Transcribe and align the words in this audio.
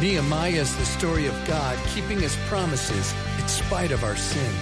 Nehemiah 0.00 0.60
is 0.60 0.76
the 0.76 0.84
story 0.84 1.26
of 1.26 1.46
God 1.46 1.78
keeping 1.94 2.20
his 2.20 2.36
promises 2.48 3.14
in 3.40 3.48
spite 3.48 3.92
of 3.92 4.04
our 4.04 4.14
sin. 4.14 4.54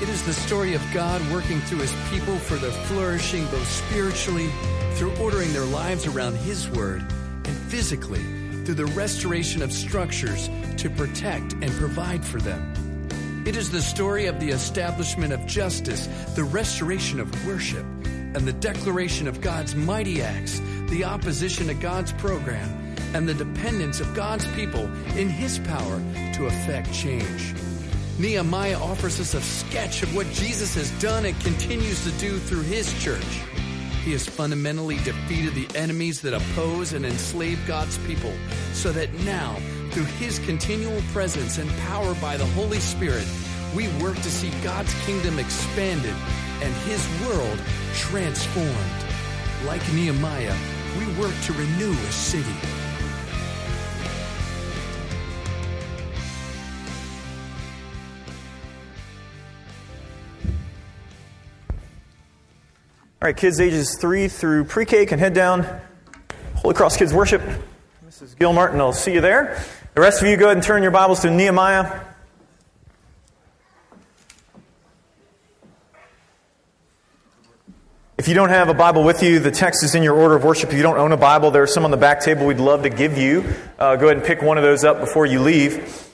It 0.00 0.08
is 0.08 0.22
the 0.22 0.32
story 0.32 0.74
of 0.74 0.82
God 0.94 1.20
working 1.32 1.60
through 1.62 1.80
his 1.80 1.94
people 2.10 2.36
for 2.36 2.54
their 2.54 2.70
flourishing 2.70 3.44
both 3.46 3.66
spiritually, 3.66 4.48
through 4.94 5.16
ordering 5.16 5.52
their 5.52 5.64
lives 5.64 6.06
around 6.06 6.36
his 6.36 6.68
word, 6.68 7.00
and 7.00 7.56
physically, 7.70 8.22
through 8.64 8.74
the 8.74 8.86
restoration 8.86 9.62
of 9.62 9.72
structures 9.72 10.48
to 10.76 10.88
protect 10.88 11.54
and 11.54 11.72
provide 11.72 12.24
for 12.24 12.40
them. 12.40 12.72
It 13.44 13.56
is 13.56 13.68
the 13.68 13.82
story 13.82 14.26
of 14.26 14.38
the 14.38 14.50
establishment 14.50 15.32
of 15.32 15.44
justice, 15.44 16.06
the 16.36 16.44
restoration 16.44 17.18
of 17.18 17.46
worship, 17.46 17.84
and 18.04 18.46
the 18.46 18.52
declaration 18.52 19.26
of 19.26 19.40
God's 19.40 19.74
mighty 19.74 20.22
acts, 20.22 20.60
the 20.86 21.02
opposition 21.02 21.66
to 21.66 21.74
God's 21.74 22.12
program, 22.12 22.81
and 23.14 23.28
the 23.28 23.34
dependence 23.34 24.00
of 24.00 24.14
God's 24.14 24.46
people 24.52 24.84
in 25.16 25.28
His 25.28 25.58
power 25.60 26.02
to 26.34 26.46
effect 26.46 26.92
change. 26.92 27.54
Nehemiah 28.18 28.78
offers 28.78 29.18
us 29.20 29.34
a 29.34 29.40
sketch 29.40 30.02
of 30.02 30.14
what 30.14 30.26
Jesus 30.32 30.74
has 30.74 30.90
done 31.00 31.24
and 31.24 31.38
continues 31.40 32.02
to 32.04 32.10
do 32.18 32.38
through 32.38 32.62
His 32.62 32.92
church. 33.02 33.40
He 34.04 34.12
has 34.12 34.26
fundamentally 34.26 34.96
defeated 34.98 35.54
the 35.54 35.78
enemies 35.78 36.20
that 36.22 36.34
oppose 36.34 36.92
and 36.92 37.06
enslave 37.06 37.60
God's 37.66 37.98
people, 37.98 38.32
so 38.72 38.90
that 38.92 39.12
now, 39.20 39.56
through 39.90 40.04
His 40.04 40.38
continual 40.40 41.00
presence 41.12 41.58
and 41.58 41.70
power 41.86 42.14
by 42.16 42.36
the 42.36 42.46
Holy 42.46 42.80
Spirit, 42.80 43.26
we 43.74 43.88
work 44.02 44.16
to 44.16 44.30
see 44.30 44.50
God's 44.62 44.92
kingdom 45.06 45.38
expanded 45.38 46.14
and 46.62 46.74
His 46.84 47.06
world 47.26 47.58
transformed. 47.94 48.76
Like 49.64 49.82
Nehemiah, 49.92 50.56
we 50.98 51.06
work 51.20 51.34
to 51.44 51.52
renew 51.52 51.92
a 51.92 52.12
city. 52.12 52.71
All 63.22 63.26
right, 63.26 63.36
kids 63.36 63.60
ages 63.60 63.96
three 64.00 64.26
through 64.26 64.64
pre 64.64 64.84
K 64.84 65.06
can 65.06 65.20
head 65.20 65.32
down. 65.32 65.80
Holy 66.56 66.74
Cross 66.74 66.96
Kids 66.96 67.14
Worship. 67.14 67.40
Mrs. 68.04 68.36
Gil 68.36 68.52
Martin, 68.52 68.80
I'll 68.80 68.92
see 68.92 69.14
you 69.14 69.20
there. 69.20 69.62
The 69.94 70.00
rest 70.00 70.22
of 70.22 70.26
you, 70.26 70.36
go 70.36 70.46
ahead 70.46 70.56
and 70.56 70.66
turn 70.66 70.82
your 70.82 70.90
Bibles 70.90 71.20
to 71.20 71.30
Nehemiah. 71.30 72.00
If 78.18 78.26
you 78.26 78.34
don't 78.34 78.48
have 78.48 78.68
a 78.68 78.74
Bible 78.74 79.04
with 79.04 79.22
you, 79.22 79.38
the 79.38 79.52
text 79.52 79.84
is 79.84 79.94
in 79.94 80.02
your 80.02 80.16
order 80.16 80.34
of 80.34 80.42
worship. 80.42 80.70
If 80.70 80.76
you 80.76 80.82
don't 80.82 80.98
own 80.98 81.12
a 81.12 81.16
Bible, 81.16 81.52
there 81.52 81.62
are 81.62 81.68
some 81.68 81.84
on 81.84 81.92
the 81.92 81.96
back 81.96 82.22
table 82.22 82.44
we'd 82.44 82.58
love 82.58 82.82
to 82.82 82.90
give 82.90 83.16
you. 83.16 83.44
Uh, 83.78 83.94
go 83.94 84.06
ahead 84.06 84.16
and 84.16 84.26
pick 84.26 84.42
one 84.42 84.58
of 84.58 84.64
those 84.64 84.82
up 84.82 84.98
before 84.98 85.26
you 85.26 85.38
leave. 85.38 86.10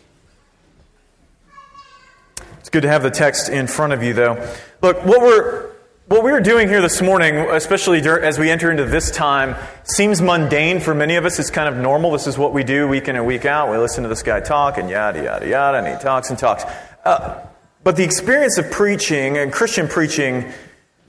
It's 2.61 2.69
good 2.69 2.83
to 2.83 2.89
have 2.89 3.03
the 3.03 3.11
text 3.11 3.49
in 3.49 3.67
front 3.67 3.95
of 3.95 4.03
you, 4.03 4.13
though. 4.13 4.47
Look, 4.83 5.07
what 5.07 5.23
we're 5.23 5.68
what 6.09 6.25
we're 6.25 6.41
doing 6.41 6.69
here 6.69 6.81
this 6.81 7.03
morning, 7.03 7.37
especially 7.37 8.01
as 8.01 8.39
we 8.39 8.51
enter 8.51 8.71
into 8.71 8.87
this 8.87 9.11
time, 9.11 9.55
seems 9.85 10.23
mundane 10.23 10.81
for 10.81 10.95
many 10.95 11.17
of 11.17 11.27
us. 11.27 11.39
It's 11.39 11.51
kind 11.51 11.69
of 11.69 11.77
normal. 11.77 12.13
This 12.13 12.27
is 12.27 12.39
what 12.39 12.55
we 12.55 12.65
do 12.65 12.89
week 12.89 13.09
in 13.09 13.17
and 13.17 13.27
week 13.27 13.45
out. 13.45 13.71
We 13.71 13.77
listen 13.77 14.05
to 14.05 14.09
this 14.09 14.23
guy 14.23 14.41
talk 14.41 14.79
and 14.79 14.89
yada, 14.89 15.23
yada, 15.23 15.47
yada, 15.47 15.79
and 15.79 15.87
he 15.87 16.03
talks 16.03 16.31
and 16.31 16.39
talks. 16.39 16.65
Uh, 17.05 17.47
but 17.85 17.97
the 17.97 18.05
experience 18.05 18.57
of 18.57 18.71
preaching, 18.71 19.37
and 19.37 19.53
Christian 19.53 19.87
preaching, 19.87 20.51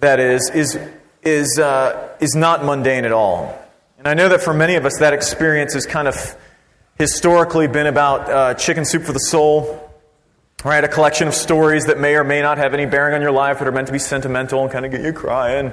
that 0.02 0.20
is, 0.20 0.50
is, 0.50 0.78
is, 1.22 1.58
uh, 1.58 2.10
is 2.20 2.36
not 2.36 2.66
mundane 2.66 3.06
at 3.06 3.14
all. 3.14 3.58
And 4.00 4.06
I 4.06 4.14
know 4.16 4.28
that 4.28 4.42
for 4.42 4.54
many 4.54 4.76
of 4.76 4.86
us, 4.86 4.98
that 5.00 5.14
experience 5.14 5.76
has 5.76 5.86
kind 5.86 6.10
of 6.10 6.36
historically 6.98 7.68
been 7.68 7.88
about 7.88 8.30
uh, 8.30 8.54
chicken 8.56 8.84
soup 8.84 9.04
for 9.04 9.14
the 9.14 9.20
soul 9.20 9.89
Right, 10.66 10.84
a 10.84 10.90
collection 10.90 11.30
of 11.30 11.36
stories 11.36 11.86
that 11.86 12.02
may 12.02 12.16
or 12.16 12.26
may 12.26 12.42
not 12.42 12.58
have 12.58 12.74
any 12.74 12.86
bearing 12.86 13.16
on 13.16 13.22
your 13.22 13.32
life, 13.32 13.60
that 13.60 13.68
are 13.70 13.72
meant 13.72 13.88
to 13.88 13.94
be 13.94 14.00
sentimental 14.00 14.62
and 14.62 14.70
kind 14.70 14.86
of 14.86 14.92
get 14.92 15.00
you 15.00 15.14
crying, 15.14 15.72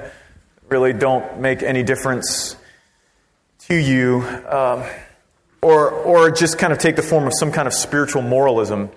really 0.69 0.93
don't 0.93 1.41
make 1.41 1.61
any 1.61 1.83
difference 1.83 2.55
to 3.67 3.75
you, 3.75 4.21
um, 4.47 4.85
or, 5.61 5.89
or 5.89 6.31
just 6.31 6.57
kind 6.57 6.71
of 6.71 6.79
take 6.79 6.95
the 6.95 7.01
form 7.01 7.27
of 7.27 7.33
some 7.37 7.51
kind 7.51 7.67
of 7.67 7.73
spiritual 7.73 8.21
moralism. 8.21 8.89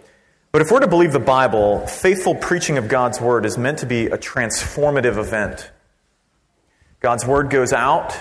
But 0.53 0.63
if 0.63 0.71
we're 0.71 0.79
to 0.79 0.87
believe 0.87 1.11
the 1.11 1.19
Bible, 1.19 1.85
faithful 1.89 2.37
preaching 2.37 2.79
of 2.79 2.87
God's 2.87 3.21
Word 3.21 3.45
is 3.45 3.59
meant 3.59 3.79
to 3.79 3.87
be 3.87 4.07
a 4.07 4.17
transformative 4.17 5.17
event. 5.17 5.73
God's 7.01 7.27
Word 7.27 7.51
goes 7.51 7.73
out, 7.73 8.17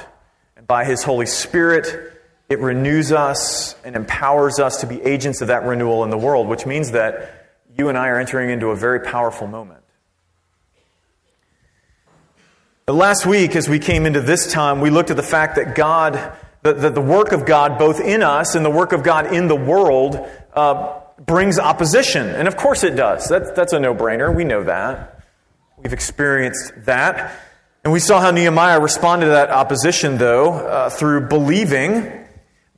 and 0.57 0.65
by 0.65 0.85
His 0.85 1.03
Holy 1.03 1.27
Spirit, 1.27 2.15
it 2.49 2.57
renews 2.57 3.11
us 3.11 3.75
and 3.83 3.95
empowers 3.95 4.57
us 4.57 4.81
to 4.81 4.87
be 4.87 4.99
agents 5.03 5.41
of 5.41 5.49
that 5.49 5.65
renewal 5.65 6.03
in 6.03 6.09
the 6.09 6.17
world, 6.17 6.47
which 6.47 6.65
means 6.65 6.93
that 6.93 7.35
you 7.77 7.89
and 7.89 7.97
I 7.97 8.07
are 8.07 8.19
entering 8.19 8.49
into 8.49 8.67
a 8.67 8.75
very 8.75 8.99
powerful 8.99 9.47
moment. 9.47 9.83
Last 12.87 13.25
week, 13.25 13.55
as 13.55 13.69
we 13.69 13.77
came 13.77 14.07
into 14.07 14.19
this 14.19 14.51
time, 14.51 14.81
we 14.81 14.89
looked 14.89 15.11
at 15.11 15.15
the 15.15 15.23
fact 15.23 15.57
that 15.57 15.75
God, 15.75 16.35
that, 16.63 16.95
the 16.95 17.01
work 17.01 17.31
of 17.33 17.45
God, 17.45 17.77
both 17.77 18.01
in 18.01 18.23
us 18.23 18.55
and 18.55 18.65
the 18.65 18.71
work 18.71 18.93
of 18.93 19.03
God 19.03 19.31
in 19.31 19.47
the 19.47 19.55
world, 19.55 20.27
uh, 20.53 20.99
brings 21.19 21.59
opposition. 21.59 22.27
And 22.27 22.47
of 22.47 22.57
course 22.57 22.83
it 22.83 22.95
does. 22.95 23.27
That, 23.27 23.55
that's 23.55 23.73
a 23.73 23.79
no 23.79 23.93
brainer. 23.93 24.35
We 24.35 24.43
know 24.43 24.63
that. 24.63 25.23
We've 25.77 25.93
experienced 25.93 26.73
that. 26.85 27.39
And 27.83 27.93
we 27.93 27.99
saw 27.99 28.19
how 28.19 28.31
Nehemiah 28.31 28.79
responded 28.79 29.27
to 29.27 29.31
that 29.31 29.51
opposition, 29.51 30.17
though, 30.17 30.53
uh, 30.53 30.89
through 30.89 31.27
believing, 31.27 32.25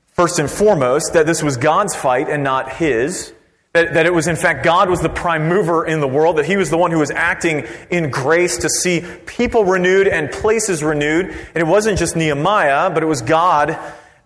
first 0.09 0.39
and 0.39 0.49
foremost, 0.49 1.13
that 1.13 1.25
this 1.25 1.41
was 1.41 1.55
God's 1.55 1.95
fight 1.95 2.29
and 2.29 2.43
not 2.43 2.73
his. 2.73 3.33
That, 3.73 3.93
that 3.93 4.05
it 4.05 4.13
was, 4.13 4.27
in 4.27 4.35
fact, 4.35 4.65
God 4.65 4.89
was 4.89 4.99
the 4.99 5.09
prime 5.09 5.47
mover 5.47 5.85
in 5.85 6.01
the 6.01 6.07
world, 6.07 6.37
that 6.37 6.45
He 6.45 6.57
was 6.57 6.69
the 6.69 6.77
one 6.77 6.91
who 6.91 6.99
was 6.99 7.11
acting 7.11 7.65
in 7.89 8.09
grace 8.11 8.57
to 8.57 8.69
see 8.69 9.05
people 9.25 9.63
renewed 9.63 10.07
and 10.07 10.29
places 10.29 10.83
renewed. 10.83 11.27
And 11.27 11.57
it 11.57 11.67
wasn't 11.67 11.97
just 11.97 12.15
Nehemiah, 12.15 12.89
but 12.89 13.01
it 13.01 13.05
was 13.05 13.21
God. 13.21 13.79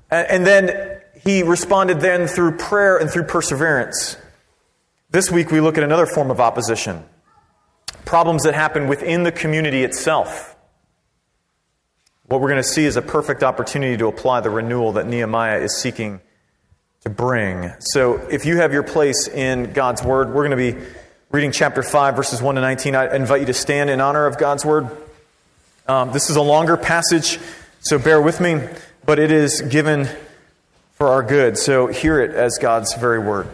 And 0.09 0.47
then 0.47 0.99
He 1.23 1.43
responded 1.43 2.01
then 2.01 2.27
through 2.27 2.57
prayer 2.57 2.97
and 2.97 3.09
through 3.09 3.25
perseverance. 3.25 4.17
This 5.11 5.31
week 5.31 5.51
we 5.51 5.61
look 5.61 5.77
at 5.77 5.83
another 5.83 6.07
form 6.07 6.31
of 6.31 6.39
opposition 6.39 7.05
problems 8.05 8.43
that 8.43 8.53
happen 8.53 8.87
within 8.87 9.23
the 9.23 9.31
community 9.31 9.83
itself. 9.83 10.55
What 12.27 12.39
we're 12.39 12.49
going 12.49 12.61
to 12.61 12.67
see 12.67 12.85
is 12.85 12.95
a 12.95 13.01
perfect 13.01 13.43
opportunity 13.43 13.97
to 13.97 14.07
apply 14.07 14.41
the 14.41 14.49
renewal 14.49 14.93
that 14.93 15.07
Nehemiah 15.07 15.59
is 15.59 15.75
seeking 15.75 16.21
to 17.05 17.11
bring. 17.11 17.71
So 17.81 18.15
if 18.31 18.47
you 18.47 18.57
have 18.57 18.73
your 18.73 18.81
place 18.81 19.27
in 19.27 19.73
God's 19.73 20.03
Word, 20.03 20.29
we're 20.29 20.47
going 20.47 20.57
to 20.57 20.73
be 20.73 20.87
reading 21.29 21.51
chapter 21.51 21.83
5, 21.83 22.15
verses 22.15 22.41
1 22.41 22.55
to 22.55 22.61
19. 22.61 22.95
I 22.95 23.15
invite 23.15 23.41
you 23.41 23.45
to 23.45 23.53
stand 23.53 23.91
in 23.91 24.01
honor 24.01 24.25
of 24.25 24.39
God's 24.39 24.65
Word. 24.65 24.89
Um, 25.87 26.13
this 26.13 26.31
is 26.31 26.35
a 26.35 26.41
longer 26.41 26.77
passage, 26.77 27.37
so 27.81 27.99
bear 27.99 28.19
with 28.19 28.41
me, 28.41 28.59
but 29.05 29.19
it 29.19 29.29
is 29.29 29.61
given 29.61 30.09
for 30.93 31.09
our 31.09 31.21
good. 31.21 31.59
So 31.59 31.85
hear 31.85 32.19
it 32.19 32.31
as 32.31 32.57
God's 32.57 32.95
very 32.95 33.19
Word. 33.19 33.49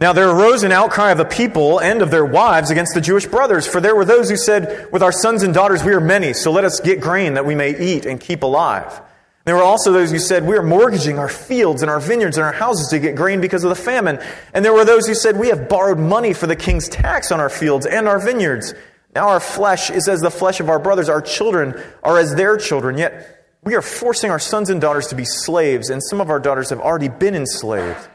Now 0.00 0.14
there 0.14 0.30
arose 0.30 0.62
an 0.62 0.72
outcry 0.72 1.10
of 1.10 1.18
the 1.18 1.26
people 1.26 1.82
and 1.82 2.00
of 2.00 2.10
their 2.10 2.24
wives 2.24 2.70
against 2.70 2.94
the 2.94 3.02
Jewish 3.02 3.26
brothers, 3.26 3.66
for 3.66 3.78
there 3.78 3.94
were 3.94 4.06
those 4.06 4.30
who 4.30 4.38
said, 4.38 4.90
With 4.90 5.02
our 5.02 5.12
sons 5.12 5.42
and 5.42 5.52
daughters 5.52 5.84
we 5.84 5.92
are 5.92 6.00
many, 6.00 6.32
so 6.32 6.50
let 6.50 6.64
us 6.64 6.80
get 6.80 7.02
grain 7.02 7.34
that 7.34 7.44
we 7.44 7.54
may 7.54 7.78
eat 7.78 8.06
and 8.06 8.18
keep 8.18 8.42
alive. 8.42 9.02
There 9.44 9.56
were 9.56 9.62
also 9.62 9.92
those 9.92 10.10
who 10.10 10.18
said, 10.18 10.46
We 10.46 10.56
are 10.56 10.62
mortgaging 10.62 11.18
our 11.18 11.28
fields 11.28 11.82
and 11.82 11.90
our 11.90 12.00
vineyards 12.00 12.38
and 12.38 12.46
our 12.46 12.52
houses 12.52 12.88
to 12.88 12.98
get 12.98 13.14
grain 13.14 13.40
because 13.40 13.62
of 13.62 13.68
the 13.68 13.74
famine. 13.74 14.18
And 14.54 14.64
there 14.64 14.72
were 14.72 14.86
those 14.86 15.06
who 15.06 15.14
said, 15.14 15.38
We 15.38 15.48
have 15.48 15.68
borrowed 15.68 15.98
money 15.98 16.32
for 16.32 16.46
the 16.46 16.56
king's 16.56 16.88
tax 16.88 17.30
on 17.30 17.40
our 17.40 17.50
fields 17.50 17.84
and 17.84 18.08
our 18.08 18.18
vineyards. 18.18 18.74
Now 19.14 19.28
our 19.28 19.40
flesh 19.40 19.90
is 19.90 20.08
as 20.08 20.22
the 20.22 20.30
flesh 20.30 20.60
of 20.60 20.68
our 20.68 20.78
brothers, 20.78 21.08
our 21.08 21.20
children 21.20 21.80
are 22.02 22.18
as 22.18 22.34
their 22.34 22.56
children. 22.56 22.96
Yet 22.96 23.58
we 23.62 23.74
are 23.74 23.82
forcing 23.82 24.30
our 24.30 24.38
sons 24.38 24.70
and 24.70 24.80
daughters 24.80 25.08
to 25.08 25.14
be 25.14 25.24
slaves, 25.24 25.90
and 25.90 26.02
some 26.02 26.20
of 26.20 26.30
our 26.30 26.40
daughters 26.40 26.70
have 26.70 26.80
already 26.80 27.08
been 27.08 27.34
enslaved. 27.34 28.08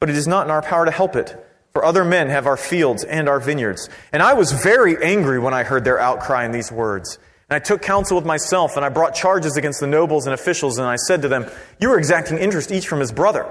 But 0.00 0.10
it 0.10 0.16
is 0.16 0.26
not 0.26 0.46
in 0.46 0.50
our 0.50 0.62
power 0.62 0.84
to 0.84 0.90
help 0.90 1.14
it. 1.14 1.36
For 1.72 1.84
other 1.84 2.04
men 2.04 2.28
have 2.28 2.46
our 2.46 2.56
fields 2.56 3.02
and 3.02 3.28
our 3.28 3.40
vineyards. 3.40 3.88
And 4.12 4.22
I 4.22 4.34
was 4.34 4.52
very 4.52 5.02
angry 5.02 5.38
when 5.38 5.54
I 5.54 5.62
heard 5.62 5.84
their 5.84 5.98
outcry 5.98 6.44
in 6.44 6.52
these 6.52 6.70
words. 6.70 7.18
And 7.52 7.56
I 7.56 7.62
took 7.62 7.82
counsel 7.82 8.16
with 8.16 8.24
myself, 8.24 8.76
and 8.76 8.84
I 8.84 8.88
brought 8.88 9.14
charges 9.14 9.58
against 9.58 9.78
the 9.80 9.86
nobles 9.86 10.24
and 10.24 10.32
officials, 10.32 10.78
and 10.78 10.88
I 10.88 10.96
said 10.96 11.20
to 11.20 11.28
them, 11.28 11.50
You 11.78 11.92
are 11.92 11.98
exacting 11.98 12.38
interest 12.38 12.72
each 12.72 12.88
from 12.88 12.98
his 12.98 13.12
brother. 13.12 13.42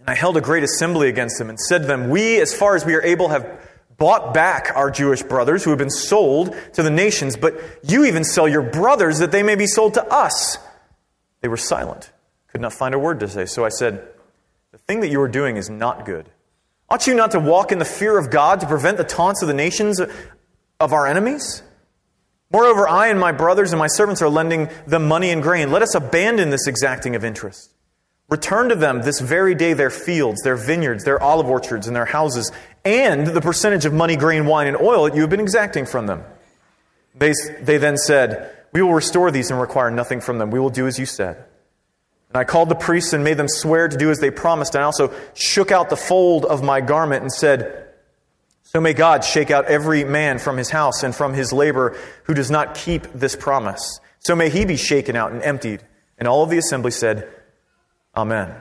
And 0.00 0.10
I 0.10 0.16
held 0.16 0.36
a 0.36 0.40
great 0.40 0.64
assembly 0.64 1.08
against 1.08 1.38
them, 1.38 1.48
and 1.48 1.60
said 1.60 1.82
to 1.82 1.86
them, 1.86 2.10
We, 2.10 2.40
as 2.40 2.52
far 2.52 2.74
as 2.74 2.84
we 2.84 2.96
are 2.96 3.02
able, 3.02 3.28
have 3.28 3.46
bought 3.98 4.34
back 4.34 4.72
our 4.74 4.90
Jewish 4.90 5.22
brothers 5.22 5.62
who 5.62 5.70
have 5.70 5.78
been 5.78 5.90
sold 5.90 6.56
to 6.72 6.82
the 6.82 6.90
nations, 6.90 7.36
but 7.36 7.54
you 7.84 8.04
even 8.04 8.24
sell 8.24 8.48
your 8.48 8.62
brothers 8.62 9.20
that 9.20 9.30
they 9.30 9.44
may 9.44 9.54
be 9.54 9.68
sold 9.68 9.94
to 9.94 10.04
us. 10.04 10.58
They 11.40 11.46
were 11.46 11.56
silent, 11.56 12.10
could 12.48 12.60
not 12.60 12.72
find 12.72 12.96
a 12.96 12.98
word 12.98 13.20
to 13.20 13.28
say. 13.28 13.46
So 13.46 13.64
I 13.64 13.68
said, 13.68 14.08
The 14.72 14.78
thing 14.78 14.98
that 15.02 15.08
you 15.08 15.20
are 15.20 15.28
doing 15.28 15.56
is 15.56 15.70
not 15.70 16.04
good. 16.04 16.30
Ought 16.90 17.06
you 17.06 17.14
not 17.14 17.30
to 17.30 17.38
walk 17.38 17.70
in 17.70 17.78
the 17.78 17.84
fear 17.84 18.18
of 18.18 18.28
God 18.28 18.58
to 18.58 18.66
prevent 18.66 18.96
the 18.96 19.04
taunts 19.04 19.40
of 19.40 19.46
the 19.46 19.54
nations 19.54 20.00
of 20.80 20.92
our 20.92 21.06
enemies? 21.06 21.62
Moreover, 22.50 22.88
I 22.88 23.08
and 23.08 23.18
my 23.18 23.32
brothers 23.32 23.72
and 23.72 23.78
my 23.78 23.86
servants 23.88 24.22
are 24.22 24.28
lending 24.28 24.68
them 24.86 25.08
money 25.08 25.30
and 25.30 25.42
grain. 25.42 25.72
Let 25.72 25.82
us 25.82 25.94
abandon 25.94 26.50
this 26.50 26.66
exacting 26.66 27.16
of 27.16 27.24
interest. 27.24 27.72
Return 28.28 28.70
to 28.70 28.74
them 28.74 29.02
this 29.02 29.20
very 29.20 29.54
day 29.54 29.74
their 29.74 29.90
fields, 29.90 30.42
their 30.42 30.56
vineyards, 30.56 31.04
their 31.04 31.22
olive 31.22 31.46
orchards, 31.46 31.86
and 31.86 31.94
their 31.94 32.04
houses, 32.04 32.50
and 32.84 33.26
the 33.26 33.40
percentage 33.40 33.84
of 33.84 33.92
money, 33.92 34.16
grain, 34.16 34.46
wine, 34.46 34.66
and 34.66 34.76
oil 34.76 35.04
that 35.04 35.14
you 35.14 35.20
have 35.20 35.30
been 35.30 35.40
exacting 35.40 35.84
from 35.84 36.06
them. 36.06 36.24
They, 37.14 37.32
they 37.60 37.78
then 37.78 37.96
said, 37.96 38.50
We 38.72 38.82
will 38.82 38.94
restore 38.94 39.30
these 39.30 39.50
and 39.50 39.60
require 39.60 39.90
nothing 39.90 40.20
from 40.20 40.38
them. 40.38 40.50
We 40.50 40.58
will 40.58 40.70
do 40.70 40.86
as 40.86 40.98
you 40.98 41.06
said. 41.06 41.36
And 41.36 42.40
I 42.40 42.44
called 42.44 42.68
the 42.68 42.74
priests 42.74 43.12
and 43.12 43.22
made 43.22 43.36
them 43.36 43.46
swear 43.48 43.88
to 43.88 43.96
do 43.96 44.10
as 44.10 44.18
they 44.18 44.30
promised. 44.30 44.74
And 44.74 44.82
I 44.82 44.86
also 44.86 45.12
shook 45.34 45.70
out 45.70 45.90
the 45.90 45.96
fold 45.96 46.44
of 46.44 46.64
my 46.64 46.80
garment 46.80 47.22
and 47.22 47.32
said, 47.32 47.83
so 48.74 48.80
may 48.80 48.92
God 48.92 49.22
shake 49.22 49.52
out 49.52 49.66
every 49.66 50.02
man 50.02 50.40
from 50.40 50.56
his 50.56 50.68
house 50.68 51.04
and 51.04 51.14
from 51.14 51.32
his 51.32 51.52
labor 51.52 51.96
who 52.24 52.34
does 52.34 52.50
not 52.50 52.74
keep 52.74 53.04
this 53.12 53.36
promise. 53.36 54.00
So 54.18 54.34
may 54.34 54.50
he 54.50 54.64
be 54.64 54.76
shaken 54.76 55.14
out 55.14 55.30
and 55.30 55.40
emptied. 55.44 55.84
And 56.18 56.26
all 56.26 56.42
of 56.42 56.50
the 56.50 56.58
assembly 56.58 56.90
said, 56.90 57.32
Amen. 58.16 58.52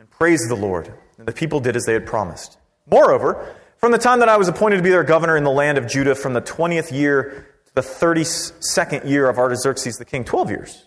And 0.00 0.10
praised 0.10 0.50
the 0.50 0.56
Lord. 0.56 0.92
And 1.18 1.26
the 1.28 1.32
people 1.32 1.60
did 1.60 1.76
as 1.76 1.84
they 1.84 1.92
had 1.92 2.04
promised. 2.04 2.58
Moreover, 2.90 3.54
from 3.76 3.92
the 3.92 3.98
time 3.98 4.18
that 4.18 4.28
I 4.28 4.38
was 4.38 4.48
appointed 4.48 4.78
to 4.78 4.82
be 4.82 4.90
their 4.90 5.04
governor 5.04 5.36
in 5.36 5.44
the 5.44 5.52
land 5.52 5.78
of 5.78 5.86
Judah, 5.86 6.16
from 6.16 6.32
the 6.32 6.42
20th 6.42 6.90
year 6.90 7.46
to 7.66 7.74
the 7.76 7.80
32nd 7.80 9.08
year 9.08 9.28
of 9.28 9.38
Artaxerxes 9.38 9.98
the 9.98 10.04
king, 10.04 10.24
12 10.24 10.50
years, 10.50 10.84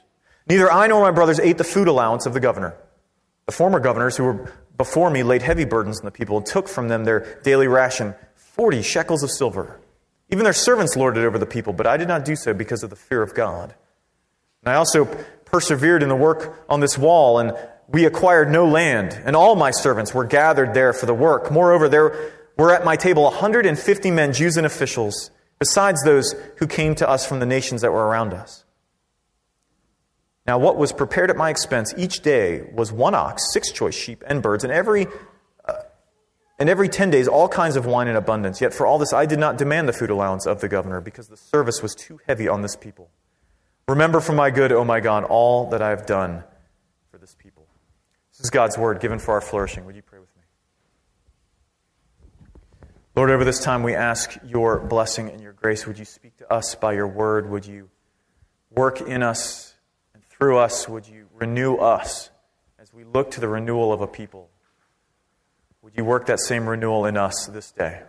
neither 0.49 0.69
I 0.69 0.87
nor 0.87 1.01
my 1.01 1.11
brothers 1.11 1.39
ate 1.39 1.57
the 1.57 1.63
food 1.63 1.87
allowance 1.87 2.25
of 2.25 2.33
the 2.33 2.41
governor. 2.41 2.75
The 3.45 3.53
former 3.53 3.79
governors 3.79 4.17
who 4.17 4.25
were 4.25 4.51
before 4.77 5.09
me 5.09 5.23
laid 5.23 5.41
heavy 5.41 5.63
burdens 5.63 5.99
on 5.99 6.05
the 6.05 6.11
people 6.11 6.37
and 6.37 6.45
took 6.45 6.67
from 6.67 6.89
them 6.89 7.05
their 7.05 7.39
daily 7.43 7.67
ration 7.67 8.15
40 8.53 8.83
shekels 8.83 9.23
of 9.23 9.31
silver. 9.31 9.79
Even 10.29 10.43
their 10.43 10.53
servants 10.53 10.95
lorded 10.95 11.25
over 11.25 11.39
the 11.39 11.45
people, 11.45 11.73
but 11.73 11.87
I 11.87 11.97
did 11.97 12.07
not 12.07 12.23
do 12.23 12.35
so 12.35 12.53
because 12.53 12.83
of 12.83 12.91
the 12.91 12.95
fear 12.95 13.23
of 13.23 13.33
God. 13.33 13.73
And 14.63 14.71
I 14.71 14.75
also 14.75 15.05
persevered 15.45 16.03
in 16.03 16.09
the 16.09 16.15
work 16.15 16.63
on 16.69 16.79
this 16.79 16.95
wall, 16.95 17.39
and 17.39 17.57
we 17.87 18.05
acquired 18.05 18.51
no 18.51 18.67
land, 18.67 19.19
and 19.25 19.35
all 19.35 19.55
my 19.55 19.71
servants 19.71 20.13
were 20.13 20.23
gathered 20.23 20.75
there 20.75 20.93
for 20.93 21.07
the 21.07 21.15
work. 21.15 21.51
Moreover, 21.51 21.89
there 21.89 22.31
were 22.55 22.71
at 22.71 22.85
my 22.85 22.95
table 22.95 23.23
150 23.23 24.11
men, 24.11 24.33
Jews 24.33 24.55
and 24.55 24.67
officials, 24.67 25.31
besides 25.57 26.03
those 26.03 26.35
who 26.57 26.67
came 26.67 26.93
to 26.95 27.09
us 27.09 27.25
from 27.25 27.39
the 27.39 27.47
nations 27.47 27.81
that 27.81 27.91
were 27.91 28.05
around 28.05 28.33
us. 28.33 28.65
Now, 30.45 30.59
what 30.59 30.77
was 30.77 30.91
prepared 30.91 31.31
at 31.31 31.37
my 31.37 31.49
expense 31.49 31.91
each 31.97 32.21
day 32.21 32.69
was 32.73 32.91
one 32.91 33.15
ox, 33.15 33.51
six 33.51 33.71
choice 33.71 33.95
sheep, 33.95 34.23
and 34.27 34.43
birds, 34.43 34.63
and 34.63 34.71
every 34.71 35.07
and 36.59 36.69
every 36.69 36.89
ten 36.89 37.09
days 37.09 37.27
all 37.27 37.47
kinds 37.47 37.75
of 37.75 37.85
wine 37.85 38.07
in 38.07 38.15
abundance. 38.15 38.61
Yet 38.61 38.73
for 38.73 38.85
all 38.85 38.97
this 38.97 39.13
I 39.13 39.25
did 39.25 39.39
not 39.39 39.57
demand 39.57 39.87
the 39.89 39.93
food 39.93 40.09
allowance 40.09 40.45
of 40.45 40.61
the 40.61 40.69
governor, 40.69 41.01
because 41.01 41.27
the 41.27 41.37
service 41.37 41.81
was 41.81 41.95
too 41.95 42.19
heavy 42.27 42.47
on 42.47 42.61
this 42.61 42.75
people. 42.75 43.09
Remember 43.87 44.19
for 44.21 44.33
my 44.33 44.49
good, 44.49 44.71
O 44.71 44.77
oh 44.77 44.85
my 44.85 44.99
God, 44.99 45.25
all 45.25 45.69
that 45.71 45.81
I 45.81 45.89
have 45.89 46.05
done 46.05 46.43
for 47.11 47.17
this 47.17 47.35
people. 47.35 47.67
This 48.31 48.45
is 48.45 48.49
God's 48.49 48.77
word 48.77 48.99
given 48.99 49.19
for 49.19 49.33
our 49.33 49.41
flourishing. 49.41 49.85
Would 49.85 49.95
you 49.95 50.01
pray 50.01 50.19
with 50.19 50.29
me? 50.37 50.43
Lord, 53.15 53.29
over 53.29 53.43
this 53.43 53.59
time 53.59 53.83
we 53.83 53.93
ask 53.93 54.37
your 54.45 54.79
blessing 54.79 55.29
and 55.29 55.41
your 55.41 55.53
grace. 55.53 55.85
Would 55.85 55.99
you 55.99 56.05
speak 56.05 56.37
to 56.37 56.51
us 56.51 56.75
by 56.75 56.93
your 56.93 57.07
word? 57.07 57.49
Would 57.49 57.65
you 57.65 57.89
work 58.71 59.01
in 59.01 59.21
us 59.21 59.75
and 60.13 60.23
through 60.23 60.57
us? 60.57 60.87
Would 60.87 61.07
you 61.07 61.27
renew 61.33 61.75
us 61.75 62.31
as 62.79 62.93
we 62.93 63.03
look 63.03 63.31
to 63.31 63.41
the 63.41 63.49
renewal 63.49 63.91
of 63.91 64.01
a 64.01 64.07
people? 64.07 64.49
Would 65.93 65.99
you 65.99 66.05
work 66.05 66.25
that 66.25 66.39
same 66.39 66.67
renewal 66.67 67.05
in 67.05 67.17
us 67.17 67.45
this 67.45 67.71
day? 67.71 68.01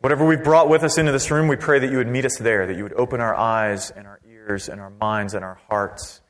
Whatever 0.00 0.26
we've 0.26 0.42
brought 0.42 0.68
with 0.68 0.82
us 0.82 0.98
into 0.98 1.12
this 1.12 1.30
room, 1.30 1.46
we 1.46 1.54
pray 1.54 1.78
that 1.78 1.88
you 1.88 1.98
would 1.98 2.08
meet 2.08 2.24
us 2.24 2.36
there, 2.36 2.66
that 2.66 2.76
you 2.76 2.82
would 2.82 2.94
open 2.94 3.20
our 3.20 3.34
eyes 3.34 3.92
and 3.92 4.08
our 4.08 4.18
ears 4.28 4.68
and 4.68 4.80
our 4.80 4.90
minds 4.90 5.34
and 5.34 5.44
our 5.44 5.60
hearts. 5.68 6.20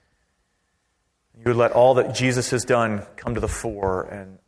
You 1.35 1.45
would 1.47 1.57
let 1.57 1.73
all 1.73 1.95
that 1.95 2.15
Jesus 2.15 2.51
has 2.51 2.63
done 2.65 3.07
come 3.17 3.35
to 3.35 3.41
the 3.41 3.49
fore 3.49 4.03
and 4.03 4.39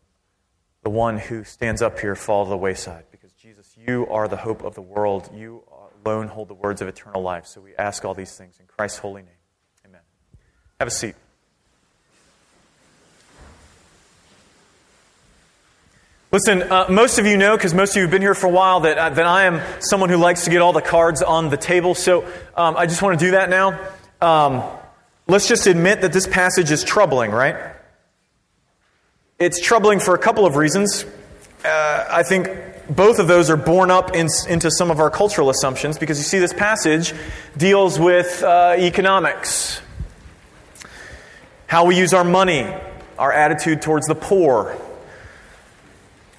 the 0.83 0.91
one 0.91 1.17
who 1.17 1.45
stands 1.45 1.81
up 1.81 1.99
here 1.99 2.15
fall 2.15 2.45
to 2.45 2.51
the 2.51 2.57
wayside. 2.59 3.05
Because, 3.11 3.33
Jesus, 3.33 3.75
you 3.75 4.07
are 4.09 4.29
the 4.29 4.37
hope 4.37 4.63
of 4.63 4.75
the 4.75 4.83
world. 4.83 5.31
You 5.35 5.63
alone 6.05 6.29
hold 6.29 6.49
the 6.49 6.55
words 6.55 6.83
of 6.83 6.89
eternal 6.89 7.23
life. 7.23 7.47
So 7.47 7.63
we 7.63 7.75
ask 7.77 8.05
all 8.05 8.13
these 8.13 8.37
things 8.37 8.61
in 8.61 8.67
Christ's 8.67 8.99
holy 8.99 9.23
name. 9.23 9.33
Amen. 9.87 10.03
Have 10.79 10.89
a 10.89 10.91
seat. 10.91 11.15
Listen, 16.33 16.63
uh, 16.63 16.87
most 16.89 17.19
of 17.19 17.27
you 17.27 17.37
know, 17.37 17.59
because 17.59 17.75
most 17.75 17.91
of 17.91 17.97
you 17.97 18.03
have 18.05 18.11
been 18.11 18.23
here 18.23 18.35
for 18.35 18.47
a 18.47 18.51
while, 18.51 18.81
that, 18.81 18.97
uh, 18.97 19.11
that 19.11 19.27
I 19.27 19.45
am 19.45 19.61
someone 19.81 20.09
who 20.09 20.17
likes 20.17 20.45
to 20.45 20.51
get 20.51 20.63
all 20.63 20.73
the 20.73 20.81
cards 20.81 21.21
on 21.21 21.51
the 21.51 21.59
table. 21.59 21.95
So 21.95 22.23
um, 22.57 22.75
I 22.75 22.87
just 22.87 23.03
want 23.03 23.21
to 23.21 23.27
do 23.27 23.33
that 23.33 23.51
now. 23.51 23.79
Um, 24.23 24.63
let's 25.27 25.47
just 25.47 25.67
admit 25.67 26.01
that 26.01 26.15
this 26.15 26.27
passage 26.27 26.71
is 26.71 26.85
troubling, 26.85 27.33
right? 27.33 27.75
It's 29.39 29.61
troubling 29.61 30.01
for 30.01 30.15
a 30.15 30.19
couple 30.19 30.47
of 30.47 30.57
reasons. 30.57 31.05
Uh, 31.63 32.07
I 32.09 32.23
think 32.23 32.49
both 32.89 33.19
of 33.19 33.29
those 33.29 33.51
are 33.51 33.59
borne 33.59 33.91
up 33.91 34.17
in, 34.17 34.29
into 34.49 34.71
some 34.71 34.91
of 34.91 35.01
our 35.01 35.11
cultural 35.11 35.51
assumptions 35.51 35.99
because 35.99 36.17
you 36.17 36.25
see, 36.25 36.39
this 36.39 36.55
passage 36.55 37.13
deals 37.59 38.01
with 38.01 38.43
uh, 38.43 38.75
economics, 38.79 39.83
how 41.67 41.85
we 41.85 41.99
use 41.99 42.15
our 42.15 42.25
money, 42.25 42.75
our 43.19 43.33
attitude 43.35 43.83
towards 43.83 44.07
the 44.07 44.15
poor 44.15 44.79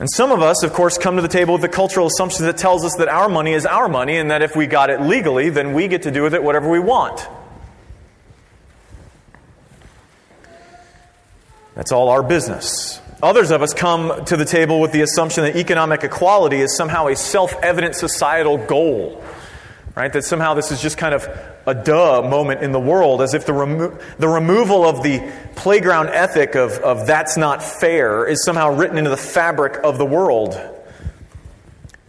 and 0.03 0.09
some 0.11 0.33
of 0.33 0.41
us, 0.41 0.63
of 0.63 0.73
course, 0.73 0.97
come 0.97 1.15
to 1.15 1.21
the 1.21 1.29
table 1.29 1.53
with 1.53 1.61
the 1.61 1.69
cultural 1.69 2.07
assumption 2.07 2.45
that 2.45 2.57
tells 2.57 2.83
us 2.83 2.93
that 2.97 3.07
our 3.07 3.29
money 3.29 3.53
is 3.53 3.65
our 3.65 3.87
money 3.87 4.17
and 4.17 4.31
that 4.31 4.41
if 4.41 4.53
we 4.53 4.67
got 4.67 4.89
it 4.89 4.99
legally, 4.99 5.49
then 5.49 5.71
we 5.71 5.87
get 5.87 6.01
to 6.01 6.11
do 6.11 6.23
with 6.23 6.33
it 6.33 6.43
whatever 6.43 6.69
we 6.69 6.77
want. 6.77 7.25
That's 11.73 11.93
all 11.93 12.09
our 12.09 12.21
business. 12.21 12.99
Others 13.21 13.51
of 13.51 13.61
us 13.61 13.73
come 13.73 14.25
to 14.25 14.35
the 14.35 14.43
table 14.43 14.81
with 14.81 14.91
the 14.91 15.03
assumption 15.03 15.45
that 15.45 15.55
economic 15.55 16.03
equality 16.03 16.57
is 16.59 16.75
somehow 16.75 17.07
a 17.07 17.15
self 17.15 17.53
evident 17.63 17.95
societal 17.95 18.57
goal. 18.57 19.23
Right? 19.95 20.11
That 20.11 20.25
somehow 20.25 20.53
this 20.53 20.69
is 20.69 20.81
just 20.81 20.97
kind 20.97 21.15
of 21.15 21.29
a 21.65 21.73
duh 21.73 22.21
moment 22.21 22.61
in 22.61 22.71
the 22.71 22.79
world, 22.79 23.21
as 23.21 23.33
if 23.33 23.45
the, 23.45 23.53
remo- 23.53 23.97
the 24.17 24.27
removal 24.27 24.85
of 24.85 25.03
the 25.03 25.31
playground 25.55 26.09
ethic 26.09 26.55
of, 26.55 26.71
of 26.73 27.07
that's 27.07 27.37
not 27.37 27.63
fair 27.63 28.25
is 28.25 28.43
somehow 28.43 28.75
written 28.75 28.97
into 28.97 29.09
the 29.09 29.17
fabric 29.17 29.81
of 29.83 29.97
the 29.97 30.05
world. 30.05 30.59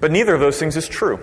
But 0.00 0.10
neither 0.10 0.34
of 0.34 0.40
those 0.40 0.58
things 0.58 0.76
is 0.76 0.88
true. 0.88 1.20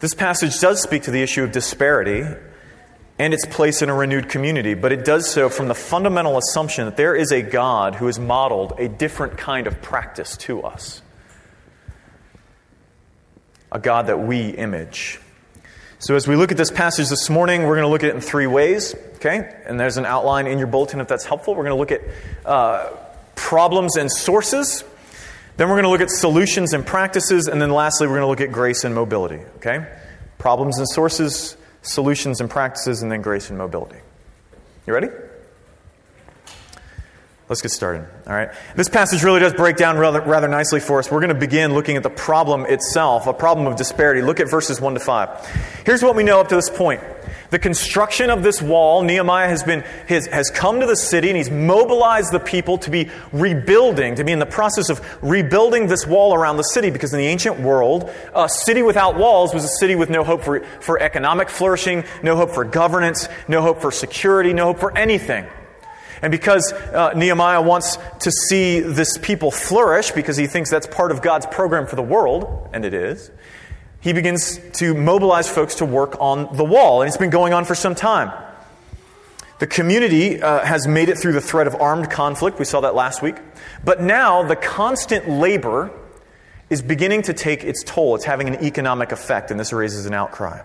This 0.00 0.14
passage 0.14 0.58
does 0.60 0.82
speak 0.82 1.04
to 1.04 1.10
the 1.10 1.22
issue 1.22 1.44
of 1.44 1.52
disparity 1.52 2.24
and 3.18 3.34
its 3.34 3.46
place 3.46 3.82
in 3.82 3.88
a 3.88 3.94
renewed 3.94 4.28
community, 4.28 4.74
but 4.74 4.90
it 4.90 5.04
does 5.04 5.30
so 5.30 5.48
from 5.48 5.68
the 5.68 5.74
fundamental 5.74 6.38
assumption 6.38 6.86
that 6.86 6.96
there 6.96 7.14
is 7.14 7.30
a 7.30 7.42
God 7.42 7.96
who 7.96 8.06
has 8.06 8.18
modeled 8.18 8.74
a 8.78 8.88
different 8.88 9.36
kind 9.36 9.66
of 9.66 9.80
practice 9.82 10.36
to 10.38 10.62
us 10.62 11.02
a 13.72 13.78
God 13.78 14.08
that 14.08 14.20
we 14.20 14.50
image. 14.50 15.18
So, 16.02 16.16
as 16.16 16.26
we 16.26 16.34
look 16.34 16.50
at 16.50 16.58
this 16.58 16.72
passage 16.72 17.08
this 17.10 17.30
morning, 17.30 17.62
we're 17.62 17.76
going 17.76 17.84
to 17.84 17.88
look 17.88 18.02
at 18.02 18.08
it 18.08 18.16
in 18.16 18.20
three 18.20 18.48
ways, 18.48 18.92
okay? 19.14 19.54
And 19.66 19.78
there's 19.78 19.98
an 19.98 20.04
outline 20.04 20.48
in 20.48 20.58
your 20.58 20.66
bulletin 20.66 21.00
if 21.00 21.06
that's 21.06 21.24
helpful. 21.24 21.54
We're 21.54 21.62
going 21.62 21.76
to 21.76 21.78
look 21.78 21.92
at 21.92 22.00
uh, 22.44 22.90
problems 23.36 23.96
and 23.96 24.10
sources. 24.10 24.82
Then 25.58 25.68
we're 25.68 25.76
going 25.76 25.84
to 25.84 25.90
look 25.90 26.00
at 26.00 26.10
solutions 26.10 26.72
and 26.72 26.84
practices. 26.84 27.46
And 27.46 27.62
then 27.62 27.70
lastly, 27.70 28.08
we're 28.08 28.14
going 28.14 28.22
to 28.22 28.26
look 28.26 28.40
at 28.40 28.50
grace 28.50 28.82
and 28.82 28.96
mobility, 28.96 29.42
okay? 29.58 29.86
Problems 30.38 30.78
and 30.78 30.88
sources, 30.88 31.56
solutions 31.82 32.40
and 32.40 32.50
practices, 32.50 33.00
and 33.02 33.12
then 33.12 33.22
grace 33.22 33.48
and 33.48 33.56
mobility. 33.56 34.00
You 34.88 34.94
ready? 34.94 35.06
Let's 37.52 37.60
get 37.60 37.70
started. 37.70 38.06
All 38.26 38.32
right. 38.32 38.48
This 38.76 38.88
passage 38.88 39.22
really 39.22 39.40
does 39.40 39.52
break 39.52 39.76
down 39.76 39.98
rather, 39.98 40.22
rather 40.22 40.48
nicely 40.48 40.80
for 40.80 41.00
us. 41.00 41.10
We're 41.10 41.20
going 41.20 41.34
to 41.34 41.38
begin 41.38 41.74
looking 41.74 41.98
at 41.98 42.02
the 42.02 42.08
problem 42.08 42.64
itself, 42.64 43.26
a 43.26 43.34
problem 43.34 43.66
of 43.66 43.76
disparity. 43.76 44.22
Look 44.22 44.40
at 44.40 44.48
verses 44.48 44.80
1 44.80 44.94
to 44.94 45.00
5. 45.00 45.82
Here's 45.84 46.02
what 46.02 46.16
we 46.16 46.22
know 46.22 46.40
up 46.40 46.48
to 46.48 46.54
this 46.54 46.70
point. 46.70 47.02
The 47.50 47.58
construction 47.58 48.30
of 48.30 48.42
this 48.42 48.62
wall, 48.62 49.02
Nehemiah 49.02 49.48
has, 49.48 49.62
been, 49.62 49.82
has, 50.08 50.28
has 50.28 50.48
come 50.48 50.80
to 50.80 50.86
the 50.86 50.96
city 50.96 51.28
and 51.28 51.36
he's 51.36 51.50
mobilized 51.50 52.32
the 52.32 52.40
people 52.40 52.78
to 52.78 52.90
be 52.90 53.10
rebuilding, 53.32 54.14
to 54.14 54.24
be 54.24 54.32
in 54.32 54.38
the 54.38 54.46
process 54.46 54.88
of 54.88 55.02
rebuilding 55.20 55.88
this 55.88 56.06
wall 56.06 56.32
around 56.32 56.56
the 56.56 56.62
city 56.62 56.88
because 56.88 57.12
in 57.12 57.18
the 57.18 57.26
ancient 57.26 57.60
world, 57.60 58.10
a 58.34 58.48
city 58.48 58.80
without 58.80 59.18
walls 59.18 59.52
was 59.52 59.62
a 59.62 59.68
city 59.68 59.94
with 59.94 60.08
no 60.08 60.24
hope 60.24 60.42
for, 60.42 60.60
for 60.80 60.98
economic 60.98 61.50
flourishing, 61.50 62.04
no 62.22 62.34
hope 62.34 62.52
for 62.52 62.64
governance, 62.64 63.28
no 63.46 63.60
hope 63.60 63.82
for 63.82 63.90
security, 63.90 64.54
no 64.54 64.64
hope 64.64 64.78
for 64.78 64.96
anything. 64.96 65.44
And 66.22 66.30
because 66.30 66.72
uh, 66.72 67.12
Nehemiah 67.16 67.60
wants 67.60 67.98
to 68.20 68.30
see 68.30 68.80
this 68.80 69.18
people 69.18 69.50
flourish, 69.50 70.12
because 70.12 70.36
he 70.36 70.46
thinks 70.46 70.70
that's 70.70 70.86
part 70.86 71.10
of 71.10 71.20
God's 71.20 71.46
program 71.46 71.86
for 71.86 71.96
the 71.96 72.02
world, 72.02 72.70
and 72.72 72.84
it 72.84 72.94
is, 72.94 73.30
he 74.00 74.12
begins 74.12 74.58
to 74.74 74.94
mobilize 74.94 75.48
folks 75.48 75.76
to 75.76 75.84
work 75.84 76.16
on 76.20 76.56
the 76.56 76.64
wall. 76.64 77.02
And 77.02 77.08
it's 77.08 77.16
been 77.16 77.30
going 77.30 77.52
on 77.52 77.64
for 77.64 77.74
some 77.74 77.94
time. 77.94 78.32
The 79.58 79.66
community 79.66 80.42
uh, 80.42 80.64
has 80.64 80.88
made 80.88 81.08
it 81.08 81.18
through 81.18 81.34
the 81.34 81.40
threat 81.40 81.66
of 81.66 81.74
armed 81.76 82.10
conflict. 82.10 82.58
We 82.58 82.64
saw 82.64 82.80
that 82.80 82.94
last 82.94 83.22
week. 83.22 83.36
But 83.84 84.00
now 84.00 84.42
the 84.42 84.56
constant 84.56 85.28
labor 85.28 85.90
is 86.68 86.82
beginning 86.82 87.22
to 87.22 87.32
take 87.32 87.62
its 87.62 87.84
toll. 87.84 88.14
It's 88.16 88.24
having 88.24 88.48
an 88.48 88.64
economic 88.64 89.12
effect, 89.12 89.50
and 89.50 89.60
this 89.60 89.72
raises 89.72 90.06
an 90.06 90.14
outcry. 90.14 90.62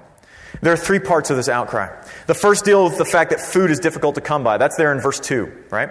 There 0.61 0.73
are 0.73 0.77
three 0.77 0.99
parts 0.99 1.29
of 1.29 1.37
this 1.37 1.49
outcry. 1.49 1.95
The 2.25 2.33
first 2.33 2.65
deals 2.65 2.91
with 2.91 2.99
the 2.99 3.05
fact 3.05 3.29
that 3.31 3.39
food 3.39 3.71
is 3.71 3.79
difficult 3.79 4.15
to 4.15 4.21
come 4.21 4.43
by. 4.43 4.57
That's 4.57 4.75
there 4.75 4.91
in 4.91 4.99
verse 4.99 5.19
2, 5.19 5.65
right? 5.69 5.89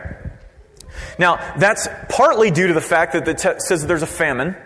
Now, 1.18 1.36
that's 1.58 1.88
partly 2.08 2.50
due 2.50 2.68
to 2.68 2.75
the 2.75 2.80
fact 2.80 3.12
that 3.12 3.28
it 3.28 3.40
says 3.62 3.82
that 3.82 3.86
there's 3.86 4.02
a 4.02 4.06
famine. 4.06 4.56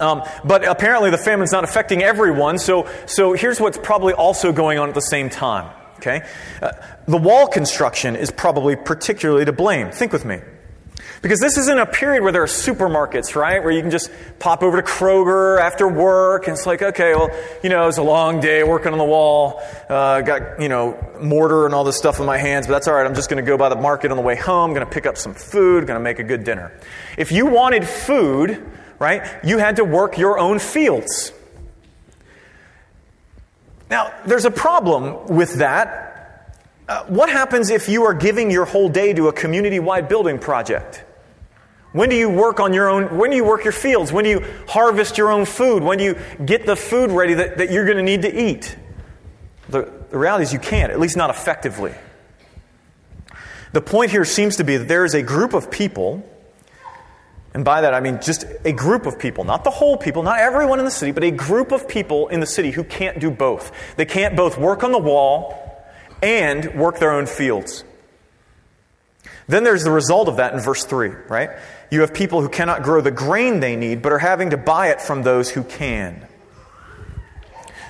Um, 0.00 0.22
but 0.44 0.66
apparently, 0.66 1.10
the 1.10 1.18
famine's 1.18 1.52
not 1.52 1.64
affecting 1.64 2.02
everyone, 2.02 2.58
so, 2.58 2.88
so 3.06 3.32
here's 3.32 3.60
what's 3.60 3.78
probably 3.78 4.12
also 4.12 4.52
going 4.52 4.78
on 4.78 4.88
at 4.88 4.94
the 4.94 5.00
same 5.00 5.28
time. 5.28 5.74
Okay? 5.96 6.24
Uh, 6.62 6.72
the 7.06 7.16
wall 7.16 7.48
construction 7.48 8.14
is 8.14 8.30
probably 8.30 8.76
particularly 8.76 9.44
to 9.44 9.52
blame. 9.52 9.90
Think 9.90 10.12
with 10.12 10.24
me. 10.24 10.40
Because 11.20 11.40
this 11.40 11.58
isn't 11.58 11.78
a 11.78 11.86
period 11.86 12.22
where 12.22 12.30
there 12.30 12.42
are 12.42 12.46
supermarkets, 12.46 13.34
right? 13.34 13.62
Where 13.62 13.72
you 13.72 13.80
can 13.80 13.90
just 13.90 14.10
pop 14.38 14.62
over 14.62 14.80
to 14.80 14.86
Kroger 14.86 15.60
after 15.60 15.88
work 15.88 16.46
and 16.46 16.56
it's 16.56 16.66
like, 16.66 16.80
okay, 16.80 17.14
well, 17.14 17.30
you 17.62 17.70
know, 17.70 17.88
it's 17.88 17.98
a 17.98 18.02
long 18.02 18.40
day 18.40 18.62
working 18.62 18.92
on 18.92 18.98
the 18.98 19.04
wall. 19.04 19.60
Uh, 19.88 20.20
got, 20.20 20.60
you 20.60 20.68
know, 20.68 20.96
mortar 21.20 21.66
and 21.66 21.74
all 21.74 21.82
this 21.82 21.96
stuff 21.96 22.20
in 22.20 22.26
my 22.26 22.38
hands, 22.38 22.66
but 22.66 22.74
that's 22.74 22.86
all 22.86 22.94
right. 22.94 23.04
I'm 23.04 23.14
just 23.14 23.28
going 23.28 23.44
to 23.44 23.48
go 23.48 23.58
by 23.58 23.68
the 23.68 23.76
market 23.76 24.12
on 24.12 24.16
the 24.16 24.22
way 24.22 24.36
home, 24.36 24.74
going 24.74 24.86
to 24.86 24.92
pick 24.92 25.06
up 25.06 25.16
some 25.16 25.34
food, 25.34 25.86
going 25.86 25.98
to 25.98 26.04
make 26.04 26.20
a 26.20 26.24
good 26.24 26.44
dinner. 26.44 26.72
If 27.16 27.32
you 27.32 27.46
wanted 27.46 27.86
food, 27.88 28.64
right, 29.00 29.22
you 29.44 29.58
had 29.58 29.76
to 29.76 29.84
work 29.84 30.18
your 30.18 30.38
own 30.38 30.60
fields. 30.60 31.32
Now, 33.90 34.14
there's 34.24 34.44
a 34.44 34.50
problem 34.50 35.26
with 35.26 35.54
that. 35.54 36.04
Uh, 36.88 37.04
what 37.06 37.28
happens 37.28 37.70
if 37.70 37.88
you 37.88 38.04
are 38.04 38.14
giving 38.14 38.50
your 38.50 38.66
whole 38.66 38.88
day 38.88 39.12
to 39.14 39.28
a 39.28 39.32
community 39.32 39.80
wide 39.80 40.08
building 40.08 40.38
project? 40.38 41.04
When 41.92 42.10
do 42.10 42.16
you 42.16 42.28
work 42.28 42.60
on 42.60 42.74
your 42.74 42.88
own? 42.88 43.16
When 43.16 43.30
do 43.30 43.36
you 43.36 43.44
work 43.44 43.64
your 43.64 43.72
fields? 43.72 44.12
When 44.12 44.24
do 44.24 44.30
you 44.30 44.44
harvest 44.68 45.16
your 45.16 45.30
own 45.30 45.46
food? 45.46 45.82
When 45.82 45.98
do 45.98 46.04
you 46.04 46.18
get 46.44 46.66
the 46.66 46.76
food 46.76 47.10
ready 47.10 47.34
that, 47.34 47.58
that 47.58 47.70
you're 47.70 47.86
going 47.86 47.96
to 47.96 48.02
need 48.02 48.22
to 48.22 48.34
eat? 48.34 48.76
The, 49.68 49.90
the 50.10 50.18
reality 50.18 50.44
is 50.44 50.52
you 50.52 50.58
can't, 50.58 50.92
at 50.92 51.00
least 51.00 51.16
not 51.16 51.30
effectively. 51.30 51.94
The 53.72 53.80
point 53.80 54.10
here 54.10 54.24
seems 54.24 54.56
to 54.56 54.64
be 54.64 54.76
that 54.76 54.88
there 54.88 55.04
is 55.04 55.14
a 55.14 55.22
group 55.22 55.54
of 55.54 55.70
people, 55.70 56.28
and 57.52 57.64
by 57.64 57.82
that 57.82 57.94
I 57.94 58.00
mean 58.00 58.20
just 58.20 58.44
a 58.64 58.72
group 58.72 59.06
of 59.06 59.18
people, 59.18 59.44
not 59.44 59.64
the 59.64 59.70
whole 59.70 59.96
people, 59.96 60.22
not 60.22 60.40
everyone 60.40 60.78
in 60.78 60.84
the 60.84 60.90
city, 60.90 61.12
but 61.12 61.22
a 61.22 61.30
group 61.30 61.72
of 61.72 61.86
people 61.86 62.28
in 62.28 62.40
the 62.40 62.46
city 62.46 62.70
who 62.70 62.84
can't 62.84 63.18
do 63.18 63.30
both. 63.30 63.72
They 63.96 64.06
can't 64.06 64.36
both 64.36 64.58
work 64.58 64.84
on 64.84 64.92
the 64.92 64.98
wall 64.98 65.84
and 66.22 66.74
work 66.74 66.98
their 66.98 67.12
own 67.12 67.26
fields. 67.26 67.84
Then 69.48 69.64
there's 69.64 69.82
the 69.82 69.90
result 69.90 70.28
of 70.28 70.36
that 70.36 70.52
in 70.52 70.60
verse 70.60 70.84
3, 70.84 71.08
right? 71.28 71.50
You 71.90 72.02
have 72.02 72.12
people 72.12 72.42
who 72.42 72.50
cannot 72.50 72.82
grow 72.82 73.00
the 73.00 73.10
grain 73.10 73.60
they 73.60 73.76
need, 73.76 74.02
but 74.02 74.12
are 74.12 74.18
having 74.18 74.50
to 74.50 74.58
buy 74.58 74.88
it 74.88 75.00
from 75.00 75.22
those 75.22 75.50
who 75.50 75.64
can. 75.64 76.26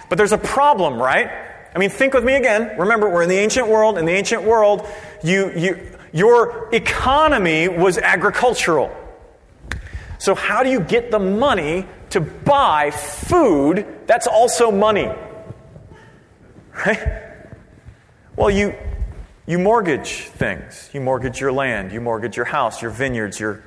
But 0.09 0.19
there's 0.19 0.33
a 0.33 0.39
problem, 0.39 1.03
right? 1.03 1.29
I 1.75 1.79
mean, 1.79 1.91
think 1.91 2.15
with 2.15 2.25
me 2.25 2.35
again. 2.35 2.79
Remember, 2.79 3.09
we're 3.09 3.23
in 3.23 3.29
the 3.29 3.39
ancient 3.39 3.67
world. 3.67 3.99
In 3.99 4.05
the 4.05 4.13
ancient 4.13 4.45
world, 4.45 4.87
you, 5.23 5.53
you, 5.55 5.97
your 6.13 6.69
economy 6.73 7.69
was 7.69 7.99
agricultural. 7.99 8.95
So, 10.19 10.35
how 10.35 10.63
do 10.63 10.71
you 10.71 10.81
get 10.81 11.11
the 11.11 11.19
money 11.19 11.87
to 12.11 12.21
buy 12.21 12.91
food 12.91 13.87
that's 14.07 14.27
also 14.27 14.71
money? 14.71 15.11
Right? 16.87 17.25
Well, 18.37 18.51
you, 18.51 18.73
you 19.49 19.59
mortgage 19.59 20.25
things. 20.25 20.91
You 20.93 21.01
mortgage 21.01 21.41
your 21.41 21.53
land, 21.53 21.91
you 21.91 22.03
mortgage 22.03 22.37
your 22.37 22.45
house, 22.45 22.83
your 22.83 22.91
vineyards, 22.91 23.41
your 23.41 23.63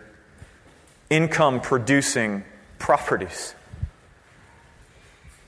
income 1.10 1.60
producing 1.60 2.46
properties. 2.78 3.56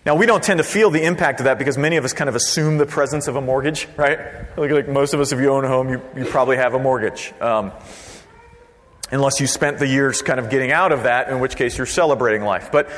Now, 0.08 0.16
we 0.16 0.26
don't 0.26 0.44
tend 0.44 0.58
to 0.58 0.64
feel 0.64 0.90
the 0.90 1.04
impact 1.04 1.40
of 1.40 1.44
that 1.44 1.60
because 1.60 1.78
many 1.78 1.98
of 1.98 2.04
us 2.04 2.14
kind 2.14 2.30
of 2.30 2.36
assume 2.36 2.80
the 2.80 2.88
presence 2.88 3.28
of 3.28 3.36
a 3.36 3.42
mortgage, 3.42 3.88
right? 3.96 4.18
Like, 4.58 4.72
like 4.72 4.88
most 4.90 5.14
of 5.14 5.20
us, 5.20 5.32
if 5.32 5.40
you 5.40 5.50
own 5.50 5.66
a 5.66 5.68
home, 5.68 5.90
you, 5.90 6.02
you 6.18 6.26
probably 6.26 6.58
have 6.58 6.74
a 6.74 6.80
mortgage. 6.80 7.32
Um, 7.40 7.72
unless 9.12 9.40
you 9.40 9.46
spent 9.46 9.78
the 9.78 9.88
years 9.88 10.24
kind 10.24 10.40
of 10.40 10.50
getting 10.50 10.72
out 10.72 10.92
of 10.92 11.04
that, 11.04 11.30
in 11.30 11.42
which 11.42 11.56
case 11.56 11.78
you're 11.78 11.86
celebrating 11.86 12.42
life. 12.42 12.72
But 12.72 12.90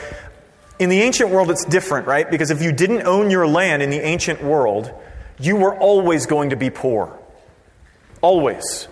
in 0.79 0.87
the 0.87 1.01
ancient 1.01 1.31
world, 1.31 1.51
it's 1.51 1.65
different, 1.65 2.07
right? 2.07 2.31
Because 2.31 2.49
if 2.49 2.61
you 2.61 2.71
didn't 2.71 3.01
own 3.01 3.29
your 3.29 3.45
land 3.45 3.83
in 3.83 3.89
the 3.89 3.99
ancient 3.99 4.41
world, 4.41 4.89
you 5.37 5.57
were 5.57 5.75
always 5.75 6.27
going 6.27 6.51
to 6.51 6.55
be 6.55 6.69
poor. 6.69 7.19
Always. 8.21 8.87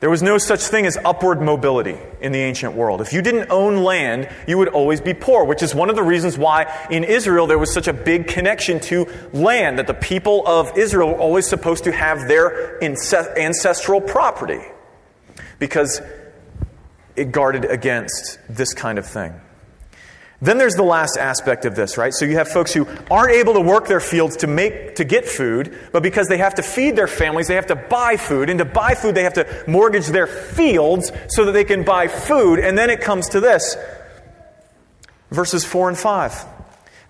There 0.00 0.10
was 0.10 0.22
no 0.22 0.36
such 0.36 0.60
thing 0.60 0.84
as 0.84 0.98
upward 1.02 1.40
mobility 1.40 1.96
in 2.20 2.32
the 2.32 2.40
ancient 2.40 2.74
world. 2.74 3.00
If 3.00 3.14
you 3.14 3.22
didn't 3.22 3.50
own 3.50 3.82
land, 3.82 4.28
you 4.46 4.58
would 4.58 4.68
always 4.68 5.00
be 5.00 5.14
poor, 5.14 5.44
which 5.46 5.62
is 5.62 5.74
one 5.74 5.88
of 5.88 5.96
the 5.96 6.02
reasons 6.02 6.36
why 6.36 6.70
in 6.90 7.04
Israel 7.04 7.46
there 7.46 7.58
was 7.58 7.72
such 7.72 7.88
a 7.88 7.92
big 7.94 8.26
connection 8.26 8.80
to 8.80 9.06
land, 9.32 9.78
that 9.78 9.86
the 9.86 9.94
people 9.94 10.46
of 10.46 10.76
Israel 10.76 11.08
were 11.08 11.18
always 11.18 11.46
supposed 11.46 11.84
to 11.84 11.92
have 11.92 12.28
their 12.28 12.82
ancestral 12.84 14.02
property 14.02 14.60
because 15.58 16.02
it 17.16 17.32
guarded 17.32 17.64
against 17.64 18.38
this 18.50 18.74
kind 18.74 18.98
of 18.98 19.06
thing. 19.06 19.32
Then 20.42 20.58
there's 20.58 20.74
the 20.74 20.82
last 20.82 21.16
aspect 21.16 21.64
of 21.64 21.74
this, 21.74 21.96
right? 21.96 22.12
So 22.12 22.24
you 22.24 22.36
have 22.36 22.48
folks 22.48 22.72
who 22.72 22.86
aren't 23.10 23.32
able 23.32 23.54
to 23.54 23.60
work 23.60 23.86
their 23.86 24.00
fields 24.00 24.36
to 24.38 24.46
make 24.46 24.96
to 24.96 25.04
get 25.04 25.24
food, 25.26 25.78
but 25.92 26.02
because 26.02 26.28
they 26.28 26.38
have 26.38 26.54
to 26.56 26.62
feed 26.62 26.96
their 26.96 27.06
families, 27.06 27.48
they 27.48 27.54
have 27.54 27.68
to 27.68 27.76
buy 27.76 28.16
food, 28.16 28.50
and 28.50 28.58
to 28.58 28.64
buy 28.64 28.94
food 28.94 29.14
they 29.14 29.22
have 29.22 29.34
to 29.34 29.64
mortgage 29.66 30.08
their 30.08 30.26
fields 30.26 31.12
so 31.28 31.44
that 31.46 31.52
they 31.52 31.64
can 31.64 31.84
buy 31.84 32.08
food. 32.08 32.58
And 32.58 32.76
then 32.76 32.90
it 32.90 33.00
comes 33.00 33.28
to 33.30 33.40
this. 33.40 33.76
Verses 35.30 35.64
4 35.64 35.90
and 35.90 35.98
5. 35.98 36.44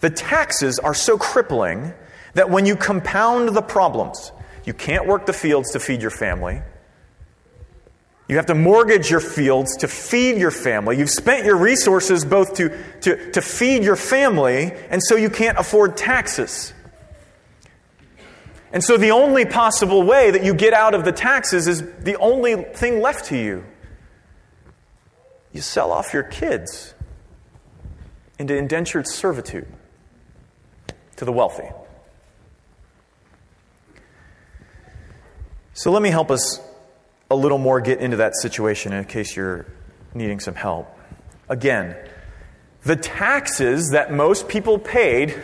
The 0.01 0.11
taxes 0.11 0.79
are 0.79 0.95
so 0.95 1.19
crippling 1.19 1.95
that 2.35 2.51
when 2.51 2.67
you 2.67 2.77
compound 2.77 3.51
the 3.51 3.63
problems, 3.63 4.33
you 4.65 4.75
can't 4.75 5.07
work 5.07 5.27
the 5.27 5.33
fields 5.33 5.73
to 5.73 5.81
feed 5.81 6.03
your 6.03 6.11
family. 6.11 6.63
You 8.27 8.37
have 8.37 8.47
to 8.47 8.55
mortgage 8.55 9.11
your 9.11 9.21
fields 9.21 9.77
to 9.79 9.89
feed 9.89 10.39
your 10.39 10.51
family. 10.51 10.97
You've 10.97 11.11
spent 11.11 11.45
your 11.45 11.57
resources 11.57 12.25
both 12.25 12.55
to, 12.55 12.71
to, 13.03 13.33
to 13.33 13.43
feed 13.43 13.85
your 13.85 13.97
family, 13.97 14.73
and 14.89 15.03
so 15.03 15.17
you 15.17 15.29
can't 15.29 15.59
afford 15.59 15.97
taxes. 15.97 16.73
And 18.73 18.83
so 18.83 18.97
the 18.97 19.11
only 19.11 19.45
possible 19.45 20.03
way 20.03 20.31
that 20.31 20.43
you 20.43 20.55
get 20.55 20.73
out 20.73 20.95
of 20.95 21.05
the 21.05 21.13
taxes 21.13 21.69
is 21.69 21.83
the 22.01 22.17
only 22.17 22.57
thing 22.57 23.03
left 23.03 23.27
to 23.27 23.37
you. 23.37 23.65
You 25.53 25.61
sell 25.61 25.93
off 25.93 26.13
your 26.13 26.25
kids 26.25 26.95
into 28.39 28.57
indentured 28.57 29.07
servitude 29.07 29.69
to 31.17 31.25
the 31.25 31.31
wealthy. 31.31 31.69
So 35.75 35.93
let 35.93 36.03
me 36.03 36.11
help 36.11 36.31
us 36.31 36.61
a 37.31 37.37
little 37.37 37.59
more 37.59 37.81
get 37.81 38.01
into 38.01 38.19
that 38.19 38.35
situation 38.37 38.93
in 38.93 39.05
case 39.05 39.35
you're 39.37 39.67
needing 40.15 40.41
some 40.41 40.55
help. 40.55 40.89
Again, 41.49 41.97
the 42.83 42.97
taxes 42.97 43.91
that 43.91 44.13
most 44.13 44.49
people 44.49 44.79
paid 44.79 45.43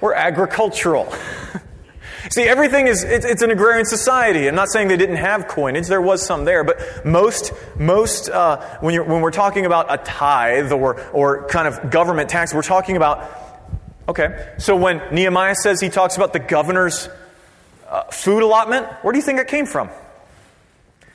were 0.00 0.14
agricultural. 0.14 1.12
See, 2.30 2.42
everything 2.42 2.86
is, 2.86 3.02
it's, 3.02 3.26
it's, 3.26 3.42
an 3.42 3.50
agrarian 3.50 3.84
society. 3.84 4.46
I'm 4.46 4.54
not 4.54 4.68
saying 4.68 4.86
they 4.86 4.96
didn't 4.96 5.16
have 5.16 5.48
coinage, 5.48 5.88
there 5.88 6.00
was 6.00 6.24
some 6.24 6.44
there, 6.44 6.62
but 6.62 7.04
most, 7.04 7.52
most 7.76 8.28
uh, 8.28 8.78
when, 8.78 8.94
you're, 8.94 9.02
when 9.02 9.22
we're 9.22 9.32
talking 9.32 9.66
about 9.66 9.86
a 9.92 9.98
tithe 9.98 10.70
or, 10.70 11.00
or 11.10 11.46
kind 11.48 11.66
of 11.66 11.90
government 11.90 12.28
tax, 12.28 12.54
we're 12.54 12.62
talking 12.62 12.96
about, 12.96 13.28
okay, 14.08 14.52
so 14.58 14.76
when 14.76 15.02
Nehemiah 15.12 15.56
says 15.56 15.80
he 15.80 15.88
talks 15.88 16.16
about 16.16 16.32
the 16.32 16.38
governor's 16.38 17.08
uh, 17.88 18.04
food 18.04 18.44
allotment, 18.44 18.86
where 19.02 19.12
do 19.12 19.18
you 19.18 19.24
think 19.24 19.40
it 19.40 19.48
came 19.48 19.66
from? 19.66 19.90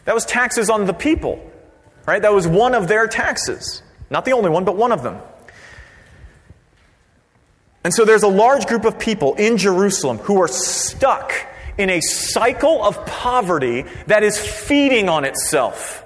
That 0.08 0.16
was 0.16 0.26
taxes 0.26 0.70
on 0.70 0.86
the 0.86 0.94
people, 0.94 1.38
right? 2.06 2.22
That 2.22 2.34
was 2.34 2.48
one 2.48 2.74
of 2.74 2.88
their 2.88 3.08
taxes. 3.08 3.84
Not 4.10 4.24
the 4.24 4.32
only 4.32 4.50
one, 4.50 4.64
but 4.64 4.78
one 4.78 4.94
of 4.94 5.04
them. 5.04 5.20
And 7.84 7.94
so 7.94 8.06
there's 8.06 8.24
a 8.24 8.30
large 8.30 8.68
group 8.68 8.86
of 8.86 9.00
people 9.00 9.34
in 9.34 9.58
Jerusalem 9.58 10.20
who 10.20 10.42
are 10.42 10.48
stuck 10.48 11.34
in 11.78 11.90
a 11.90 12.00
cycle 12.00 12.82
of 12.82 13.06
poverty 13.06 13.84
that 14.06 14.24
is 14.24 14.40
feeding 14.40 15.10
on 15.10 15.26
itself. 15.26 16.06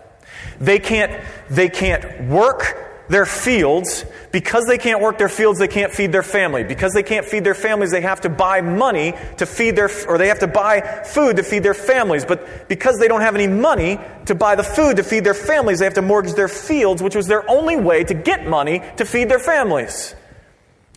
They 0.60 0.80
can't, 0.80 1.24
they 1.52 1.70
can't 1.70 2.24
work 2.24 2.91
their 3.12 3.26
fields. 3.26 4.06
Because 4.32 4.66
they 4.66 4.78
can't 4.78 5.02
work 5.02 5.18
their 5.18 5.30
fields, 5.30 5.60
they 5.60 5.68
can't 5.68 5.92
feed 5.92 6.12
their 6.12 6.24
family. 6.24 6.64
Because 6.64 6.94
they 6.94 7.04
can't 7.04 7.26
feed 7.26 7.44
their 7.44 7.54
families, 7.54 7.92
they 7.92 8.02
have 8.02 8.22
to 8.22 8.30
buy 8.30 8.62
money 8.62 9.14
to 9.38 9.46
feed 9.46 9.76
their, 9.76 9.90
or 10.08 10.18
they 10.18 10.30
have 10.30 10.40
to 10.40 10.48
buy 10.48 11.04
food 11.04 11.36
to 11.36 11.44
feed 11.44 11.64
their 11.64 11.74
families. 11.74 12.26
But 12.26 12.70
because 12.70 12.98
they 12.98 13.08
don't 13.08 13.22
have 13.22 13.36
any 13.36 13.48
money 13.48 14.00
to 14.26 14.36
buy 14.36 14.56
the 14.56 14.64
food 14.64 14.98
to 14.98 15.04
feed 15.04 15.26
their 15.26 15.34
families, 15.34 15.80
they 15.80 15.86
have 15.86 15.96
to 15.96 16.02
mortgage 16.02 16.34
their 16.34 16.48
fields, 16.48 17.04
which 17.04 17.16
was 17.16 17.28
their 17.28 17.48
only 17.50 17.76
way 17.76 18.04
to 18.06 18.14
get 18.14 18.48
money 18.48 18.82
to 18.98 19.06
feed 19.06 19.30
their 19.30 19.40
families. 19.40 20.16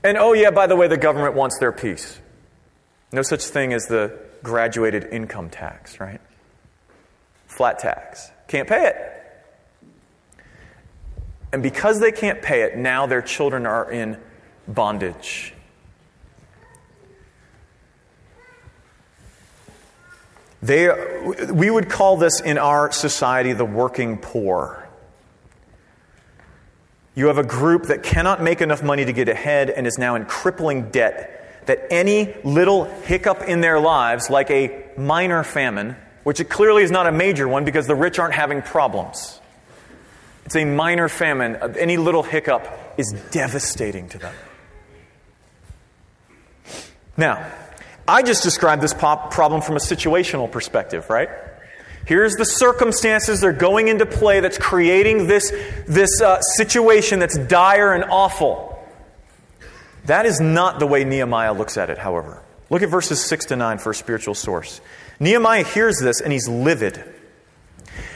And 0.04 0.16
oh, 0.16 0.32
yeah, 0.32 0.50
by 0.50 0.66
the 0.68 0.76
way, 0.76 0.86
the 0.86 0.96
government 0.96 1.34
wants 1.34 1.58
their 1.58 1.72
piece. 1.72 2.20
No 3.12 3.22
such 3.22 3.44
thing 3.44 3.72
as 3.72 3.86
the 3.86 4.18
graduated 4.42 5.04
income 5.04 5.50
tax, 5.50 5.98
right? 5.98 6.20
Flat 7.46 7.78
tax. 7.78 8.30
Can't 8.46 8.68
pay 8.68 8.86
it. 8.86 9.13
And 11.54 11.62
because 11.62 12.00
they 12.00 12.10
can't 12.10 12.42
pay 12.42 12.62
it, 12.62 12.76
now 12.76 13.06
their 13.06 13.22
children 13.22 13.64
are 13.64 13.88
in 13.88 14.18
bondage. 14.66 15.54
They, 20.60 20.90
we 21.52 21.70
would 21.70 21.88
call 21.88 22.16
this 22.16 22.40
in 22.40 22.58
our 22.58 22.90
society 22.90 23.52
the 23.52 23.64
working 23.64 24.18
poor. 24.18 24.88
You 27.14 27.28
have 27.28 27.38
a 27.38 27.44
group 27.44 27.84
that 27.84 28.02
cannot 28.02 28.42
make 28.42 28.60
enough 28.60 28.82
money 28.82 29.04
to 29.04 29.12
get 29.12 29.28
ahead 29.28 29.70
and 29.70 29.86
is 29.86 29.96
now 29.96 30.16
in 30.16 30.24
crippling 30.24 30.90
debt. 30.90 31.62
That 31.66 31.86
any 31.88 32.34
little 32.42 32.86
hiccup 33.02 33.42
in 33.42 33.60
their 33.60 33.78
lives, 33.78 34.28
like 34.28 34.50
a 34.50 34.86
minor 34.98 35.44
famine, 35.44 35.94
which 36.24 36.40
it 36.40 36.46
clearly 36.46 36.82
is 36.82 36.90
not 36.90 37.06
a 37.06 37.12
major 37.12 37.46
one 37.46 37.64
because 37.64 37.86
the 37.86 37.94
rich 37.94 38.18
aren't 38.18 38.34
having 38.34 38.60
problems, 38.60 39.40
it's 40.44 40.56
a 40.56 40.64
minor 40.64 41.08
famine. 41.08 41.56
Any 41.78 41.96
little 41.96 42.22
hiccup 42.22 42.66
is 42.96 43.12
devastating 43.30 44.08
to 44.10 44.18
them. 44.18 44.34
Now, 47.16 47.50
I 48.06 48.22
just 48.22 48.42
described 48.42 48.82
this 48.82 48.92
problem 48.92 49.62
from 49.62 49.76
a 49.76 49.80
situational 49.80 50.50
perspective, 50.50 51.08
right? 51.08 51.28
Here's 52.06 52.34
the 52.34 52.44
circumstances 52.44 53.40
that 53.40 53.46
are 53.46 53.52
going 53.52 53.88
into 53.88 54.04
play 54.04 54.40
that's 54.40 54.58
creating 54.58 55.26
this, 55.26 55.50
this 55.86 56.20
uh, 56.20 56.40
situation 56.42 57.18
that's 57.18 57.38
dire 57.38 57.94
and 57.94 58.04
awful. 58.04 58.70
That 60.04 60.26
is 60.26 60.38
not 60.38 60.80
the 60.80 60.86
way 60.86 61.04
Nehemiah 61.04 61.54
looks 61.54 61.78
at 61.78 61.88
it, 61.88 61.96
however. 61.96 62.42
Look 62.68 62.82
at 62.82 62.90
verses 62.90 63.24
6 63.24 63.46
to 63.46 63.56
9 63.56 63.78
for 63.78 63.90
a 63.90 63.94
spiritual 63.94 64.34
source. 64.34 64.82
Nehemiah 65.18 65.64
hears 65.64 65.98
this 65.98 66.20
and 66.20 66.30
he's 66.32 66.46
livid. 66.48 67.13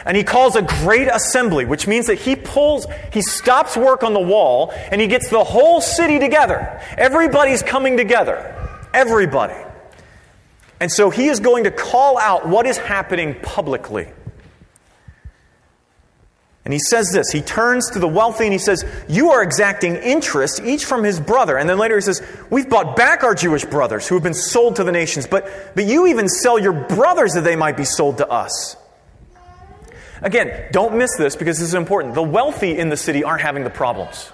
And 0.04 0.16
he 0.16 0.24
calls 0.24 0.56
a 0.56 0.62
great 0.62 1.08
assembly, 1.08 1.64
which 1.64 1.86
means 1.86 2.06
that 2.06 2.18
he 2.18 2.36
pulls, 2.36 2.86
he 3.12 3.22
stops 3.22 3.76
work 3.76 4.02
on 4.02 4.14
the 4.14 4.20
wall 4.20 4.72
and 4.90 5.00
he 5.00 5.06
gets 5.06 5.28
the 5.28 5.44
whole 5.44 5.80
city 5.80 6.18
together. 6.18 6.80
Everybody's 6.96 7.62
coming 7.62 7.96
together. 7.96 8.54
Everybody. 8.94 9.54
And 10.80 10.90
so 10.90 11.10
he 11.10 11.28
is 11.28 11.40
going 11.40 11.64
to 11.64 11.70
call 11.70 12.18
out 12.18 12.48
what 12.48 12.66
is 12.66 12.78
happening 12.78 13.34
publicly. 13.40 14.08
And 16.64 16.74
he 16.74 16.80
says 16.80 17.10
this 17.12 17.30
He 17.30 17.40
turns 17.40 17.90
to 17.92 17.98
the 17.98 18.06
wealthy 18.06 18.44
and 18.44 18.52
he 18.52 18.58
says, 18.58 18.84
You 19.08 19.30
are 19.30 19.42
exacting 19.42 19.96
interest, 19.96 20.60
each 20.62 20.84
from 20.84 21.02
his 21.02 21.18
brother. 21.18 21.56
And 21.56 21.68
then 21.68 21.78
later 21.78 21.96
he 21.96 22.02
says, 22.02 22.22
We've 22.50 22.68
bought 22.68 22.94
back 22.94 23.24
our 23.24 23.34
Jewish 23.34 23.64
brothers 23.64 24.06
who 24.06 24.14
have 24.16 24.22
been 24.22 24.34
sold 24.34 24.76
to 24.76 24.84
the 24.84 24.92
nations, 24.92 25.26
but, 25.26 25.50
but 25.74 25.86
you 25.86 26.06
even 26.06 26.28
sell 26.28 26.58
your 26.58 26.74
brothers 26.74 27.32
that 27.32 27.40
they 27.42 27.56
might 27.56 27.76
be 27.76 27.86
sold 27.86 28.18
to 28.18 28.28
us. 28.28 28.76
Again, 30.22 30.68
don't 30.72 30.96
miss 30.96 31.16
this 31.16 31.36
because 31.36 31.58
this 31.58 31.68
is 31.68 31.74
important. 31.74 32.14
The 32.14 32.22
wealthy 32.22 32.76
in 32.76 32.88
the 32.88 32.96
city 32.96 33.24
aren't 33.24 33.42
having 33.42 33.64
the 33.64 33.70
problems. 33.70 34.32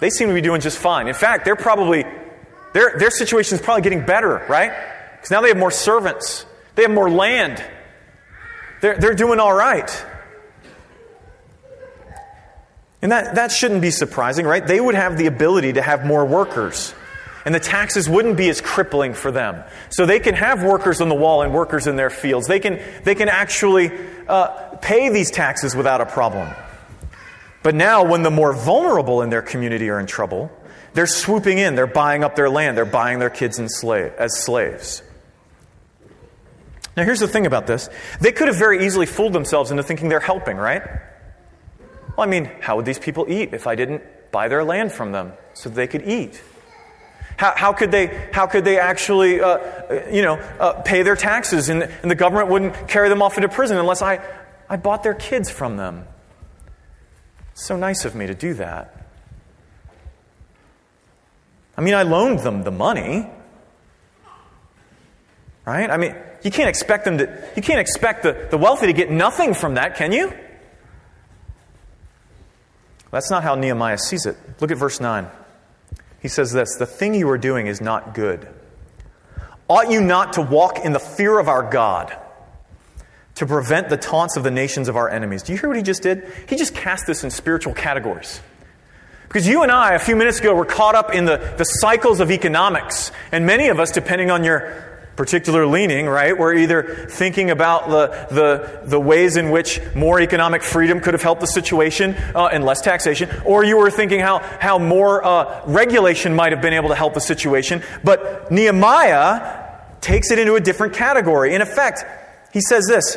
They 0.00 0.10
seem 0.10 0.28
to 0.28 0.34
be 0.34 0.40
doing 0.40 0.60
just 0.60 0.78
fine. 0.78 1.08
In 1.08 1.14
fact, 1.14 1.44
they're 1.44 1.56
probably, 1.56 2.04
their, 2.72 2.98
their 2.98 3.10
situation 3.10 3.56
is 3.56 3.62
probably 3.62 3.82
getting 3.82 4.04
better, 4.04 4.44
right? 4.48 4.72
Because 5.16 5.30
now 5.30 5.40
they 5.40 5.48
have 5.48 5.58
more 5.58 5.70
servants, 5.70 6.46
they 6.74 6.82
have 6.82 6.90
more 6.90 7.10
land. 7.10 7.62
They're, 8.80 8.98
they're 8.98 9.14
doing 9.14 9.38
all 9.38 9.54
right. 9.54 10.04
And 13.00 13.12
that, 13.12 13.36
that 13.36 13.52
shouldn't 13.52 13.80
be 13.80 13.90
surprising, 13.90 14.46
right? 14.46 14.66
They 14.66 14.80
would 14.80 14.94
have 14.94 15.18
the 15.18 15.26
ability 15.26 15.74
to 15.74 15.82
have 15.82 16.04
more 16.04 16.24
workers. 16.24 16.94
And 17.44 17.54
the 17.54 17.60
taxes 17.60 18.08
wouldn't 18.08 18.36
be 18.36 18.48
as 18.48 18.60
crippling 18.60 19.14
for 19.14 19.30
them. 19.30 19.64
So 19.90 20.06
they 20.06 20.20
can 20.20 20.34
have 20.34 20.62
workers 20.62 21.00
on 21.00 21.08
the 21.08 21.14
wall 21.14 21.42
and 21.42 21.52
workers 21.52 21.86
in 21.86 21.96
their 21.96 22.10
fields. 22.10 22.46
They 22.46 22.60
can, 22.60 22.80
they 23.04 23.14
can 23.14 23.28
actually 23.28 23.90
uh, 24.28 24.76
pay 24.76 25.08
these 25.08 25.30
taxes 25.30 25.74
without 25.74 26.00
a 26.00 26.06
problem. 26.06 26.48
But 27.62 27.74
now, 27.74 28.04
when 28.04 28.22
the 28.22 28.30
more 28.30 28.52
vulnerable 28.52 29.22
in 29.22 29.30
their 29.30 29.42
community 29.42 29.88
are 29.88 30.00
in 30.00 30.06
trouble, 30.06 30.50
they're 30.94 31.06
swooping 31.06 31.58
in, 31.58 31.74
they're 31.74 31.86
buying 31.86 32.24
up 32.24 32.36
their 32.36 32.50
land, 32.50 32.76
they're 32.76 32.84
buying 32.84 33.18
their 33.18 33.30
kids 33.30 33.60
slave, 33.78 34.12
as 34.18 34.36
slaves. 34.38 35.02
Now, 36.96 37.04
here's 37.04 37.20
the 37.20 37.28
thing 37.28 37.46
about 37.46 37.66
this 37.66 37.88
they 38.20 38.32
could 38.32 38.48
have 38.48 38.56
very 38.56 38.84
easily 38.84 39.06
fooled 39.06 39.32
themselves 39.32 39.70
into 39.70 39.82
thinking 39.82 40.08
they're 40.08 40.20
helping, 40.20 40.56
right? 40.56 40.82
Well, 42.16 42.26
I 42.26 42.30
mean, 42.30 42.50
how 42.60 42.76
would 42.76 42.84
these 42.84 42.98
people 42.98 43.26
eat 43.28 43.54
if 43.54 43.66
I 43.66 43.74
didn't 43.74 44.02
buy 44.32 44.48
their 44.48 44.64
land 44.64 44.92
from 44.92 45.12
them 45.12 45.32
so 45.54 45.70
they 45.70 45.86
could 45.86 46.06
eat? 46.06 46.42
How, 47.36 47.54
how, 47.56 47.72
could, 47.72 47.90
they, 47.90 48.28
how 48.32 48.46
could 48.46 48.64
they 48.64 48.78
actually, 48.78 49.40
uh, 49.40 50.08
you 50.10 50.22
know, 50.22 50.34
uh, 50.34 50.82
pay 50.82 51.02
their 51.02 51.16
taxes 51.16 51.68
and, 51.68 51.82
and 51.82 52.10
the 52.10 52.14
government 52.14 52.48
wouldn't 52.48 52.88
carry 52.88 53.08
them 53.08 53.22
off 53.22 53.36
into 53.36 53.48
prison 53.48 53.76
unless 53.76 54.02
I, 54.02 54.20
I 54.68 54.76
bought 54.76 55.02
their 55.02 55.14
kids 55.14 55.50
from 55.50 55.76
them? 55.76 56.06
so 57.54 57.76
nice 57.76 58.04
of 58.04 58.14
me 58.14 58.26
to 58.26 58.34
do 58.34 58.54
that. 58.54 59.06
I 61.76 61.80
mean, 61.80 61.94
I 61.94 62.02
loaned 62.02 62.40
them 62.40 62.64
the 62.64 62.70
money. 62.70 63.28
Right? 65.64 65.90
I 65.90 65.96
mean, 65.96 66.14
you 66.42 66.50
can't 66.50 66.68
expect 66.68 67.04
them 67.04 67.18
to, 67.18 67.48
you 67.56 67.62
can't 67.62 67.80
expect 67.80 68.24
the, 68.24 68.48
the 68.50 68.58
wealthy 68.58 68.86
to 68.86 68.92
get 68.92 69.10
nothing 69.10 69.54
from 69.54 69.74
that, 69.74 69.96
can 69.96 70.12
you? 70.12 70.32
That's 73.10 73.30
not 73.30 73.42
how 73.42 73.54
Nehemiah 73.54 73.98
sees 73.98 74.26
it. 74.26 74.36
Look 74.60 74.70
at 74.70 74.78
verse 74.78 75.00
9. 75.00 75.26
He 76.22 76.28
says 76.28 76.52
this 76.52 76.76
The 76.76 76.86
thing 76.86 77.14
you 77.14 77.28
are 77.28 77.38
doing 77.38 77.66
is 77.66 77.80
not 77.80 78.14
good. 78.14 78.48
Ought 79.68 79.90
you 79.90 80.00
not 80.00 80.34
to 80.34 80.42
walk 80.42 80.78
in 80.78 80.92
the 80.92 81.00
fear 81.00 81.38
of 81.38 81.48
our 81.48 81.68
God 81.68 82.16
to 83.34 83.46
prevent 83.46 83.88
the 83.88 83.96
taunts 83.96 84.36
of 84.36 84.44
the 84.44 84.50
nations 84.50 84.88
of 84.88 84.96
our 84.96 85.08
enemies? 85.08 85.42
Do 85.42 85.52
you 85.52 85.58
hear 85.58 85.68
what 85.68 85.76
he 85.76 85.82
just 85.82 86.02
did? 86.02 86.30
He 86.48 86.56
just 86.56 86.74
cast 86.74 87.06
this 87.06 87.24
in 87.24 87.30
spiritual 87.30 87.74
categories. 87.74 88.40
Because 89.26 89.48
you 89.48 89.62
and 89.62 89.72
I, 89.72 89.94
a 89.94 89.98
few 89.98 90.14
minutes 90.14 90.40
ago, 90.40 90.54
were 90.54 90.66
caught 90.66 90.94
up 90.94 91.14
in 91.14 91.24
the, 91.24 91.54
the 91.56 91.64
cycles 91.64 92.20
of 92.20 92.30
economics. 92.30 93.10
And 93.32 93.46
many 93.46 93.68
of 93.68 93.80
us, 93.80 93.90
depending 93.90 94.30
on 94.30 94.44
your 94.44 94.91
particular 95.22 95.68
leaning, 95.68 96.08
right? 96.08 96.36
We're 96.36 96.54
either 96.54 97.06
thinking 97.08 97.52
about 97.52 97.88
the, 97.88 98.08
the, 98.34 98.80
the 98.88 98.98
ways 98.98 99.36
in 99.36 99.50
which 99.50 99.80
more 99.94 100.20
economic 100.20 100.64
freedom 100.64 100.98
could 100.98 101.14
have 101.14 101.22
helped 101.22 101.40
the 101.40 101.46
situation 101.46 102.16
uh, 102.34 102.46
and 102.46 102.64
less 102.64 102.80
taxation, 102.80 103.30
or 103.44 103.62
you 103.62 103.76
were 103.76 103.88
thinking 103.88 104.18
how, 104.18 104.40
how 104.40 104.80
more 104.80 105.24
uh, 105.24 105.62
regulation 105.64 106.34
might 106.34 106.50
have 106.50 106.60
been 106.60 106.72
able 106.72 106.88
to 106.88 106.96
help 106.96 107.14
the 107.14 107.20
situation. 107.20 107.84
But 108.02 108.50
Nehemiah 108.50 109.78
takes 110.00 110.32
it 110.32 110.40
into 110.40 110.56
a 110.56 110.60
different 110.60 110.94
category. 110.94 111.54
In 111.54 111.62
effect, 111.62 112.04
he 112.52 112.60
says 112.60 112.88
this 112.88 113.16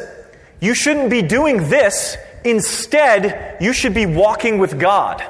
You 0.59 0.75
shouldn't 0.75 1.09
be 1.09 1.23
doing 1.23 1.69
this. 1.69 2.17
Instead, 2.43 3.57
you 3.59 3.73
should 3.73 3.95
be 3.95 4.05
walking 4.05 4.59
with 4.59 4.79
God. 4.79 5.23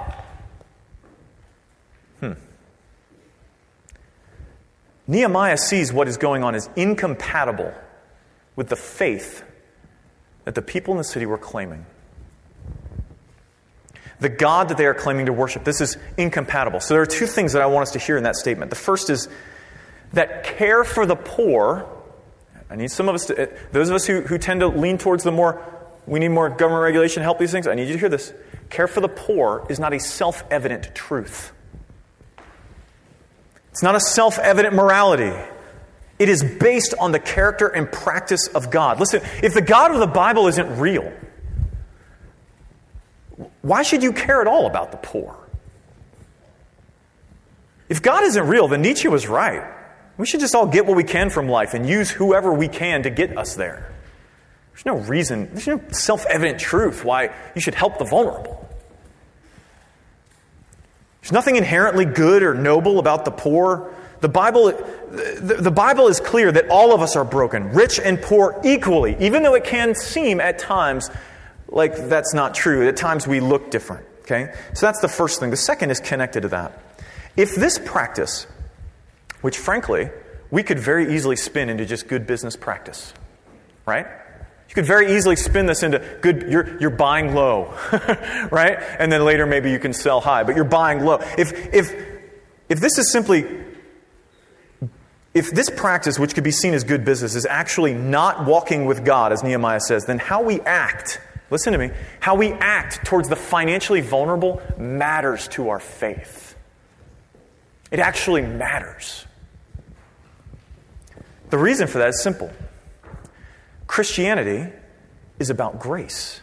Nehemiah 5.08 5.58
sees 5.58 5.94
what 5.94 6.08
is 6.08 6.18
going 6.18 6.44
on 6.44 6.56
as 6.56 6.70
incompatible 6.76 7.74
with 8.56 8.70
the 8.70 8.76
faith 8.76 9.44
that 10.46 10.56
the 10.56 10.62
people 10.62 10.94
in 10.94 10.98
the 10.98 11.04
city 11.04 11.26
were 11.26 11.38
claiming. 11.38 11.86
The 14.20 14.30
God 14.30 14.70
that 14.70 14.78
they 14.78 14.86
are 14.86 14.94
claiming 14.94 15.26
to 15.26 15.34
worship. 15.34 15.64
This 15.64 15.82
is 15.82 15.98
incompatible. 16.18 16.80
So 16.80 16.94
there 16.94 17.02
are 17.02 17.08
two 17.08 17.28
things 17.28 17.54
that 17.54 17.62
I 17.62 17.66
want 17.66 17.84
us 17.84 17.92
to 17.92 18.00
hear 18.00 18.18
in 18.18 18.24
that 18.24 18.36
statement. 18.36 18.70
The 18.70 18.78
first 18.78 19.10
is 19.10 19.28
that 20.14 20.44
care 20.44 20.84
for 20.84 21.06
the 21.06 21.16
poor, 21.16 21.88
I 22.70 22.76
need 22.76 22.92
some 22.92 23.10
of 23.10 23.16
us 23.16 23.26
to, 23.26 23.44
uh, 23.44 23.56
those 23.72 23.90
of 23.90 23.96
us 23.96 24.06
who, 24.06 24.22
who 24.22 24.38
tend 24.38 24.62
to 24.62 24.68
lean 24.68 24.98
towards 24.98 25.24
the 25.24 25.32
more, 25.32 25.62
we 26.08 26.20
need 26.20 26.30
more 26.30 26.50
government 26.50 26.84
regulation 26.84 27.22
to 27.22 27.24
help 27.24 27.40
these 27.40 27.52
things, 27.52 27.68
I 27.68 27.76
need 27.76 27.88
you 27.88 27.94
to 27.94 28.00
hear 28.00 28.10
this. 28.10 28.34
Care 28.70 28.88
for 28.88 29.02
the 29.02 29.10
poor 29.10 29.66
is 29.70 29.80
not 29.80 29.94
a 29.94 30.00
self 30.00 30.44
evident 30.50 30.96
truth. 30.96 31.52
It's 33.76 33.84
not 33.84 33.94
a 33.94 34.00
self 34.00 34.40
evident 34.40 34.74
morality. 34.74 35.34
It 36.18 36.30
is 36.30 36.42
based 36.42 36.94
on 36.98 37.12
the 37.12 37.20
character 37.20 37.68
and 37.68 37.92
practice 37.92 38.48
of 38.48 38.72
God. 38.72 39.02
Listen, 39.02 39.22
if 39.44 39.54
the 39.54 39.62
God 39.62 39.92
of 39.92 40.00
the 40.00 40.08
Bible 40.08 40.48
isn't 40.48 40.80
real, 40.80 41.12
why 43.64 43.84
should 43.84 44.02
you 44.02 44.14
care 44.14 44.40
at 44.40 44.48
all 44.48 44.66
about 44.66 44.92
the 44.92 44.98
poor? 44.98 45.36
If 47.90 48.02
God 48.02 48.24
isn't 48.24 48.48
real, 48.48 48.70
then 48.70 48.82
Nietzsche 48.82 49.10
was 49.10 49.28
right. 49.28 49.70
We 50.18 50.26
should 50.26 50.40
just 50.40 50.56
all 50.56 50.68
get 50.68 50.86
what 50.86 50.96
we 50.96 51.04
can 51.04 51.30
from 51.30 51.50
life 51.50 51.74
and 51.74 51.86
use 51.86 52.10
whoever 52.10 52.54
we 52.54 52.70
can 52.70 53.04
to 53.04 53.10
get 53.10 53.38
us 53.38 53.56
there. 53.56 53.94
There's 54.72 54.86
no 54.86 55.00
reason, 55.00 55.50
there's 55.52 55.68
no 55.68 55.82
self 55.92 56.26
evident 56.28 56.62
truth 56.62 57.04
why 57.04 57.36
you 57.54 57.60
should 57.60 57.76
help 57.76 57.98
the 57.98 58.06
vulnerable. 58.06 58.65
There's 61.26 61.32
nothing 61.32 61.56
inherently 61.56 62.06
good 62.06 62.44
or 62.44 62.54
noble 62.54 63.00
about 63.00 63.26
the 63.26 63.32
poor. 63.32 63.92
The 64.22 64.30
Bible, 64.30 64.66
the, 65.10 65.72
Bible 65.72 66.08
is 66.08 66.20
clear 66.20 66.52
that 66.52 66.70
all 66.70 66.94
of 66.94 67.02
us 67.02 67.16
are 67.16 67.26
broken, 67.26 67.72
rich 67.72 68.00
and 68.00 68.22
poor 68.22 68.62
equally, 68.64 69.18
even 69.20 69.42
though 69.42 69.56
it 69.56 69.64
can 69.64 69.96
seem 69.96 70.40
at 70.40 70.60
times 70.60 71.10
like 71.68 71.96
that's 72.10 72.36
not 72.36 72.54
true. 72.54 72.88
At 72.88 72.96
times 72.96 73.26
we 73.26 73.40
look 73.40 73.72
different. 73.72 74.06
Okay? 74.22 74.54
So 74.76 74.86
that's 74.86 75.02
the 75.02 75.08
first 75.08 75.40
thing. 75.40 75.50
The 75.50 75.58
second 75.58 75.90
is 75.90 76.00
connected 76.00 76.42
to 76.42 76.50
that. 76.50 76.80
If 77.36 77.56
this 77.56 77.80
practice, 77.80 78.46
which 79.42 79.58
frankly, 79.58 80.12
we 80.52 80.62
could 80.62 80.78
very 80.78 81.16
easily 81.16 81.38
spin 81.38 81.72
into 81.72 81.88
just 81.88 82.08
good 82.08 82.28
business 82.28 82.56
practice, 82.56 83.16
right? 83.88 84.06
Could 84.76 84.86
very 84.86 85.16
easily 85.16 85.38
spin 85.38 85.68
this 85.68 85.84
into 85.84 86.00
good, 86.20 86.50
you're, 86.50 86.78
you're 86.82 86.90
buying 86.90 87.34
low, 87.34 87.74
right? 88.52 88.78
And 89.00 89.10
then 89.10 89.24
later 89.24 89.46
maybe 89.46 89.72
you 89.72 89.80
can 89.80 89.94
sell 89.94 90.20
high, 90.20 90.44
but 90.44 90.58
you're 90.58 90.66
buying 90.66 91.06
low. 91.06 91.20
If, 91.38 91.74
if, 91.74 91.96
if 92.68 92.82
this 92.82 92.98
is 92.98 93.10
simply, 93.10 93.46
if 95.34 95.52
this 95.52 95.70
practice, 95.70 96.20
which 96.20 96.36
could 96.36 96.44
be 96.44 96.52
seen 96.52 96.74
as 96.74 96.84
good 96.84 97.06
business, 97.06 97.36
is 97.36 97.46
actually 97.46 97.94
not 97.94 98.46
walking 98.46 98.86
with 98.86 99.06
God, 99.06 99.32
as 99.32 99.44
Nehemiah 99.44 99.80
says, 99.80 100.04
then 100.04 100.20
how 100.20 100.44
we 100.44 100.60
act, 100.60 101.22
listen 101.50 101.72
to 101.72 101.80
me, 101.80 101.92
how 102.20 102.36
we 102.36 102.52
act 102.52 103.06
towards 103.06 103.30
the 103.30 103.38
financially 103.38 104.02
vulnerable 104.02 104.62
matters 104.78 105.48
to 105.50 105.70
our 105.70 105.80
faith. 105.80 106.58
It 107.92 108.00
actually 108.00 108.42
matters. 108.42 109.26
The 111.50 111.58
reason 111.58 111.88
for 111.88 112.00
that 112.00 112.10
is 112.10 112.22
simple. 112.22 112.52
Christianity 113.88 114.72
is 115.40 115.50
about 115.50 115.80
grace. 115.80 116.42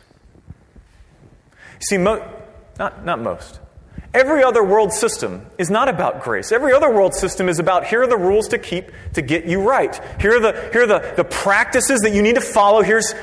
See, 1.80 1.98
mo- 1.98 2.26
not, 2.78 3.04
not 3.04 3.20
most. 3.20 3.60
Every 4.14 4.44
other 4.44 4.62
world 4.62 4.92
system 4.92 5.46
is 5.56 5.70
not 5.70 5.88
about 5.88 6.22
grace. 6.22 6.52
Every 6.52 6.72
other 6.72 6.90
world 6.90 7.14
system 7.14 7.48
is 7.48 7.58
about 7.58 7.86
here 7.86 8.02
are 8.02 8.06
the 8.06 8.16
rules 8.16 8.48
to 8.48 8.58
keep 8.58 8.90
to 9.14 9.22
get 9.22 9.46
you 9.46 9.62
right. 9.62 9.98
Here 10.20 10.36
are 10.36 10.40
the, 10.40 10.70
here 10.72 10.82
are 10.82 10.86
the, 10.86 11.14
the 11.16 11.24
practices 11.24 12.00
that 12.00 12.12
you 12.12 12.20
need 12.20 12.34
to 12.34 12.42
follow. 12.42 12.82
Here's, 12.82 13.14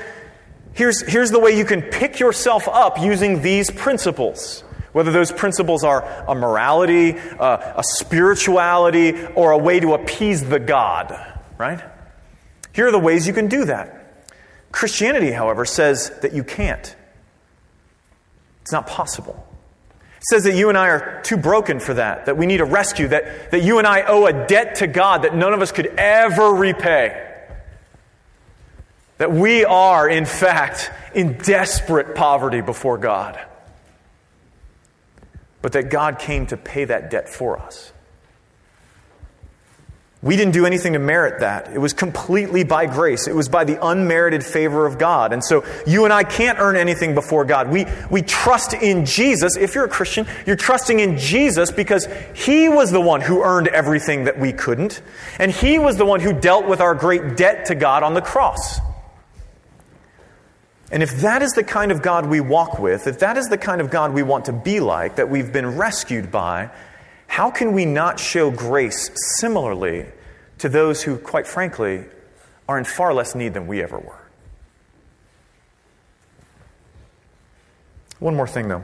here's, 0.74 1.02
here's 1.02 1.30
the 1.30 1.40
way 1.40 1.56
you 1.56 1.66
can 1.66 1.84
pick 1.84 2.20
yourself 2.20 2.68
up 2.68 3.00
using 3.00 3.44
these 3.44 3.70
principles. 3.70 4.64
Whether 4.92 5.12
those 5.12 5.32
principles 5.32 5.84
are 5.84 6.04
a 6.28 6.34
morality, 6.34 7.16
uh, 7.16 7.74
a 7.78 7.84
spirituality, 7.84 9.24
or 9.36 9.52
a 9.52 9.58
way 9.58 9.80
to 9.80 9.94
appease 9.94 10.44
the 10.44 10.60
God, 10.60 11.16
right? 11.60 11.80
Here 12.74 12.88
are 12.88 12.92
the 12.92 12.98
ways 12.98 13.28
you 13.28 13.34
can 13.34 13.48
do 13.48 13.66
that. 13.66 13.99
Christianity, 14.72 15.32
however, 15.32 15.66
says 15.66 16.12
that 16.22 16.34
you 16.34 16.44
can't. 16.44 16.96
It's 18.62 18.72
not 18.72 18.88
possible. 18.88 19.46
It 20.18 20.26
says 20.30 20.44
that 20.44 20.56
you 20.56 20.70
and 20.70 20.78
I 20.78 20.90
are 20.90 21.22
too 21.24 21.38
broken 21.38 21.80
for 21.80 21.94
that, 21.94 22.26
that 22.26 22.38
we 22.38 22.46
need 22.46 22.62
a 22.62 22.66
rescue, 22.66 23.08
that, 23.08 23.52
that 23.52 23.64
you 23.64 23.78
and 23.78 23.88
I 23.88 24.02
owe 24.04 24.26
a 24.26 24.48
debt 24.48 24.76
to 24.76 24.88
God 24.88 25.24
that 25.24 25.34
none 25.34 25.54
of 25.54 25.62
us 25.62 25.72
could 25.72 25.88
ever 25.88 26.54
repay. 26.54 27.26
That 29.18 29.32
we 29.32 29.66
are, 29.66 30.08
in 30.08 30.26
fact, 30.26 30.92
in 31.14 31.38
desperate 31.38 32.16
poverty 32.16 32.62
before 32.62 32.98
God. 32.98 33.40
But 35.62 35.74
that 35.74 35.90
God 35.90 36.20
came 36.20 36.48
to 36.48 36.58
pay 36.58 36.86
that 36.86 37.10
debt 37.10 37.28
for 37.28 37.58
us. 37.58 37.92
We 40.22 40.36
didn't 40.36 40.52
do 40.52 40.66
anything 40.66 40.94
to 40.94 41.00
merit 41.00 41.40
that. 41.40 41.72
It 41.74 41.78
was 41.78 41.94
completely 41.94 42.66
by 42.66 42.88
grace. 42.88 43.26
It 43.26 43.34
was 43.34 43.48
by 43.48 43.64
the 43.64 43.86
unmerited 43.86 44.44
favor 44.44 44.86
of 44.86 44.98
God. 44.98 45.32
And 45.32 45.42
so 45.42 45.64
you 45.88 46.04
and 46.04 46.12
I 46.12 46.24
can't 46.24 46.60
earn 46.60 46.76
anything 46.76 47.16
before 47.16 47.46
God. 47.46 47.70
We, 47.70 47.86
we 48.12 48.22
trust 48.22 48.74
in 48.74 49.06
Jesus. 49.06 49.56
If 49.56 49.76
you're 49.76 49.86
a 49.86 49.90
Christian, 49.90 50.28
you're 50.46 50.58
trusting 50.58 51.00
in 51.00 51.18
Jesus 51.18 51.72
because 51.72 52.06
He 52.36 52.68
was 52.68 52.92
the 52.92 53.00
one 53.00 53.22
who 53.22 53.42
earned 53.44 53.70
everything 53.70 54.26
that 54.26 54.38
we 54.38 54.52
couldn't. 54.52 55.02
And 55.40 55.54
He 55.54 55.80
was 55.80 55.96
the 55.96 56.06
one 56.06 56.20
who 56.20 56.34
dealt 56.34 56.68
with 56.68 56.82
our 56.82 56.96
great 56.96 57.38
debt 57.38 57.68
to 57.68 57.76
God 57.76 58.04
on 58.04 58.14
the 58.14 58.22
cross. 58.22 58.82
And 60.92 61.02
if 61.02 61.22
that 61.22 61.42
is 61.42 61.54
the 61.54 61.64
kind 61.64 61.94
of 61.94 62.02
God 62.02 62.26
we 62.26 62.42
walk 62.42 62.78
with, 62.78 63.08
if 63.08 63.20
that 63.20 63.38
is 63.38 63.48
the 63.48 63.58
kind 63.58 63.80
of 63.80 63.90
God 63.90 64.14
we 64.14 64.24
want 64.24 64.46
to 64.46 64.54
be 64.54 64.82
like, 64.82 65.16
that 65.16 65.30
we've 65.30 65.54
been 65.54 65.78
rescued 65.78 66.30
by, 66.30 66.72
how 67.30 67.52
can 67.52 67.74
we 67.74 67.86
not 67.86 68.20
show 68.20 68.50
grace 68.50 69.12
similarly 69.38 70.08
to 70.58 70.68
those 70.68 71.04
who, 71.04 71.18
quite 71.18 71.46
frankly, 71.48 72.04
are 72.68 72.78
in 72.78 72.84
far 72.84 73.14
less 73.14 73.36
need 73.36 73.54
than 73.54 73.68
we 73.68 73.82
ever 73.84 74.00
were? 74.00 74.20
One 78.18 78.36
more 78.36 78.48
thing, 78.48 78.68
though. 78.68 78.84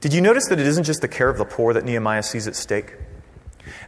Did 0.00 0.12
you 0.12 0.20
notice 0.20 0.48
that 0.48 0.58
it 0.58 0.66
isn't 0.66 0.82
just 0.82 1.00
the 1.00 1.08
care 1.08 1.28
of 1.28 1.38
the 1.38 1.44
poor 1.44 1.72
that 1.72 1.84
Nehemiah 1.84 2.24
sees 2.24 2.48
at 2.48 2.56
stake? 2.56 2.94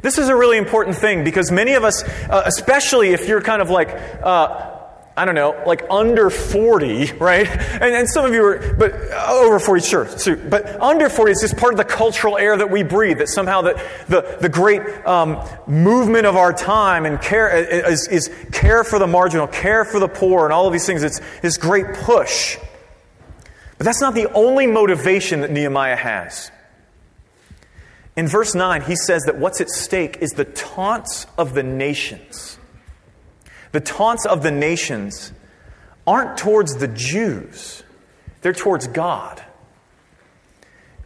This 0.00 0.16
is 0.16 0.28
a 0.28 0.36
really 0.36 0.56
important 0.56 0.96
thing 0.96 1.24
because 1.24 1.50
many 1.50 1.74
of 1.74 1.82
us, 1.82 2.04
uh, 2.04 2.44
especially 2.46 3.12
if 3.12 3.26
you're 3.26 3.42
kind 3.42 3.60
of 3.60 3.70
like, 3.70 3.88
uh, 4.22 4.73
I 5.16 5.24
don't 5.24 5.36
know, 5.36 5.62
like 5.64 5.84
under 5.90 6.28
40, 6.28 7.12
right? 7.12 7.46
And, 7.46 7.94
and 7.94 8.10
some 8.10 8.24
of 8.24 8.34
you 8.34 8.44
are, 8.44 8.74
but 8.74 8.92
uh, 8.92 9.26
over 9.28 9.60
40, 9.60 9.86
sure, 9.86 10.18
sure, 10.18 10.36
But 10.36 10.80
under 10.80 11.08
40 11.08 11.30
is 11.30 11.40
just 11.40 11.56
part 11.56 11.72
of 11.72 11.78
the 11.78 11.84
cultural 11.84 12.36
air 12.36 12.56
that 12.56 12.68
we 12.68 12.82
breathe, 12.82 13.18
that 13.18 13.28
somehow 13.28 13.62
the, 13.62 13.80
the, 14.08 14.38
the 14.40 14.48
great 14.48 14.82
um, 15.06 15.40
movement 15.68 16.26
of 16.26 16.34
our 16.34 16.52
time 16.52 17.06
and 17.06 17.20
care 17.20 17.48
uh, 17.48 17.58
uh, 17.58 17.90
is, 17.90 18.08
is 18.08 18.30
care 18.50 18.82
for 18.82 18.98
the 18.98 19.06
marginal, 19.06 19.46
care 19.46 19.84
for 19.84 20.00
the 20.00 20.08
poor, 20.08 20.46
and 20.46 20.52
all 20.52 20.66
of 20.66 20.72
these 20.72 20.86
things. 20.86 21.04
It's 21.04 21.20
this 21.42 21.58
great 21.58 21.94
push. 21.94 22.58
But 23.78 23.84
that's 23.84 24.00
not 24.00 24.14
the 24.14 24.32
only 24.32 24.66
motivation 24.66 25.42
that 25.42 25.50
Nehemiah 25.52 25.96
has. 25.96 26.50
In 28.16 28.26
verse 28.26 28.54
9, 28.54 28.82
he 28.82 28.96
says 28.96 29.24
that 29.24 29.38
what's 29.38 29.60
at 29.60 29.70
stake 29.70 30.18
is 30.20 30.32
the 30.32 30.44
taunts 30.44 31.26
of 31.38 31.54
the 31.54 31.62
nations. 31.62 32.58
The 33.74 33.80
taunts 33.80 34.24
of 34.24 34.44
the 34.44 34.52
nations 34.52 35.32
aren't 36.06 36.38
towards 36.38 36.76
the 36.76 36.86
Jews, 36.86 37.82
they're 38.40 38.52
towards 38.52 38.86
God. 38.86 39.42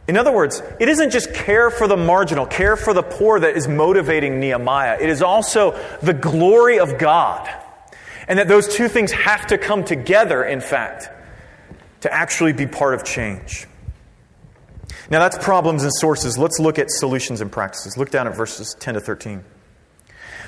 In 0.07 0.19
other 0.19 0.31
words, 0.31 0.63
it 0.79 0.87
isn't 0.87 1.09
just 1.09 1.33
care 1.33 1.71
for 1.71 1.89
the 1.89 1.97
marginal, 1.97 2.45
care 2.45 2.77
for 2.77 2.93
the 2.93 3.03
poor 3.03 3.41
that 3.41 3.57
is 3.57 3.67
motivating 3.67 4.39
Nehemiah. 4.39 4.99
It 5.01 5.09
is 5.09 5.23
also 5.23 5.79
the 6.03 6.13
glory 6.13 6.79
of 6.79 6.99
God. 6.99 7.49
And 8.27 8.39
that 8.39 8.49
those 8.49 8.69
two 8.69 8.89
things 8.89 9.13
have 9.13 9.47
to 9.47 9.57
come 9.57 9.83
together, 9.83 10.45
in 10.45 10.61
fact, 10.61 11.09
to 12.03 12.13
actually 12.13 12.53
be 12.53 12.67
part 12.67 12.93
of 12.93 13.03
change. 13.03 13.67
Now, 15.09 15.21
that's 15.21 15.43
problems 15.43 15.85
and 15.85 15.93
sources. 15.95 16.37
Let's 16.37 16.61
look 16.61 16.79
at 16.79 16.91
solutions 16.91 17.41
and 17.41 17.51
practices. 17.51 17.97
Look 17.97 18.11
down 18.11 18.27
at 18.27 18.37
verses 18.37 18.77
10 18.79 18.95
to 18.95 19.01
13. 19.01 19.43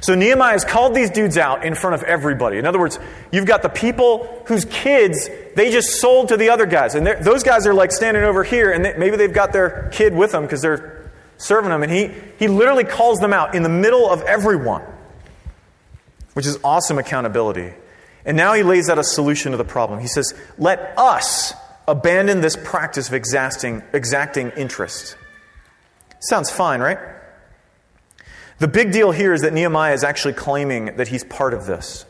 So 0.01 0.15
Nehemiah 0.15 0.53
has 0.53 0.65
called 0.65 0.95
these 0.95 1.11
dudes 1.11 1.37
out 1.37 1.65
in 1.65 1.75
front 1.75 1.95
of 1.95 2.03
everybody. 2.05 2.59
In 2.59 2.67
other 2.67 2.79
words, 2.79 2.99
you've 3.31 3.45
got 3.45 3.63
the 3.63 3.69
people 3.69 4.43
whose 4.47 4.65
kids 4.65 5.29
they 5.55 5.71
just 5.71 6.01
sold 6.01 6.29
to 6.29 6.37
the 6.37 6.51
other 6.51 6.67
guys. 6.67 6.95
And 6.95 7.07
those 7.07 7.43
guys 7.43 7.67
are 7.67 7.75
like 7.75 7.93
standing 7.93 8.23
over 8.23 8.43
here, 8.43 8.73
and 8.73 8.85
they, 8.85 8.97
maybe 8.97 9.17
they've 9.17 9.33
got 9.33 9.53
their 9.53 9.91
kid 9.93 10.15
with 10.15 10.33
them 10.33 10.43
because 10.43 10.63
they're 10.63 11.11
serving 11.37 11.71
them. 11.71 11.83
And 11.83 11.93
he, 11.93 12.11
he 12.39 12.49
literally 12.49 12.85
calls 12.85 13.19
them 13.21 13.33
out 13.33 13.55
in 13.55 13.63
the 13.63 13.69
middle 13.69 14.09
of 14.11 14.23
everyone, 14.23 14.83
which 16.33 16.47
is 16.47 16.59
awesome 16.65 16.99
accountability. 16.99 17.75
And 18.25 18.37
now 18.37 18.55
he 18.55 18.63
lays 18.63 18.89
out 18.89 18.99
a 18.99 19.05
solution 19.05 19.53
to 19.53 19.59
the 19.59 19.65
problem. 19.65 20.01
He 20.01 20.07
says, 20.07 20.33
Let 20.57 20.95
us 20.97 21.53
abandon 21.87 22.41
this 22.41 22.57
practice 22.57 23.09
of 23.09 23.15
exacting, 23.15 23.83
exacting 23.93 24.51
interest. 24.51 25.17
Sounds 26.21 26.51
fine, 26.51 26.81
right? 26.81 26.99
The 28.61 28.69
big 28.69 28.93
deal 28.93 29.11
here 29.11 29.33
is 29.33 29.41
that 29.41 29.55
Nehemiah 29.55 29.95
is 29.95 30.05
actually 30.05 30.35
claiming 30.35 30.97
that 30.97 31.09
he's 31.09 31.25
part 31.25 31.55
of 31.55 31.65
this. 31.65 32.05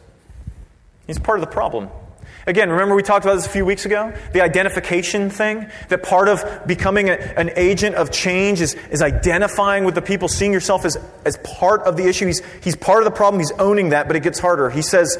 He's 1.06 1.18
part 1.18 1.38
of 1.38 1.46
the 1.46 1.50
problem. 1.50 1.88
Again, 2.44 2.70
remember 2.70 2.96
we 2.96 3.04
talked 3.04 3.24
about 3.24 3.36
this 3.36 3.46
a 3.46 3.50
few 3.50 3.64
weeks 3.64 3.86
ago? 3.86 4.12
The 4.32 4.40
identification 4.40 5.30
thing? 5.30 5.70
That 5.90 6.02
part 6.02 6.28
of 6.28 6.66
becoming 6.66 7.08
a, 7.08 7.12
an 7.12 7.52
agent 7.54 7.94
of 7.94 8.10
change 8.10 8.60
is, 8.60 8.74
is 8.90 9.00
identifying 9.00 9.84
with 9.84 9.94
the 9.94 10.02
people, 10.02 10.26
seeing 10.26 10.52
yourself 10.52 10.84
as, 10.84 10.96
as 11.24 11.36
part 11.44 11.82
of 11.82 11.96
the 11.96 12.08
issue. 12.08 12.26
He's, 12.26 12.42
he's 12.64 12.74
part 12.74 12.98
of 12.98 13.04
the 13.04 13.16
problem, 13.16 13.38
he's 13.38 13.52
owning 13.52 13.90
that, 13.90 14.08
but 14.08 14.16
it 14.16 14.24
gets 14.24 14.40
harder. 14.40 14.70
He 14.70 14.82
says, 14.82 15.18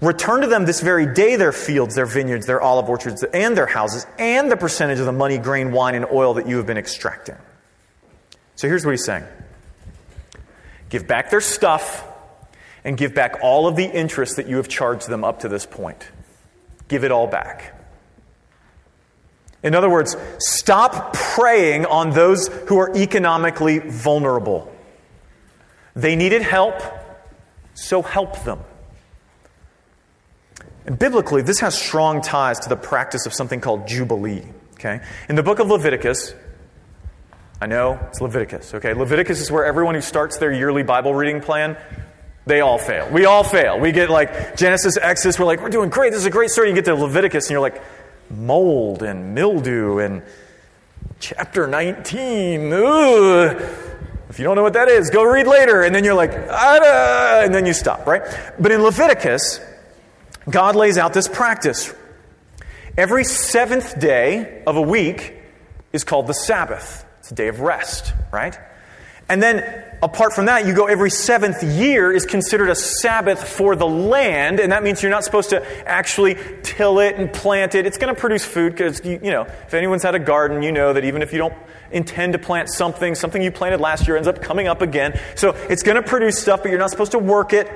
Return 0.00 0.40
to 0.40 0.46
them 0.46 0.64
this 0.64 0.80
very 0.80 1.12
day 1.12 1.36
their 1.36 1.52
fields, 1.52 1.94
their 1.94 2.06
vineyards, 2.06 2.46
their 2.46 2.62
olive 2.62 2.88
orchards, 2.88 3.22
and 3.22 3.54
their 3.54 3.66
houses, 3.66 4.06
and 4.18 4.50
the 4.50 4.56
percentage 4.56 4.98
of 4.98 5.06
the 5.06 5.12
money, 5.12 5.36
grain, 5.36 5.72
wine, 5.72 5.94
and 5.94 6.06
oil 6.06 6.34
that 6.34 6.48
you 6.48 6.56
have 6.56 6.66
been 6.66 6.78
extracting. 6.78 7.36
So 8.56 8.66
here's 8.66 8.86
what 8.86 8.92
he's 8.92 9.04
saying 9.04 9.24
give 10.88 11.06
back 11.06 11.30
their 11.30 11.40
stuff, 11.40 12.06
and 12.84 12.96
give 12.96 13.14
back 13.14 13.38
all 13.42 13.66
of 13.66 13.76
the 13.76 13.84
interest 13.84 14.36
that 14.36 14.46
you 14.46 14.56
have 14.58 14.68
charged 14.68 15.08
them 15.08 15.24
up 15.24 15.40
to 15.40 15.48
this 15.48 15.64
point. 15.66 16.08
Give 16.88 17.04
it 17.04 17.10
all 17.10 17.26
back. 17.26 17.74
In 19.62 19.74
other 19.74 19.88
words, 19.88 20.14
stop 20.38 21.14
preying 21.14 21.86
on 21.86 22.10
those 22.10 22.48
who 22.68 22.78
are 22.78 22.94
economically 22.94 23.78
vulnerable. 23.78 24.70
They 25.96 26.16
needed 26.16 26.42
help, 26.42 26.74
so 27.72 28.02
help 28.02 28.44
them. 28.44 28.60
And 30.84 30.98
biblically, 30.98 31.40
this 31.40 31.60
has 31.60 31.74
strong 31.74 32.20
ties 32.20 32.60
to 32.60 32.68
the 32.68 32.76
practice 32.76 33.24
of 33.24 33.32
something 33.32 33.60
called 33.60 33.88
Jubilee. 33.88 34.44
Okay? 34.74 35.00
In 35.30 35.36
the 35.36 35.42
book 35.42 35.60
of 35.60 35.68
Leviticus, 35.68 36.34
I 37.64 37.66
know 37.66 37.98
it's 38.10 38.20
Leviticus, 38.20 38.74
okay? 38.74 38.92
Leviticus 38.92 39.40
is 39.40 39.50
where 39.50 39.64
everyone 39.64 39.94
who 39.94 40.02
starts 40.02 40.36
their 40.36 40.52
yearly 40.52 40.82
Bible 40.82 41.14
reading 41.14 41.40
plan, 41.40 41.78
they 42.44 42.60
all 42.60 42.76
fail. 42.76 43.08
We 43.10 43.24
all 43.24 43.42
fail. 43.42 43.80
We 43.80 43.90
get 43.90 44.10
like 44.10 44.54
Genesis, 44.54 44.98
Exodus, 44.98 45.38
we're 45.38 45.46
like, 45.46 45.62
we're 45.62 45.70
doing 45.70 45.88
great. 45.88 46.10
This 46.10 46.20
is 46.20 46.26
a 46.26 46.30
great 46.30 46.50
story. 46.50 46.68
You 46.68 46.74
get 46.74 46.84
to 46.84 46.94
Leviticus 46.94 47.46
and 47.46 47.52
you're 47.52 47.62
like, 47.62 47.82
mold 48.28 49.02
and 49.02 49.34
mildew 49.34 49.96
and 49.96 50.22
chapter 51.20 51.66
19. 51.66 52.70
Ugh. 52.70 53.62
If 54.28 54.38
you 54.38 54.44
don't 54.44 54.56
know 54.56 54.62
what 54.62 54.74
that 54.74 54.88
is, 54.88 55.08
go 55.08 55.24
read 55.24 55.46
later. 55.46 55.84
And 55.84 55.94
then 55.94 56.04
you're 56.04 56.12
like, 56.12 56.32
ah, 56.50 57.40
and 57.44 57.54
then 57.54 57.64
you 57.64 57.72
stop, 57.72 58.06
right? 58.06 58.24
But 58.60 58.72
in 58.72 58.82
Leviticus, 58.82 59.58
God 60.50 60.76
lays 60.76 60.98
out 60.98 61.14
this 61.14 61.28
practice. 61.28 61.94
Every 62.98 63.24
seventh 63.24 63.98
day 63.98 64.62
of 64.66 64.76
a 64.76 64.82
week 64.82 65.32
is 65.94 66.04
called 66.04 66.26
the 66.26 66.34
Sabbath. 66.34 67.03
It's 67.24 67.32
a 67.32 67.34
day 67.36 67.48
of 67.48 67.60
rest, 67.60 68.12
right? 68.30 68.54
And 69.30 69.42
then, 69.42 69.82
apart 70.02 70.34
from 70.34 70.44
that, 70.44 70.66
you 70.66 70.74
go 70.74 70.88
every 70.88 71.08
seventh 71.08 71.62
year 71.62 72.12
is 72.12 72.26
considered 72.26 72.68
a 72.68 72.74
Sabbath 72.74 73.48
for 73.48 73.74
the 73.74 73.86
land, 73.86 74.60
and 74.60 74.72
that 74.72 74.82
means 74.82 75.02
you're 75.02 75.10
not 75.10 75.24
supposed 75.24 75.48
to 75.48 75.88
actually 75.88 76.36
till 76.62 76.98
it 76.98 77.16
and 77.16 77.32
plant 77.32 77.74
it. 77.74 77.86
It's 77.86 77.96
going 77.96 78.14
to 78.14 78.20
produce 78.20 78.44
food 78.44 78.72
because, 78.72 79.02
you, 79.06 79.20
you, 79.22 79.30
know, 79.30 79.44
if 79.44 79.72
anyone's 79.72 80.02
had 80.02 80.14
a 80.14 80.18
garden, 80.18 80.62
you 80.62 80.70
know 80.70 80.92
that 80.92 81.06
even 81.06 81.22
if 81.22 81.32
you 81.32 81.38
don't 81.38 81.54
intend 81.90 82.34
to 82.34 82.38
plant 82.38 82.68
something, 82.68 83.14
something 83.14 83.40
you 83.40 83.50
planted 83.50 83.80
last 83.80 84.06
year 84.06 84.18
ends 84.18 84.28
up 84.28 84.42
coming 84.42 84.68
up 84.68 84.82
again. 84.82 85.18
So 85.34 85.52
it's 85.70 85.82
going 85.82 85.96
to 85.96 86.06
produce 86.06 86.38
stuff, 86.38 86.62
but 86.62 86.68
you're 86.68 86.78
not 86.78 86.90
supposed 86.90 87.12
to 87.12 87.18
work 87.18 87.54
it. 87.54 87.72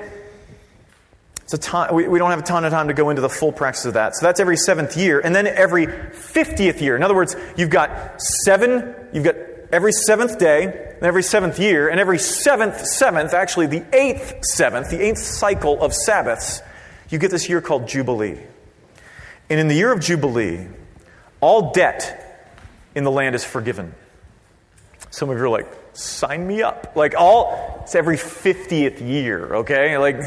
Ton, 1.57 1.95
we, 1.95 2.07
we 2.07 2.19
don't 2.19 2.29
have 2.29 2.39
a 2.39 2.43
ton 2.43 2.63
of 2.63 2.71
time 2.71 2.89
to 2.89 2.93
go 2.93 3.09
into 3.09 3.21
the 3.21 3.29
full 3.29 3.51
practice 3.51 3.85
of 3.85 3.95
that. 3.95 4.15
So 4.15 4.25
that's 4.25 4.39
every 4.39 4.57
seventh 4.57 4.95
year. 4.95 5.19
And 5.19 5.35
then 5.35 5.47
every 5.47 5.87
50th 5.87 6.81
year. 6.81 6.95
In 6.95 7.03
other 7.03 7.15
words, 7.15 7.35
you've 7.57 7.69
got 7.69 8.21
seven, 8.21 8.93
you've 9.13 9.23
got 9.23 9.35
every 9.71 9.91
seventh 9.91 10.37
day, 10.37 10.65
and 10.65 11.03
every 11.03 11.23
seventh 11.23 11.59
year, 11.59 11.89
and 11.89 11.99
every 11.99 12.19
seventh 12.19 12.85
seventh, 12.85 13.33
actually 13.33 13.67
the 13.67 13.83
eighth 13.93 14.43
seventh, 14.45 14.89
the 14.89 15.01
eighth 15.01 15.19
cycle 15.19 15.81
of 15.81 15.93
Sabbaths, 15.93 16.61
you 17.09 17.17
get 17.17 17.31
this 17.31 17.49
year 17.49 17.61
called 17.61 17.87
Jubilee. 17.87 18.37
And 19.49 19.59
in 19.59 19.67
the 19.67 19.75
year 19.75 19.91
of 19.91 19.99
Jubilee, 19.99 20.67
all 21.41 21.71
debt 21.71 22.51
in 22.93 23.03
the 23.03 23.11
land 23.11 23.33
is 23.33 23.43
forgiven. 23.43 23.95
Some 25.09 25.29
of 25.29 25.37
you 25.37 25.43
are 25.43 25.49
like, 25.49 25.67
sign 25.99 26.47
me 26.47 26.61
up. 26.61 26.93
Like 26.95 27.15
all, 27.17 27.81
it's 27.83 27.95
every 27.95 28.17
50th 28.17 29.05
year, 29.05 29.55
okay? 29.57 29.97
Like, 29.97 30.17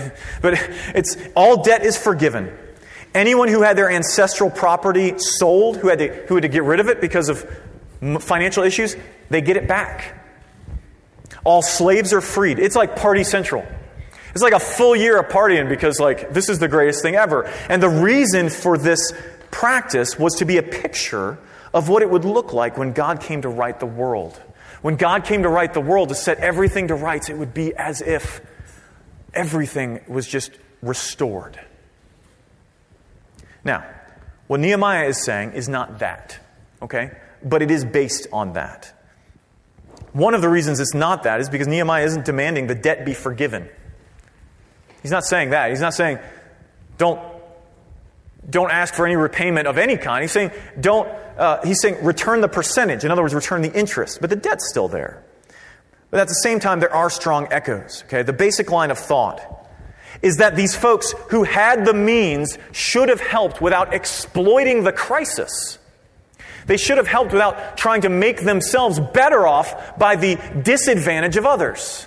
but 0.41 0.55
it's, 0.95 1.17
all 1.35 1.63
debt 1.63 1.85
is 1.85 1.97
forgiven. 1.97 2.57
Anyone 3.15 3.49
who 3.49 3.63
had 3.63 3.77
their 3.77 3.91
ancestral 3.91 4.51
property 4.51 5.19
sold, 5.19 5.77
who 5.77 5.89
had 5.89 5.99
to, 5.99 6.09
who 6.27 6.35
had 6.35 6.43
to 6.43 6.49
get 6.49 6.65
rid 6.65 6.81
of 6.81 6.89
it 6.89 7.01
because 7.01 7.29
of 7.29 7.47
financial 8.21 8.63
issues, 8.63 8.97
they 9.29 9.41
get 9.41 9.57
it 9.57 9.69
back. 9.69 10.19
All 11.45 11.63
slaves 11.63 12.13
are 12.13 12.21
freed. 12.21 12.59
It's 12.59 12.77
like 12.77 12.97
Party 12.97 13.25
Central. 13.25 13.67
It's 14.33 14.43
like 14.43 14.55
a 14.55 14.61
full 14.61 14.97
year 14.97 15.19
of 15.19 15.29
partying 15.29 15.69
because, 15.69 16.01
like, 16.01 16.33
this 16.33 16.49
is 16.49 16.59
the 16.59 16.69
greatest 16.69 17.03
thing 17.03 17.17
ever. 17.17 17.45
And 17.69 17.83
the 17.83 17.89
reason 17.89 18.49
for 18.49 18.79
this 18.79 19.13
practice 19.51 20.19
was 20.19 20.37
to 20.37 20.47
be 20.47 20.57
a 20.57 20.63
picture 20.63 21.39
of 21.75 21.89
what 21.89 22.03
it 22.03 22.09
would 22.09 22.25
look 22.25 22.53
like 22.53 22.79
when 22.79 22.93
God 22.93 23.21
came 23.21 23.43
to 23.43 23.49
right 23.49 23.79
the 23.79 23.87
world. 23.87 24.41
When 24.83 24.97
God 24.97 25.25
came 25.25 25.45
to 25.45 25.49
right 25.49 25.73
the 25.73 25.81
world, 25.81 26.11
to 26.11 26.15
set 26.15 26.39
everything 26.39 26.89
to 26.89 26.95
rights, 26.95 27.29
it 27.29 27.39
would 27.39 27.55
be 27.55 27.75
as 27.75 28.03
if 28.03 28.41
everything 29.33 30.01
was 30.09 30.27
just 30.27 30.53
restored. 30.83 31.59
Now, 33.65 33.85
what 34.49 34.61
Nehemiah 34.61 35.07
is 35.07 35.25
saying 35.25 35.53
is 35.53 35.69
not 35.69 36.01
that, 36.01 36.39
okay? 36.83 37.13
But 37.43 37.63
it 37.63 37.71
is 37.71 37.85
based 37.85 38.27
on 38.33 38.55
that. 38.55 38.93
One 40.13 40.35
of 40.35 40.43
the 40.43 40.49
reasons 40.49 40.81
it's 40.81 40.95
not 40.95 41.23
that 41.23 41.41
is 41.41 41.49
because 41.49 41.69
Nehemiah 41.69 42.05
isn't 42.05 42.25
demanding 42.25 42.67
the 42.67 42.75
debt 42.75 43.07
be 43.07 43.15
forgiven. 43.15 43.69
He's 45.01 45.11
not 45.11 45.25
saying 45.25 45.51
that. 45.51 45.71
He's 45.71 45.81
not 45.81 45.95
saying, 45.95 46.19
don't, 46.99 47.21
don't 48.49 48.71
ask 48.71 48.95
for 48.95 49.07
any 49.07 49.17
repayment 49.17 49.69
of 49.69 49.79
any 49.79 49.97
kind. 49.97 50.23
He's 50.23 50.33
saying, 50.33 50.51
don't, 50.81 51.09
uh, 51.39 51.63
he's 51.65 51.81
saying, 51.81 52.05
return 52.05 52.41
the 52.41 52.49
percentage. 52.49 53.05
In 53.05 53.11
other 53.11 53.23
words, 53.23 53.35
return 53.35 53.63
the 53.63 53.73
interest. 53.73 54.21
But 54.21 54.31
the 54.31 54.37
debt's 54.37 54.69
still 54.69 54.89
there. 54.89 55.23
But 56.11 56.21
at 56.21 56.29
the 56.29 56.35
same 56.35 56.61
time, 56.61 56.81
there 56.81 56.93
are 56.93 57.09
strong 57.09 57.49
echoes. 57.51 58.03
Okay? 58.07 58.23
The 58.23 58.33
basic 58.33 58.71
line 58.71 58.91
of 58.91 58.99
thought 58.99 59.41
is 60.21 60.37
that 60.37 60.57
these 60.57 60.75
folks 60.77 61.15
who 61.31 61.45
had 61.45 61.85
the 61.85 61.95
means 61.95 62.59
should 62.73 63.09
have 63.09 63.21
helped 63.21 63.61
without 63.61 63.95
exploiting 63.95 64.85
the 64.85 64.93
crisis. 64.93 65.79
They 66.67 66.77
should 66.77 66.99
have 66.99 67.09
helped 67.09 67.33
without 67.33 67.77
trying 67.77 68.03
to 68.03 68.09
make 68.09 68.43
themselves 68.43 69.01
better 69.01 69.47
off 69.47 69.99
by 69.99 70.17
the 70.17 70.37
disadvantage 70.63 71.37
of 71.37 71.47
others. 71.47 72.07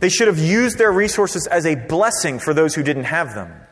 They 0.00 0.08
should 0.08 0.28
have 0.28 0.38
used 0.38 0.78
their 0.78 0.92
resources 0.92 1.46
as 1.46 1.66
a 1.66 1.74
blessing 1.74 2.38
for 2.38 2.52
those 2.52 2.74
who 2.74 2.82
didn't 2.82 3.04
have 3.04 3.34
them. 3.34 3.63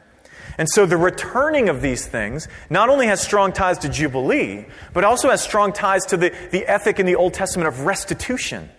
And 0.62 0.68
so 0.70 0.86
the 0.86 0.96
returning 0.96 1.68
of 1.68 1.82
these 1.82 2.06
things 2.06 2.46
not 2.70 2.88
only 2.88 3.08
has 3.08 3.20
strong 3.20 3.52
ties 3.52 3.78
to 3.78 3.88
Jubilee, 3.88 4.64
but 4.92 5.02
also 5.02 5.28
has 5.28 5.42
strong 5.42 5.72
ties 5.72 6.04
to 6.04 6.16
the, 6.16 6.32
the 6.52 6.64
ethic 6.68 7.00
in 7.00 7.06
the 7.06 7.16
Old 7.16 7.34
Testament 7.34 7.66
of 7.66 7.80
restitution. 7.80 8.70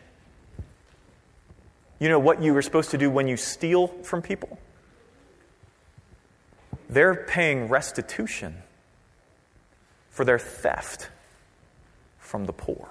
You 1.99 2.07
know 2.07 2.19
what 2.19 2.41
you 2.41 2.53
were 2.53 2.61
supposed 2.61 2.91
to 2.91 2.97
do 2.97 3.09
when 3.09 3.27
you 3.27 3.35
steal 3.35 3.87
from 3.87 4.21
people? 4.21 4.57
They're 6.89 7.15
paying 7.15 7.67
restitution 7.67 8.63
for 10.09 10.23
their 10.23 10.39
theft 10.39 11.09
from 12.17 12.45
the 12.45 12.53
poor. 12.53 12.87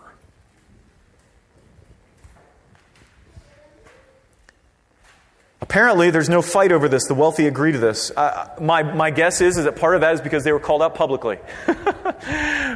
Apparently, 5.62 6.10
there's 6.10 6.28
no 6.28 6.42
fight 6.42 6.72
over 6.72 6.88
this. 6.88 7.06
The 7.06 7.14
wealthy 7.14 7.46
agree 7.46 7.70
to 7.70 7.78
this. 7.78 8.10
Uh, 8.10 8.48
my, 8.60 8.82
my 8.82 9.12
guess 9.12 9.40
is, 9.40 9.56
is 9.56 9.64
that 9.64 9.76
part 9.76 9.94
of 9.94 10.00
that 10.00 10.14
is 10.14 10.20
because 10.20 10.42
they 10.42 10.50
were 10.50 10.58
called 10.58 10.82
out 10.82 10.96
publicly. 10.96 11.38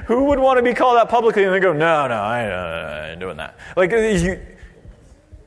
Who 0.06 0.26
would 0.26 0.38
want 0.38 0.58
to 0.58 0.62
be 0.62 0.72
called 0.72 0.96
out 0.96 1.08
publicly 1.08 1.42
and 1.42 1.52
they 1.52 1.58
go, 1.58 1.72
no, 1.72 2.06
no, 2.06 2.14
I, 2.14 2.46
uh, 2.46 3.02
I 3.06 3.10
ain't 3.10 3.20
doing 3.20 3.38
that? 3.38 3.58
Like, 3.76 3.92
uh, 3.92 3.96
you, 3.96 4.40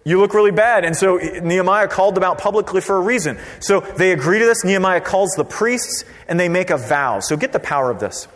you 0.04 0.20
look 0.20 0.34
really 0.34 0.52
bad. 0.52 0.84
And 0.84 0.98
so 0.98 1.16
Nehemiah 1.16 1.88
called 1.88 2.16
them 2.16 2.26
out 2.26 2.40
publicly 2.40 2.82
for 2.82 2.98
a 2.98 3.02
reason. 3.02 3.40
So 3.62 3.80
they 3.80 4.12
agree 4.12 4.40
to 4.40 4.46
this. 4.46 4.66
Nehemiah 4.66 5.00
calls 5.00 5.32
the 5.38 5.46
priests 5.46 6.04
and 6.28 6.38
they 6.38 6.50
make 6.50 6.70
a 6.70 6.78
vow. 6.78 7.22
So 7.22 7.38
get 7.38 7.54
the 7.54 7.60
power 7.60 7.90
of 7.90 8.02
this. 8.02 8.28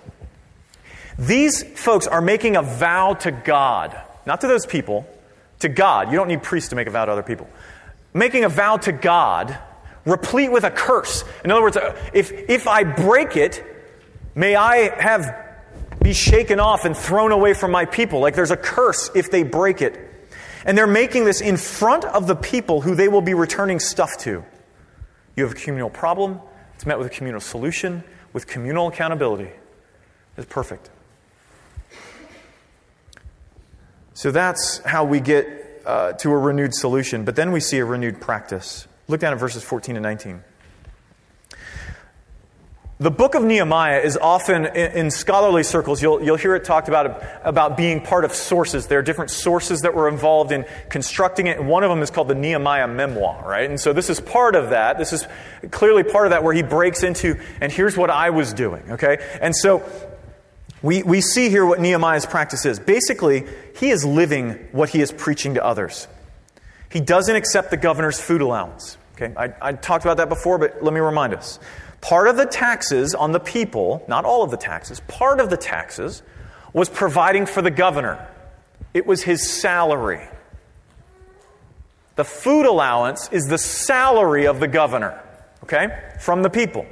These 1.20 1.63
folks 1.78 2.08
are 2.08 2.22
making 2.22 2.56
a 2.56 2.62
vow 2.62 3.16
to 3.16 3.32
God, 3.32 4.00
not 4.26 4.39
to 4.42 4.48
those 4.48 4.66
people, 4.66 5.06
to 5.60 5.68
God. 5.68 6.10
You 6.10 6.18
don't 6.18 6.30
need 6.30 6.42
priests 6.42 6.70
to 6.70 6.78
make 6.78 6.88
a 6.88 6.92
vow 6.92 7.04
to 7.04 7.12
other 7.12 7.22
people. 7.22 7.50
Making 8.13 8.43
a 8.43 8.49
vow 8.49 8.78
to 8.78 8.91
God, 8.91 9.58
replete 10.06 10.52
with 10.52 10.63
a 10.63 10.71
curse. 10.71 11.23
In 11.43 11.52
other 11.52 11.62
words, 11.62 11.78
uh, 11.78 11.95
if, 12.13 12.32
if 12.32 12.67
I 12.67 12.84
break 12.84 13.36
it, 13.36 13.63
may 14.36 14.56
I 14.56 15.02
have 15.02 15.43
be 16.04 16.13
shaken 16.13 16.60
off 16.60 16.86
and 16.86 16.95
thrown 16.95 17.32
away 17.32 17.54
from 17.54 17.71
my 17.71 17.86
people. 17.86 18.19
Like 18.19 18.36
there's 18.36 18.52
a 18.52 18.58
curse 18.58 19.10
if 19.15 19.32
they 19.32 19.43
break 19.43 19.82
it. 19.82 19.97
And 20.65 20.78
they're 20.78 20.86
making 20.86 21.26
this 21.26 21.41
in 21.41 21.58
front 21.58 22.06
of 22.06 22.28
the 22.28 22.36
people 22.36 22.82
who 22.82 22.93
they 22.93 23.08
will 23.08 23.21
be 23.21 23.34
returning 23.34 23.80
stuff 23.80 24.17
to. 24.19 24.43
You 25.36 25.43
have 25.43 25.54
a 25.54 25.60
communal 25.60 25.89
problem, 25.89 26.39
it's 26.76 26.86
met 26.86 26.97
with 26.97 27.08
a 27.08 27.10
communal 27.10 27.41
solution, 27.41 28.04
with 28.34 28.47
communal 28.47 28.88
accountability. 28.88 29.52
It's 30.38 30.47
perfect. 30.47 30.89
So 34.13 34.32
that's 34.32 34.80
how 34.86 35.06
we 35.06 35.19
get 35.19 35.62
uh, 35.86 36.13
to 36.13 36.32
a 36.32 36.38
renewed 36.38 36.74
solution. 36.74 37.26
But 37.26 37.36
then 37.36 37.52
we 37.52 37.60
see 37.60 37.80
a 37.80 37.86
renewed 37.86 38.22
practice. 38.22 38.88
Look 39.08 39.19
down 39.19 39.34
at 39.34 39.39
verses 39.39 39.63
14 39.63 39.96
and 39.96 40.04
19. 40.04 40.43
The 43.00 43.12
book 43.12 43.36
of 43.36 43.43
Nehemiah 43.43 44.00
is 44.00 44.15
often, 44.15 44.65
in, 44.65 45.12
scholarly 45.12 45.63
circles, 45.63 46.02
you'll, 46.02 46.24
you'll 46.24 46.38
hear 46.38 46.56
it 46.56 46.63
talked 46.63 46.88
about, 46.88 47.22
about 47.43 47.76
being 47.76 48.00
part 48.00 48.24
of 48.24 48.34
sources. 48.34 48.88
There 48.88 49.00
are 49.00 49.04
different 49.04 49.30
sources 49.32 49.82
that 49.82 49.93
were 49.93 50.08
involved 50.08 50.54
in 50.54 50.63
constructing 50.89 51.48
it, 51.48 51.58
and 51.58 51.67
one 51.67 51.84
of 51.84 51.89
them 51.89 52.02
is 52.02 52.12
called 52.12 52.30
the 52.30 52.36
Nehemiah 52.36 52.88
Memoir, 52.88 53.43
right? 53.46 53.69
And 53.69 53.78
so 53.78 53.91
this 53.91 54.10
is 54.10 54.22
part 54.22 54.56
of 54.56 54.69
that. 54.69 54.98
This 55.00 55.12
is 55.12 55.28
clearly 55.69 56.04
part 56.04 56.28
of 56.28 56.32
that 56.32 56.43
where 56.43 56.54
he 56.54 56.62
breaks 56.62 57.04
into, 57.04 57.38
and 57.60 57.72
here's 57.72 57.98
what 57.98 58.10
I 58.10 58.30
was 58.30 58.54
doing, 58.54 58.84
okay? 58.91 59.17
And 59.41 59.54
so 59.54 59.84
we, 60.84 61.02
we 61.02 61.22
see 61.22 61.50
here 61.50 61.65
what 61.65 61.80
Nehemiah's 61.80 62.26
practice 62.26 62.65
is. 62.65 62.78
Basically, 62.78 63.46
he 63.78 63.89
is 63.89 64.06
living 64.06 64.67
what 64.74 64.89
he 64.89 65.02
is 65.02 65.12
preaching 65.12 65.56
to 65.56 65.65
others. 65.65 66.08
He 66.91 67.00
doesn't 67.00 67.36
accept 67.36 67.72
the 67.72 67.78
governor's 67.78 68.19
food 68.19 68.41
allowance. 68.41 68.98
Okay, 69.15 69.34
I, 69.38 69.54
I 69.62 69.74
talked 69.74 70.04
about 70.04 70.17
that 70.17 70.30
before, 70.30 70.58
but 70.58 70.84
let 70.84 70.93
me 70.93 71.00
remind 71.00 71.34
us. 71.34 71.58
Part 72.02 72.28
of 72.28 72.36
the 72.36 72.46
taxes 72.46 73.15
on 73.15 73.32
the 73.32 73.39
people, 73.39 74.04
not 74.10 74.26
all 74.26 74.43
of 74.43 74.52
the 74.52 74.58
taxes, 74.58 75.00
part 75.08 75.39
of 75.39 75.50
the 75.50 75.58
taxes 75.58 76.22
was 76.74 76.89
providing 76.89 77.46
for 77.46 77.62
the 77.62 77.72
governor. 77.72 78.28
It 78.93 79.06
was 79.06 79.24
his 79.24 79.50
salary. 79.50 80.28
The 82.15 82.26
food 82.26 82.65
allowance 82.65 83.30
is 83.32 83.46
the 83.46 83.58
salary 83.58 84.48
of 84.48 84.60
the 84.60 84.67
governor, 84.67 85.19
okay, 85.63 85.98
from 86.19 86.43
the 86.43 86.50
people. 86.50 86.86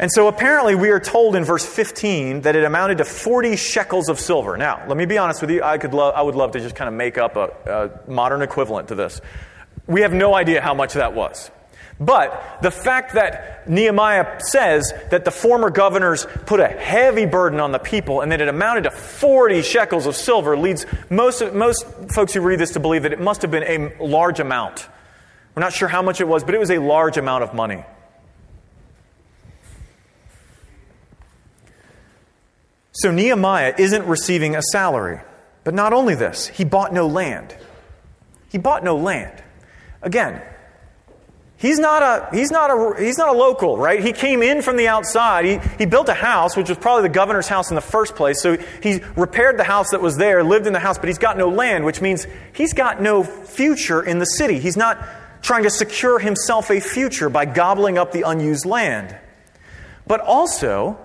And 0.00 0.10
so 0.10 0.28
apparently 0.28 0.74
we 0.74 0.88
are 0.88 0.98
told 0.98 1.36
in 1.36 1.44
verse 1.44 1.64
15 1.64 2.40
that 2.40 2.56
it 2.56 2.64
amounted 2.64 2.98
to 2.98 3.04
40 3.04 3.54
shekels 3.56 4.08
of 4.08 4.18
silver. 4.18 4.56
Now, 4.56 4.82
let 4.88 4.96
me 4.96 5.04
be 5.04 5.18
honest 5.18 5.42
with 5.42 5.50
you. 5.50 5.62
I, 5.62 5.76
could 5.76 5.92
lo- 5.92 6.08
I 6.08 6.22
would 6.22 6.34
love 6.34 6.52
to 6.52 6.60
just 6.60 6.74
kind 6.74 6.88
of 6.88 6.94
make 6.94 7.18
up 7.18 7.36
a, 7.36 8.00
a 8.06 8.10
modern 8.10 8.40
equivalent 8.40 8.88
to 8.88 8.94
this. 8.94 9.20
We 9.86 10.00
have 10.00 10.14
no 10.14 10.34
idea 10.34 10.62
how 10.62 10.72
much 10.72 10.94
that 10.94 11.12
was. 11.12 11.50
But 12.00 12.60
the 12.62 12.70
fact 12.70 13.12
that 13.12 13.68
Nehemiah 13.68 14.40
says 14.40 14.94
that 15.10 15.26
the 15.26 15.30
former 15.30 15.68
governors 15.68 16.26
put 16.46 16.60
a 16.60 16.68
heavy 16.68 17.26
burden 17.26 17.60
on 17.60 17.70
the 17.70 17.78
people 17.78 18.22
and 18.22 18.32
that 18.32 18.40
it 18.40 18.48
amounted 18.48 18.84
to 18.84 18.90
40 18.90 19.60
shekels 19.60 20.06
of 20.06 20.16
silver 20.16 20.56
leads 20.56 20.86
most, 21.10 21.42
most 21.52 21.84
folks 22.14 22.32
who 22.32 22.40
read 22.40 22.58
this 22.58 22.72
to 22.72 22.80
believe 22.80 23.02
that 23.02 23.12
it 23.12 23.20
must 23.20 23.42
have 23.42 23.50
been 23.50 23.64
a 23.64 24.02
large 24.02 24.40
amount. 24.40 24.88
We're 25.54 25.60
not 25.60 25.74
sure 25.74 25.88
how 25.88 26.00
much 26.00 26.22
it 26.22 26.26
was, 26.26 26.42
but 26.42 26.54
it 26.54 26.58
was 26.58 26.70
a 26.70 26.78
large 26.78 27.18
amount 27.18 27.44
of 27.44 27.52
money. 27.52 27.84
So 32.92 33.10
Nehemiah 33.10 33.74
isn't 33.78 34.06
receiving 34.06 34.56
a 34.56 34.62
salary. 34.62 35.20
But 35.64 35.74
not 35.74 35.92
only 35.92 36.14
this, 36.14 36.48
he 36.48 36.64
bought 36.64 36.92
no 36.92 37.06
land. 37.06 37.54
He 38.50 38.58
bought 38.58 38.82
no 38.82 38.96
land. 38.96 39.42
Again, 40.02 40.42
he's 41.58 41.78
not 41.78 42.02
a, 42.02 42.34
he's 42.34 42.50
not 42.50 42.70
a, 42.70 43.00
he's 43.00 43.18
not 43.18 43.28
a 43.28 43.32
local, 43.32 43.76
right? 43.76 44.02
He 44.02 44.12
came 44.12 44.42
in 44.42 44.62
from 44.62 44.76
the 44.76 44.88
outside. 44.88 45.44
He, 45.44 45.60
he 45.78 45.86
built 45.86 46.08
a 46.08 46.14
house, 46.14 46.56
which 46.56 46.70
was 46.70 46.78
probably 46.78 47.02
the 47.02 47.14
governor's 47.14 47.46
house 47.46 47.70
in 47.70 47.74
the 47.74 47.82
first 47.82 48.16
place. 48.16 48.40
So 48.40 48.56
he 48.82 49.02
repaired 49.16 49.58
the 49.58 49.64
house 49.64 49.90
that 49.90 50.00
was 50.00 50.16
there, 50.16 50.42
lived 50.42 50.66
in 50.66 50.72
the 50.72 50.80
house, 50.80 50.98
but 50.98 51.08
he's 51.08 51.18
got 51.18 51.36
no 51.36 51.50
land, 51.50 51.84
which 51.84 52.00
means 52.00 52.26
he's 52.54 52.72
got 52.72 53.02
no 53.02 53.22
future 53.22 54.02
in 54.02 54.18
the 54.18 54.24
city. 54.24 54.58
He's 54.58 54.78
not 54.78 54.98
trying 55.42 55.64
to 55.64 55.70
secure 55.70 56.18
himself 56.18 56.70
a 56.70 56.80
future 56.80 57.28
by 57.28 57.44
gobbling 57.44 57.98
up 57.98 58.12
the 58.12 58.22
unused 58.22 58.64
land. 58.64 59.16
But 60.06 60.20
also, 60.20 60.98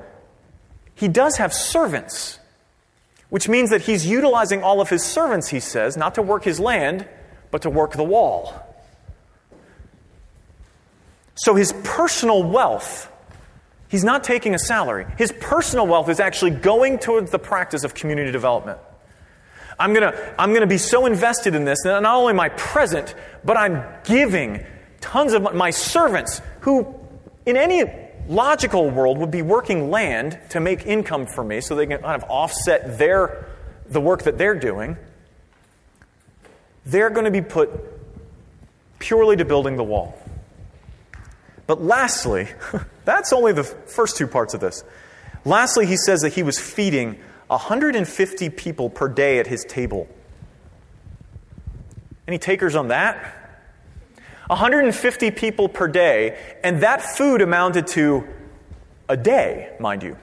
he 0.95 1.07
does 1.07 1.37
have 1.37 1.53
servants, 1.53 2.39
which 3.29 3.47
means 3.49 3.69
that 3.69 3.81
he's 3.81 4.05
utilizing 4.05 4.63
all 4.63 4.81
of 4.81 4.89
his 4.89 5.03
servants, 5.03 5.49
he 5.49 5.59
says, 5.59 5.97
not 5.97 6.15
to 6.15 6.21
work 6.21 6.43
his 6.43 6.59
land, 6.59 7.07
but 7.51 7.61
to 7.63 7.69
work 7.69 7.91
the 7.93 8.03
wall. 8.03 8.53
So 11.35 11.53
his 11.55 11.73
personal 11.83 12.43
wealth, 12.43 13.11
he's 13.89 14.05
not 14.05 14.23
taking 14.23 14.55
a 14.55 14.59
salary. 14.59 15.05
His 15.17 15.33
personal 15.33 15.85
wealth 15.85 16.07
is 16.07 16.21
actually 16.21 16.51
going 16.51 16.97
towards 16.97 17.29
the 17.29 17.39
practice 17.39 17.83
of 17.83 17.93
community 17.93 18.31
development. 18.31 18.79
I'm 19.77 19.93
going 19.93 20.09
to 20.09 20.41
I'm 20.41 20.51
going 20.51 20.61
to 20.61 20.67
be 20.67 20.77
so 20.77 21.05
invested 21.05 21.53
in 21.53 21.65
this, 21.65 21.83
that 21.83 22.01
not 22.01 22.15
only 22.15 22.31
my 22.31 22.47
present, 22.49 23.13
but 23.43 23.57
I'm 23.57 23.83
giving 24.05 24.65
tons 25.01 25.33
of 25.33 25.53
my 25.53 25.71
servants 25.71 26.41
who, 26.61 26.95
in 27.45 27.57
any 27.57 27.83
logical 28.27 28.89
world, 28.89 29.17
would 29.17 29.31
be 29.31 29.41
working 29.41 29.89
land 29.89 30.39
to 30.49 30.59
make 30.59 30.85
income 30.85 31.25
for 31.25 31.43
me 31.43 31.61
so 31.61 31.75
they 31.75 31.85
can 31.85 32.01
kind 32.01 32.21
of 32.21 32.29
offset 32.29 32.97
their, 32.97 33.47
the 33.89 34.01
work 34.01 34.23
that 34.23 34.37
they're 34.37 34.55
doing. 34.55 34.97
They're 36.85 37.09
going 37.09 37.25
to 37.25 37.31
be 37.31 37.41
put 37.41 37.71
purely 38.99 39.35
to 39.35 39.45
building 39.45 39.75
the 39.75 39.83
wall. 39.83 40.17
But 41.67 41.81
lastly, 41.81 42.47
that's 43.05 43.33
only 43.33 43.53
the 43.53 43.63
first 43.63 44.17
two 44.17 44.27
parts 44.27 44.53
of 44.53 44.59
this. 44.59 44.83
Lastly, 45.43 45.85
he 45.85 45.97
says 45.97 46.21
that 46.21 46.33
he 46.33 46.43
was 46.43 46.59
feeding 46.59 47.19
150 47.47 48.49
people 48.49 48.89
per 48.89 49.07
day 49.07 49.39
at 49.39 49.47
his 49.47 49.63
table. 49.63 50.07
Any 52.27 52.39
takers 52.39 52.75
on 52.75 52.87
that? 52.87 53.44
150 54.47 55.31
people 55.31 55.67
per 55.69 55.87
day, 55.87 56.37
and 56.63 56.81
that 56.81 57.01
food 57.01 57.41
amounted 57.41 57.87
to 57.87 58.27
a 59.09 59.17
day, 59.17 59.75
mind 59.79 60.03
you, 60.03 60.17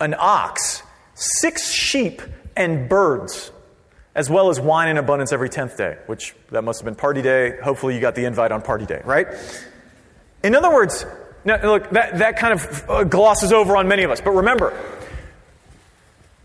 an 0.00 0.14
ox, 0.18 0.82
six 1.14 1.72
sheep, 1.72 2.22
and 2.56 2.88
birds, 2.88 3.52
as 4.14 4.28
well 4.28 4.50
as 4.50 4.58
wine 4.58 4.88
in 4.88 4.98
abundance 4.98 5.32
every 5.32 5.48
10th 5.48 5.76
day, 5.76 5.98
which 6.06 6.34
that 6.50 6.62
must 6.62 6.80
have 6.80 6.84
been 6.84 6.94
party 6.94 7.22
day. 7.22 7.58
Hopefully, 7.62 7.94
you 7.94 8.00
got 8.00 8.14
the 8.14 8.24
invite 8.24 8.52
on 8.52 8.62
party 8.62 8.86
day, 8.86 9.02
right? 9.04 9.28
In 10.42 10.54
other 10.54 10.72
words, 10.72 11.04
now, 11.44 11.62
look, 11.64 11.90
that, 11.90 12.18
that 12.18 12.36
kind 12.36 12.54
of 12.54 12.84
uh, 12.88 13.04
glosses 13.04 13.52
over 13.52 13.76
on 13.76 13.88
many 13.88 14.02
of 14.02 14.10
us. 14.10 14.20
But 14.20 14.32
remember, 14.32 14.78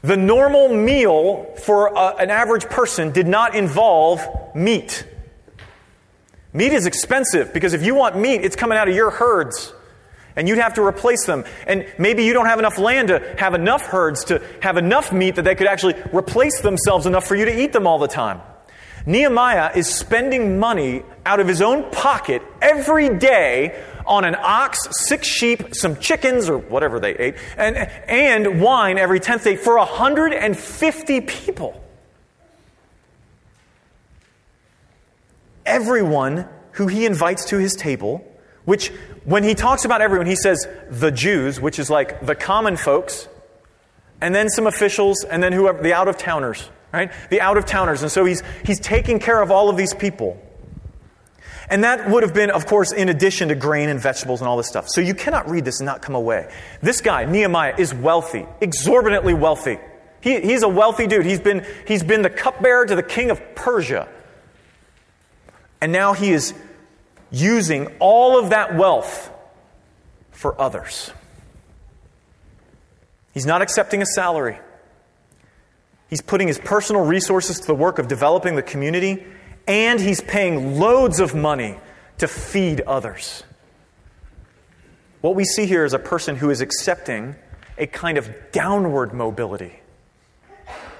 the 0.01 0.15
normal 0.15 0.73
meal 0.73 1.55
for 1.63 1.87
a, 1.87 2.15
an 2.17 2.29
average 2.29 2.65
person 2.65 3.11
did 3.11 3.27
not 3.27 3.55
involve 3.55 4.21
meat. 4.55 5.05
Meat 6.55 6.71
is 6.71 6.85
expensive 6.85 7.51
because 7.51 7.73
if 7.73 7.83
you 7.83 7.95
want 7.95 8.17
meat, 8.17 8.39
it's 8.41 8.55
coming 8.55 8.77
out 8.77 8.87
of 8.87 8.95
your 8.95 9.11
herds. 9.11 9.73
And 10.37 10.47
you'd 10.47 10.57
have 10.57 10.75
to 10.75 10.81
replace 10.81 11.25
them. 11.25 11.43
And 11.67 11.85
maybe 11.97 12.23
you 12.23 12.31
don't 12.31 12.45
have 12.45 12.59
enough 12.59 12.77
land 12.77 13.09
to 13.09 13.19
have 13.37 13.55
enough 13.55 13.81
herds 13.87 14.23
to 14.25 14.41
have 14.61 14.77
enough 14.77 15.11
meat 15.11 15.35
that 15.35 15.43
they 15.43 15.55
could 15.55 15.67
actually 15.67 15.95
replace 16.13 16.61
themselves 16.61 17.05
enough 17.05 17.27
for 17.27 17.35
you 17.35 17.43
to 17.43 17.61
eat 17.61 17.73
them 17.73 17.85
all 17.85 17.99
the 17.99 18.07
time. 18.07 18.39
Nehemiah 19.05 19.71
is 19.75 19.93
spending 19.93 20.57
money 20.57 21.03
out 21.25 21.41
of 21.41 21.47
his 21.47 21.61
own 21.61 21.91
pocket 21.91 22.41
every 22.61 23.17
day 23.17 23.83
on 24.05 24.23
an 24.23 24.35
ox, 24.39 24.79
six 24.91 25.27
sheep, 25.27 25.75
some 25.75 25.97
chickens, 25.97 26.47
or 26.47 26.57
whatever 26.57 27.01
they 27.01 27.15
ate, 27.15 27.35
and, 27.57 27.75
and 27.75 28.61
wine 28.61 28.97
every 28.97 29.19
10th 29.19 29.43
day 29.43 29.57
for 29.57 29.77
150 29.77 31.21
people. 31.21 31.84
Everyone 35.65 36.47
who 36.71 36.87
he 36.87 37.05
invites 37.05 37.45
to 37.45 37.57
his 37.57 37.75
table, 37.75 38.25
which 38.65 38.89
when 39.23 39.43
he 39.43 39.55
talks 39.55 39.85
about 39.85 40.01
everyone, 40.01 40.27
he 40.27 40.35
says 40.35 40.67
the 40.89 41.11
Jews, 41.11 41.59
which 41.59 41.79
is 41.79 41.89
like 41.89 42.25
the 42.25 42.35
common 42.35 42.77
folks, 42.77 43.27
and 44.21 44.33
then 44.33 44.49
some 44.49 44.67
officials, 44.67 45.23
and 45.23 45.41
then 45.41 45.51
whoever, 45.53 45.81
the 45.81 45.93
out 45.93 46.07
of 46.07 46.17
towners 46.17 46.69
right? 46.95 47.11
The 47.29 47.41
out 47.41 47.57
of 47.57 47.65
towners. 47.65 48.01
And 48.01 48.11
so 48.11 48.25
he's, 48.25 48.41
he's 48.65 48.79
taking 48.79 49.19
care 49.19 49.41
of 49.41 49.51
all 49.51 49.69
of 49.69 49.77
these 49.77 49.93
people. 49.93 50.41
And 51.69 51.83
that 51.83 52.09
would 52.09 52.23
have 52.23 52.33
been, 52.33 52.51
of 52.51 52.67
course, 52.67 52.91
in 52.91 53.09
addition 53.09 53.49
to 53.49 53.55
grain 53.55 53.89
and 53.89 53.99
vegetables 53.99 54.39
and 54.39 54.47
all 54.47 54.55
this 54.55 54.67
stuff. 54.67 54.87
So 54.87 55.01
you 55.01 55.13
cannot 55.13 55.49
read 55.49 55.65
this 55.65 55.79
and 55.79 55.85
not 55.85 56.01
come 56.01 56.15
away. 56.15 56.51
This 56.81 57.01
guy, 57.01 57.25
Nehemiah, 57.25 57.75
is 57.77 57.93
wealthy, 57.93 58.45
exorbitantly 58.61 59.33
wealthy. 59.33 59.79
He, 60.21 60.39
he's 60.41 60.63
a 60.63 60.67
wealthy 60.67 61.07
dude. 61.07 61.25
He's 61.25 61.39
been, 61.39 61.65
he's 61.87 62.03
been 62.03 62.21
the 62.21 62.29
cupbearer 62.29 62.85
to 62.85 62.95
the 62.95 63.03
king 63.03 63.31
of 63.31 63.41
Persia. 63.55 64.07
And 65.81 65.91
now 65.91 66.13
he 66.13 66.31
is 66.31 66.53
using 67.31 67.87
all 67.99 68.39
of 68.39 68.51
that 68.51 68.75
wealth 68.75 69.31
for 70.31 70.59
others. 70.59 71.11
He's 73.33 73.45
not 73.45 73.61
accepting 73.61 74.01
a 74.01 74.05
salary. 74.05 74.59
He's 76.09 76.21
putting 76.21 76.47
his 76.47 76.57
personal 76.57 77.03
resources 77.03 77.59
to 77.59 77.67
the 77.67 77.75
work 77.75 77.99
of 77.99 78.07
developing 78.07 78.55
the 78.55 78.61
community, 78.61 79.25
and 79.67 79.99
he's 79.99 80.21
paying 80.21 80.79
loads 80.79 81.19
of 81.19 81.35
money 81.35 81.77
to 82.19 82.27
feed 82.27 82.81
others. 82.81 83.43
What 85.21 85.35
we 85.35 85.43
see 85.43 85.65
here 85.65 85.83
is 85.83 85.93
a 85.93 85.99
person 85.99 86.35
who 86.35 86.49
is 86.49 86.61
accepting 86.61 87.35
a 87.77 87.87
kind 87.87 88.17
of 88.17 88.29
downward 88.51 89.13
mobility. 89.13 89.79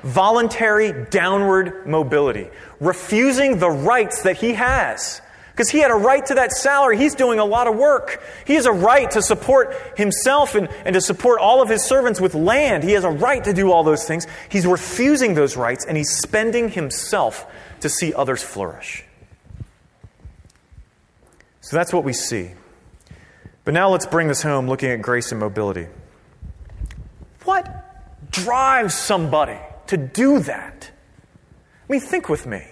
Voluntary 0.04 1.06
downward 1.10 1.88
mobility, 1.88 2.50
refusing 2.80 3.60
the 3.60 3.70
rights 3.70 4.24
that 4.24 4.38
he 4.38 4.54
has 4.54 5.22
because 5.56 5.70
he 5.70 5.80
had 5.80 5.90
a 5.90 5.96
right 5.96 6.26
to 6.26 6.36
that 6.36 6.52
salary. 6.52 6.98
He's 6.98 7.16
doing 7.16 7.40
a 7.40 7.46
lot 7.46 7.68
of 7.68 7.78
work. 7.78 8.22
He 8.46 8.56
has 8.56 8.66
a 8.66 8.74
right 8.74 9.10
to 9.12 9.22
support 9.22 9.74
himself 9.96 10.54
and, 10.54 10.68
and 10.84 10.94
to 10.96 11.00
support 11.00 11.40
all 11.40 11.62
of 11.62 11.70
his 11.70 11.82
servants 11.82 12.20
with 12.20 12.36
land. 12.36 12.84
He 12.84 12.92
has 12.92 13.06
a 13.06 13.10
right 13.10 13.42
to 13.46 13.54
do 13.54 13.72
all 13.72 13.86
those 13.86 14.06
things. 14.06 14.28
He's 14.50 14.66
refusing 14.66 15.34
those 15.34 15.56
rights 15.56 15.86
and 15.86 15.96
he's 15.96 16.12
spending 16.12 16.70
himself 16.70 17.48
to 17.80 17.88
see 17.88 18.14
others 18.14 18.44
flourish. 18.44 19.06
So 21.62 21.78
that's 21.78 21.94
what 21.94 22.04
we 22.04 22.12
see. 22.12 22.52
But 23.64 23.74
now 23.74 23.90
let's 23.90 24.06
bring 24.06 24.28
this 24.28 24.42
home 24.42 24.68
looking 24.68 24.92
at 24.92 25.02
grace 25.02 25.32
and 25.32 25.40
mobility. 25.40 25.88
What 27.46 28.30
drives 28.30 28.94
somebody 28.94 29.58
to 29.88 29.96
do 29.96 30.40
that? 30.40 30.92
I 31.88 31.92
mean, 31.92 32.02
think 32.02 32.30
with 32.30 32.46
me. 32.46 32.66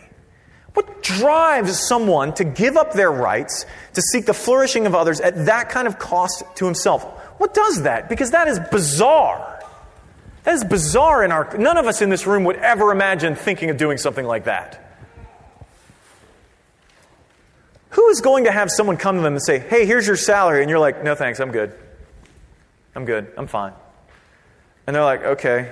What 0.73 1.03
drives 1.03 1.79
someone 1.79 2.33
to 2.35 2.43
give 2.43 2.77
up 2.77 2.93
their 2.93 3.11
rights 3.11 3.65
to 3.93 4.01
seek 4.01 4.25
the 4.25 4.33
flourishing 4.33 4.87
of 4.87 4.95
others 4.95 5.19
at 5.19 5.45
that 5.45 5.69
kind 5.69 5.87
of 5.87 5.99
cost 5.99 6.43
to 6.55 6.65
himself? 6.65 7.03
What 7.39 7.53
does 7.53 7.83
that? 7.83 8.09
Because 8.09 8.31
that 8.31 8.47
is 8.47 8.59
bizarre. 8.71 9.63
That 10.43 10.55
is 10.55 10.63
bizarre 10.63 11.23
in 11.23 11.31
our. 11.31 11.55
None 11.57 11.77
of 11.77 11.85
us 11.85 12.01
in 12.01 12.09
this 12.09 12.25
room 12.25 12.43
would 12.45 12.55
ever 12.55 12.91
imagine 12.91 13.35
thinking 13.35 13.69
of 13.69 13.77
doing 13.77 13.97
something 13.97 14.25
like 14.25 14.45
that. 14.45 14.79
Who 17.91 18.09
is 18.09 18.21
going 18.21 18.45
to 18.45 18.51
have 18.51 18.71
someone 18.71 18.97
come 18.97 19.17
to 19.17 19.21
them 19.21 19.33
and 19.33 19.43
say, 19.43 19.59
hey, 19.59 19.85
here's 19.85 20.07
your 20.07 20.15
salary? 20.15 20.61
And 20.61 20.69
you're 20.69 20.79
like, 20.79 21.03
no 21.03 21.13
thanks, 21.13 21.39
I'm 21.39 21.51
good. 21.51 21.71
I'm 22.95 23.05
good, 23.05 23.31
I'm 23.37 23.45
fine. 23.45 23.73
And 24.87 24.95
they're 24.95 25.03
like, 25.03 25.23
okay. 25.23 25.71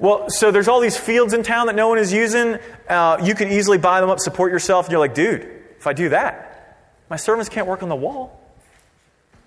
Well, 0.00 0.30
so 0.30 0.50
there's 0.50 0.66
all 0.66 0.80
these 0.80 0.96
fields 0.96 1.34
in 1.34 1.42
town 1.42 1.66
that 1.66 1.76
no 1.76 1.88
one 1.88 1.98
is 1.98 2.10
using. 2.10 2.58
Uh, 2.88 3.18
you 3.22 3.34
can 3.34 3.52
easily 3.52 3.76
buy 3.76 4.00
them 4.00 4.08
up, 4.08 4.18
support 4.18 4.50
yourself. 4.50 4.86
And 4.86 4.92
you're 4.92 5.00
like, 5.00 5.12
dude, 5.14 5.42
if 5.78 5.86
I 5.86 5.92
do 5.92 6.08
that, 6.08 6.78
my 7.10 7.16
servants 7.16 7.50
can't 7.50 7.66
work 7.66 7.82
on 7.82 7.90
the 7.90 7.96
wall. 7.96 8.40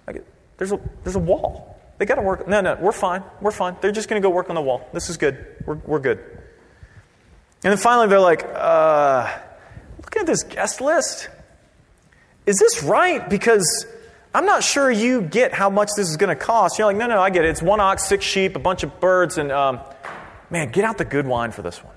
Like, 0.05 0.23
there's, 0.57 0.71
a, 0.71 0.79
there's 1.03 1.15
a 1.15 1.19
wall. 1.19 1.79
They 1.97 2.05
got 2.05 2.15
to 2.15 2.21
work. 2.21 2.47
No, 2.47 2.61
no, 2.61 2.75
we're 2.75 2.91
fine. 2.91 3.23
We're 3.41 3.51
fine. 3.51 3.77
They're 3.81 3.91
just 3.91 4.09
going 4.09 4.21
to 4.21 4.25
go 4.25 4.29
work 4.29 4.49
on 4.49 4.55
the 4.55 4.61
wall. 4.61 4.87
This 4.93 5.09
is 5.09 5.17
good. 5.17 5.43
We're, 5.65 5.75
we're 5.75 5.99
good. 5.99 6.19
And 7.63 7.71
then 7.71 7.77
finally, 7.77 8.07
they're 8.07 8.19
like, 8.19 8.43
uh, 8.45 9.35
look 9.97 10.15
at 10.17 10.27
this 10.27 10.43
guest 10.43 10.81
list. 10.81 11.29
Is 12.45 12.59
this 12.59 12.83
right? 12.83 13.27
Because 13.27 13.87
I'm 14.35 14.45
not 14.45 14.63
sure 14.63 14.91
you 14.91 15.21
get 15.21 15.53
how 15.53 15.71
much 15.71 15.89
this 15.95 16.09
is 16.09 16.17
going 16.17 16.35
to 16.35 16.35
cost. 16.35 16.77
You're 16.77 16.87
like, 16.87 16.97
no, 16.97 17.07
no, 17.07 17.21
I 17.21 17.31
get 17.31 17.45
it. 17.45 17.49
It's 17.49 17.61
one 17.61 17.79
ox, 17.79 18.03
six 18.03 18.23
sheep, 18.23 18.55
a 18.55 18.59
bunch 18.59 18.83
of 18.83 18.99
birds, 18.99 19.37
and 19.37 19.51
um, 19.51 19.79
Man, 20.53 20.69
get 20.69 20.85
out 20.85 20.99
the 20.99 21.05
good 21.05 21.25
wine 21.25 21.49
for 21.49 21.63
this 21.63 21.83
one. 21.83 21.95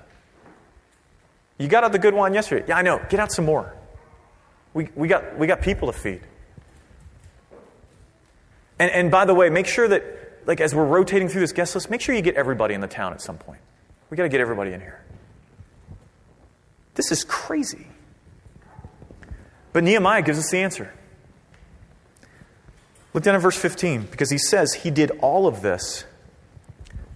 You 1.59 1.67
got 1.67 1.83
out 1.83 1.91
the 1.91 1.99
good 1.99 2.15
wine 2.15 2.33
yesterday. 2.33 2.65
Yeah, 2.67 2.77
I 2.77 2.81
know. 2.81 2.99
Get 3.07 3.19
out 3.19 3.31
some 3.31 3.45
more. 3.45 3.71
We, 4.73 4.89
we, 4.95 5.07
got, 5.07 5.37
we 5.37 5.45
got 5.45 5.61
people 5.61 5.91
to 5.91 5.97
feed. 5.97 6.21
And, 8.79 8.89
and 8.91 9.11
by 9.11 9.25
the 9.25 9.35
way, 9.35 9.51
make 9.51 9.67
sure 9.67 9.87
that 9.87 10.41
like 10.47 10.59
as 10.59 10.73
we're 10.73 10.85
rotating 10.85 11.29
through 11.29 11.41
this 11.41 11.51
guest 11.51 11.75
list, 11.75 11.91
make 11.91 12.01
sure 12.01 12.15
you 12.15 12.23
get 12.23 12.33
everybody 12.33 12.73
in 12.73 12.81
the 12.81 12.87
town 12.87 13.13
at 13.13 13.21
some 13.21 13.37
point. 13.37 13.61
We 14.09 14.17
got 14.17 14.23
to 14.23 14.29
get 14.29 14.41
everybody 14.41 14.73
in 14.73 14.79
here. 14.79 15.03
This 16.95 17.11
is 17.11 17.23
crazy. 17.23 17.85
But 19.71 19.83
Nehemiah 19.83 20.23
gives 20.23 20.39
us 20.39 20.49
the 20.49 20.57
answer. 20.57 20.91
Look 23.13 23.23
down 23.23 23.35
at 23.35 23.41
verse 23.41 23.57
15, 23.57 24.07
because 24.09 24.31
he 24.31 24.39
says 24.39 24.73
he 24.73 24.89
did 24.89 25.11
all 25.21 25.45
of 25.45 25.61
this 25.61 26.05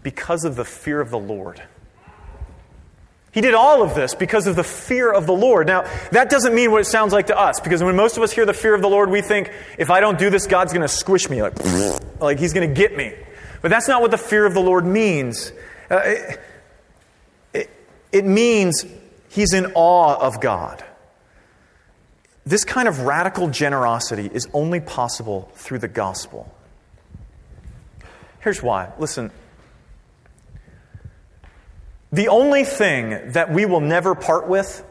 because 0.03 0.43
of 0.45 0.55
the 0.55 0.65
fear 0.65 0.99
of 1.01 1.09
the 1.09 1.19
Lord. 1.19 1.61
He 3.31 3.39
did 3.39 3.53
all 3.53 3.81
of 3.81 3.95
this 3.95 4.13
because 4.13 4.45
of 4.45 4.57
the 4.57 4.63
fear 4.63 5.11
of 5.11 5.25
the 5.25 5.33
Lord. 5.33 5.67
Now, 5.67 5.83
that 6.11 6.29
doesn't 6.29 6.53
mean 6.53 6.71
what 6.71 6.81
it 6.81 6.85
sounds 6.85 7.13
like 7.13 7.27
to 7.27 7.39
us, 7.39 7.61
because 7.61 7.81
when 7.81 7.95
most 7.95 8.17
of 8.17 8.23
us 8.23 8.31
hear 8.31 8.45
the 8.45 8.53
fear 8.53 8.73
of 8.75 8.81
the 8.81 8.89
Lord, 8.89 9.09
we 9.09 9.21
think, 9.21 9.51
if 9.77 9.89
I 9.89 10.01
don't 10.01 10.19
do 10.19 10.29
this, 10.29 10.47
God's 10.47 10.73
going 10.73 10.81
to 10.81 10.89
squish 10.89 11.29
me, 11.29 11.41
like, 11.41 11.53
like 12.19 12.39
he's 12.39 12.51
going 12.51 12.67
to 12.67 12.75
get 12.75 12.95
me. 12.95 13.13
But 13.61 13.69
that's 13.69 13.87
not 13.87 14.01
what 14.01 14.11
the 14.11 14.17
fear 14.17 14.45
of 14.45 14.53
the 14.53 14.59
Lord 14.61 14.85
means. 14.85 15.53
Uh, 15.89 16.01
it, 16.03 16.39
it, 17.53 17.69
it 18.11 18.25
means 18.25 18.85
he's 19.29 19.53
in 19.53 19.71
awe 19.75 20.15
of 20.19 20.41
God. 20.41 20.83
This 22.45 22.65
kind 22.65 22.87
of 22.87 23.01
radical 23.01 23.49
generosity 23.49 24.29
is 24.33 24.47
only 24.51 24.79
possible 24.79 25.51
through 25.55 25.79
the 25.79 25.87
gospel. 25.87 26.53
Here's 28.39 28.61
why. 28.61 28.91
Listen, 28.97 29.31
the 32.11 32.27
only 32.27 32.63
thing 32.63 33.31
that 33.31 33.51
we 33.51 33.65
will 33.65 33.79
never 33.79 34.15
part 34.15 34.47
with 34.47 34.83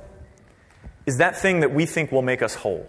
is 1.07 1.19
that 1.19 1.37
thing 1.39 1.61
that 1.61 1.73
we 1.73 1.87
think 1.87 2.13
will 2.13 2.23
make 2.23 2.43
us 2.43 2.55
whole. 2.55 2.87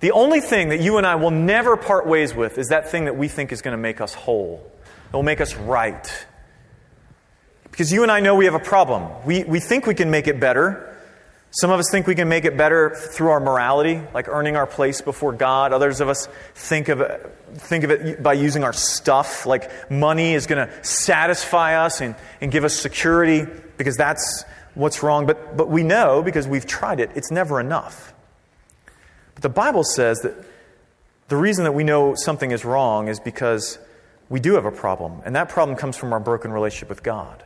The 0.00 0.12
only 0.12 0.40
thing 0.40 0.68
that 0.68 0.80
you 0.80 0.98
and 0.98 1.06
I 1.06 1.14
will 1.14 1.30
never 1.30 1.76
part 1.76 2.06
ways 2.06 2.34
with 2.34 2.58
is 2.58 2.68
that 2.68 2.90
thing 2.90 3.06
that 3.06 3.16
we 3.16 3.28
think 3.28 3.52
is 3.52 3.62
going 3.62 3.72
to 3.72 3.80
make 3.80 4.00
us 4.00 4.14
whole, 4.14 4.70
that 5.10 5.16
will 5.16 5.22
make 5.22 5.40
us 5.40 5.54
right. 5.56 6.26
Because 7.70 7.92
you 7.92 8.02
and 8.02 8.12
I 8.12 8.20
know 8.20 8.34
we 8.34 8.44
have 8.44 8.54
a 8.54 8.60
problem. 8.60 9.10
We, 9.24 9.44
we 9.44 9.60
think 9.60 9.86
we 9.86 9.94
can 9.94 10.10
make 10.10 10.28
it 10.28 10.38
better, 10.38 10.93
some 11.56 11.70
of 11.70 11.78
us 11.78 11.88
think 11.88 12.08
we 12.08 12.16
can 12.16 12.28
make 12.28 12.44
it 12.44 12.56
better 12.56 12.90
through 12.90 13.28
our 13.28 13.38
morality, 13.38 14.00
like 14.12 14.26
earning 14.26 14.56
our 14.56 14.66
place 14.66 15.00
before 15.00 15.32
God. 15.32 15.72
Others 15.72 16.00
of 16.00 16.08
us 16.08 16.28
think 16.54 16.88
of 16.88 17.00
think 17.54 17.84
of 17.84 17.92
it 17.92 18.20
by 18.20 18.32
using 18.32 18.64
our 18.64 18.72
stuff, 18.72 19.46
like 19.46 19.70
money 19.88 20.34
is 20.34 20.48
going 20.48 20.66
to 20.66 20.84
satisfy 20.84 21.84
us 21.84 22.00
and, 22.00 22.16
and 22.40 22.50
give 22.50 22.64
us 22.64 22.74
security 22.74 23.46
because 23.76 23.96
that's 23.96 24.44
what's 24.74 25.04
wrong. 25.04 25.26
But, 25.26 25.56
but 25.56 25.68
we 25.68 25.84
know, 25.84 26.22
because 26.22 26.48
we've 26.48 26.66
tried 26.66 26.98
it, 26.98 27.12
it's 27.14 27.30
never 27.30 27.60
enough. 27.60 28.12
But 29.34 29.42
the 29.42 29.48
Bible 29.48 29.84
says 29.84 30.18
that 30.22 30.34
the 31.28 31.36
reason 31.36 31.62
that 31.64 31.72
we 31.72 31.84
know 31.84 32.16
something 32.16 32.50
is 32.50 32.64
wrong 32.64 33.06
is 33.06 33.20
because 33.20 33.78
we 34.28 34.40
do 34.40 34.54
have 34.54 34.64
a 34.64 34.72
problem, 34.72 35.22
and 35.24 35.36
that 35.36 35.48
problem 35.50 35.76
comes 35.78 35.96
from 35.96 36.12
our 36.12 36.20
broken 36.20 36.50
relationship 36.50 36.88
with 36.88 37.04
God. 37.04 37.44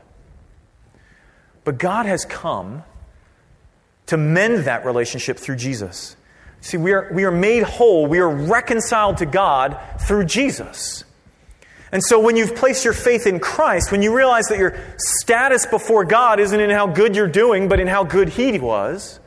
But 1.65 1.77
God 1.77 2.07
has 2.07 2.25
come 2.25 2.85
to 4.09 4.17
mend 4.17 4.65
that 4.65 4.85
relationship 4.85 5.39
through 5.39 5.57
Jesus. 5.57 6.17
See, 6.61 6.77
we 6.77 6.93
are, 6.93 7.11
we 7.13 7.25
are 7.25 7.31
made 7.31 7.63
whole, 7.63 8.07
we 8.07 8.19
are 8.19 8.29
reconciled 8.29 9.19
to 9.19 9.27
God 9.27 9.79
through 10.01 10.25
Jesus. 10.25 11.05
And 11.93 12.03
so 12.03 12.21
when 12.21 12.37
you've 12.37 12.55
placed 12.55 12.85
your 12.85 12.95
faith 12.95 13.27
in 13.27 13.39
Christ, 13.41 13.93
when 13.93 14.03
you 14.03 14.15
realize 14.15 14.47
that 14.47 14.59
your 14.59 14.79
status 14.99 15.65
before 15.67 16.05
God 16.05 16.41
isn't 16.41 16.59
in 16.59 16.71
how 16.71 16.87
good 16.87 17.17
you're 17.17 17.29
doing, 17.29 17.69
but 17.69 17.81
in 17.81 17.87
how 17.87 18.05
good 18.05 18.29
He 18.29 18.59
was, 18.59 19.21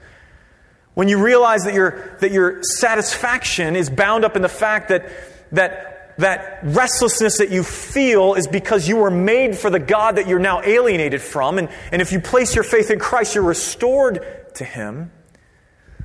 when 0.94 1.08
you 1.08 1.24
realize 1.24 1.64
that 1.64 1.74
your, 1.74 2.18
that 2.20 2.32
your 2.32 2.62
satisfaction 2.64 3.76
is 3.76 3.90
bound 3.90 4.26
up 4.26 4.36
in 4.36 4.42
the 4.42 4.50
fact 4.50 4.90
that, 4.90 5.10
that, 5.54 6.16
that 6.18 6.60
restlessness 6.64 7.38
that 7.38 7.50
you 7.50 7.64
feel 7.64 8.34
is 8.34 8.46
because 8.46 8.88
you 8.88 8.98
were 8.98 9.10
made 9.12 9.58
for 9.58 9.70
the 9.70 9.80
God 9.80 10.18
that 10.18 10.28
you're 10.28 10.38
now 10.38 10.62
alienated 10.62 11.22
from, 11.22 11.58
and, 11.58 11.70
and 11.92 12.02
if 12.02 12.12
you 12.12 12.20
place 12.20 12.54
your 12.56 12.64
faith 12.64 12.92
in 12.92 13.00
Christ, 13.00 13.36
you're 13.36 13.44
restored 13.44 14.41
to 14.56 14.66
Him, 14.66 15.12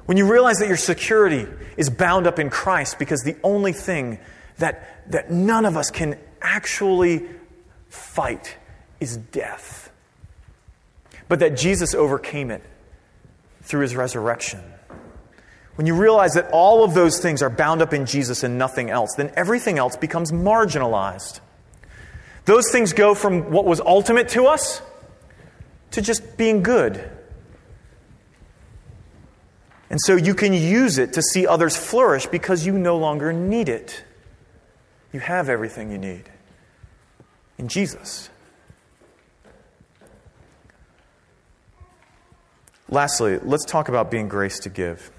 when 0.06 0.16
you 0.16 0.30
realize 0.30 0.58
that 0.58 0.68
your 0.68 0.76
security 0.76 1.46
is 1.76 1.90
bound 1.90 2.26
up 2.26 2.38
in 2.38 2.48
Christ 2.48 2.98
because 2.98 3.22
the 3.22 3.36
only 3.42 3.72
thing 3.72 4.18
that, 4.58 5.10
that 5.10 5.30
none 5.30 5.64
of 5.64 5.76
us 5.76 5.90
can 5.90 6.16
actually 6.40 7.24
fight 7.88 8.56
is 9.00 9.16
death, 9.16 9.90
but 11.28 11.40
that 11.40 11.56
Jesus 11.56 11.94
overcame 11.94 12.50
it 12.50 12.62
through 13.62 13.80
His 13.80 13.96
resurrection. 13.96 14.60
When 15.74 15.86
you 15.86 15.94
realize 15.94 16.34
that 16.34 16.50
all 16.52 16.84
of 16.84 16.94
those 16.94 17.20
things 17.20 17.42
are 17.42 17.50
bound 17.50 17.82
up 17.82 17.92
in 17.92 18.06
Jesus 18.06 18.42
and 18.44 18.56
nothing 18.56 18.88
else, 18.88 19.14
then 19.16 19.30
everything 19.36 19.76
else 19.76 19.96
becomes 19.96 20.32
marginalized. 20.32 21.40
Those 22.46 22.70
things 22.70 22.92
go 22.92 23.14
from 23.14 23.50
what 23.50 23.64
was 23.64 23.80
ultimate 23.80 24.28
to 24.30 24.46
us 24.46 24.80
to 25.90 26.00
just 26.00 26.36
being 26.36 26.62
good 26.62 27.10
and 29.88 30.00
so 30.00 30.16
you 30.16 30.34
can 30.34 30.52
use 30.52 30.98
it 30.98 31.12
to 31.12 31.22
see 31.22 31.46
others 31.46 31.76
flourish 31.76 32.26
because 32.26 32.66
you 32.66 32.76
no 32.76 32.96
longer 32.96 33.32
need 33.32 33.68
it. 33.68 34.04
You 35.12 35.20
have 35.20 35.48
everything 35.48 35.90
you 35.90 35.98
need 35.98 36.24
in 37.58 37.68
Jesus. 37.68 38.28
Lastly, 42.88 43.38
let's 43.42 43.64
talk 43.64 43.88
about 43.88 44.10
being 44.10 44.28
grace 44.28 44.60
to 44.60 44.68
give. 44.68 45.10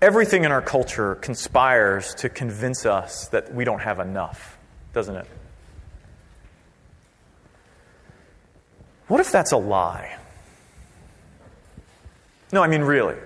Everything 0.00 0.44
in 0.44 0.52
our 0.52 0.62
culture 0.62 1.14
conspires 1.16 2.14
to 2.16 2.28
convince 2.28 2.84
us 2.86 3.28
that 3.28 3.54
we 3.54 3.64
don't 3.64 3.80
have 3.80 4.00
enough, 4.00 4.58
doesn't 4.92 5.14
it? 5.14 5.26
What 9.06 9.20
if 9.20 9.30
that's 9.30 9.52
a 9.52 9.56
lie? 9.56 10.16
No, 12.52 12.62
I 12.62 12.68
mean, 12.68 12.82
really. 12.82 13.16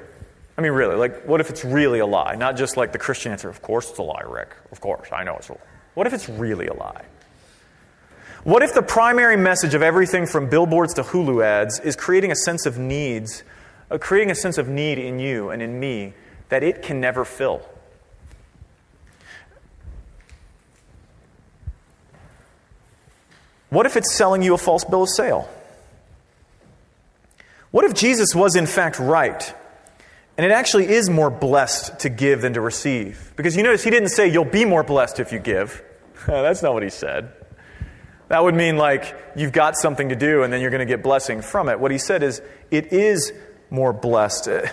I 0.57 0.63
mean, 0.63 0.73
really. 0.73 0.95
Like, 0.95 1.25
what 1.25 1.41
if 1.41 1.51
it's 1.51 1.65
really 1.65 1.99
a 1.99 2.07
lie? 2.07 2.37
Not 2.37 2.57
just 2.57 2.77
like 2.77 2.93
the 2.93 2.99
Christian 2.99 3.33
answer, 3.33 3.49
of 3.49 3.61
course 3.61 3.91
it's 3.91 3.99
a 3.99 4.03
lie, 4.03 4.23
Rick. 4.23 4.55
Of 4.73 4.81
course, 4.81 5.09
I 5.13 5.25
know 5.25 5.37
it's 5.37 5.49
a 5.49 5.53
lie. 5.53 5.61
What 5.95 6.07
if 6.07 6.13
it's 6.13 6.29
really 6.29 6.69
a 6.69 6.75
lie? 6.75 7.05
What 8.45 8.63
if 8.63 8.73
the 8.73 8.83
primary 8.83 9.37
message 9.37 9.75
of 9.75 9.83
everything 9.83 10.27
from 10.27 10.49
billboards 10.49 10.95
to 10.95 11.03
Hulu 11.03 11.45
ads 11.45 11.81
is 11.81 11.97
creating 11.97 12.31
a 12.31 12.37
sense 12.37 12.65
of 12.65 12.79
needs, 12.79 13.43
uh, 13.91 13.99
creating 13.99 14.31
a 14.31 14.37
sense 14.37 14.57
of 14.57 14.69
need 14.69 14.99
in 14.99 15.19
you 15.19 15.51
and 15.51 15.61
in 15.61 15.81
me 15.81 16.15
that 16.49 16.63
it 16.63 16.81
can 16.81 17.01
never 17.01 17.25
fill? 17.25 17.69
What 23.69 23.85
if 23.85 23.97
it's 23.97 24.15
selling 24.15 24.43
you 24.43 24.55
a 24.55 24.59
false 24.59 24.85
bill 24.85 25.03
of 25.03 25.09
sale? 25.09 25.49
What 27.77 27.85
if 27.85 27.93
Jesus 27.93 28.35
was 28.35 28.57
in 28.57 28.65
fact 28.65 28.99
right? 28.99 29.55
And 30.39 30.47
it 30.47 30.51
actually 30.51 30.89
is 30.89 31.11
more 31.11 31.29
blessed 31.29 31.99
to 31.99 32.09
give 32.09 32.41
than 32.41 32.55
to 32.55 32.63
receive. 32.63 33.35
Because 33.37 33.55
you 33.55 33.63
notice 33.63 33.85
he 33.85 33.91
didn't 33.91 34.09
say 34.09 34.29
you'll 34.29 34.47
be 34.47 34.65
more 34.65 34.83
blessed 34.83 35.21
if 35.21 35.31
you 35.31 35.39
give. 35.39 35.85
That's 36.27 36.63
not 36.63 36.73
what 36.73 36.83
he 36.83 36.89
said. 36.89 37.35
That 38.29 38.43
would 38.43 38.55
mean 38.55 38.79
like 38.79 39.15
you've 39.37 39.53
got 39.53 39.77
something 39.77 40.09
to 40.09 40.17
do 40.17 40.43
and 40.43 40.51
then 40.51 40.63
you're 40.63 40.71
going 40.71 40.79
to 40.79 40.87
get 40.87 41.03
blessing 41.03 41.43
from 41.43 41.69
it. 41.69 41.79
What 41.79 41.91
he 41.91 41.99
said 41.99 42.23
is 42.23 42.41
it 42.71 42.95
is 42.95 43.35
more 43.69 43.93
blessed. 43.93 44.49
Uh, 44.49 44.69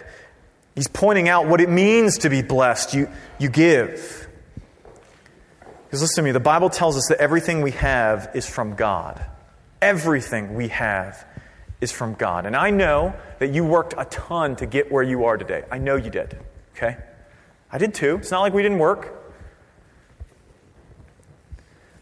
he's 0.74 0.88
pointing 0.88 1.28
out 1.28 1.46
what 1.46 1.60
it 1.60 1.70
means 1.70 2.20
to 2.20 2.30
be 2.30 2.42
blessed. 2.42 2.94
You, 2.94 3.10
you 3.38 3.50
give. 3.50 4.30
Because 5.88 6.02
listen 6.02 6.24
to 6.24 6.26
me, 6.26 6.32
the 6.32 6.40
Bible 6.40 6.70
tells 6.70 6.96
us 6.96 7.08
that 7.10 7.18
everything 7.20 7.64
we 7.64 7.72
have 7.72 8.32
is 8.34 8.48
from 8.48 8.76
God. 8.76 9.22
Everything 9.82 10.54
we 10.56 10.70
have 10.70 11.28
is 11.84 11.92
from 11.92 12.14
God. 12.14 12.46
And 12.46 12.56
I 12.56 12.72
know 12.72 13.14
that 13.40 13.54
you 13.54 13.66
worked 13.66 13.94
a 13.98 14.06
ton 14.06 14.56
to 14.56 14.66
get 14.66 14.92
where 14.92 15.04
you 15.04 15.26
are 15.26 15.38
today. 15.38 15.64
I 15.70 15.78
know 15.78 15.98
you 15.98 16.10
did. 16.10 16.40
Okay? 16.76 16.98
I 17.70 17.78
did 17.78 17.94
too. 17.94 18.16
It's 18.16 18.32
not 18.32 18.40
like 18.40 18.54
we 18.54 18.64
didn't 18.64 18.80
work. 18.80 19.20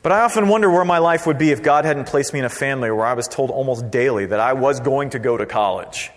But 0.03 0.11
I 0.11 0.21
often 0.21 0.47
wonder 0.47 0.69
where 0.69 0.85
my 0.85 0.99
life 0.99 1.25
would 1.25 1.37
be 1.37 1.51
if 1.51 1.63
God 1.63 1.83
hadn't 1.85 2.05
placed 2.05 2.31
me 2.31 2.39
in 2.39 2.45
a 2.45 2.49
family 2.49 2.91
where 2.91 3.05
I 3.05 3.13
was 3.13 3.27
told 3.27 3.49
almost 3.49 3.91
daily 3.91 4.27
that 4.27 4.39
I 4.39 4.53
was 4.53 4.79
going 4.79 5.11
to 5.11 5.19
go 5.19 5.35
to 5.35 5.45
college. 5.45 6.11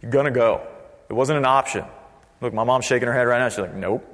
You're 0.00 0.10
going 0.10 0.26
to 0.26 0.30
go. 0.30 0.66
It 1.08 1.12
wasn't 1.14 1.38
an 1.38 1.44
option. 1.44 1.84
Look, 2.40 2.54
my 2.54 2.64
mom's 2.64 2.84
shaking 2.84 3.08
her 3.08 3.14
head 3.14 3.26
right 3.26 3.38
now. 3.38 3.48
She's 3.48 3.58
like, 3.58 3.74
nope, 3.74 4.04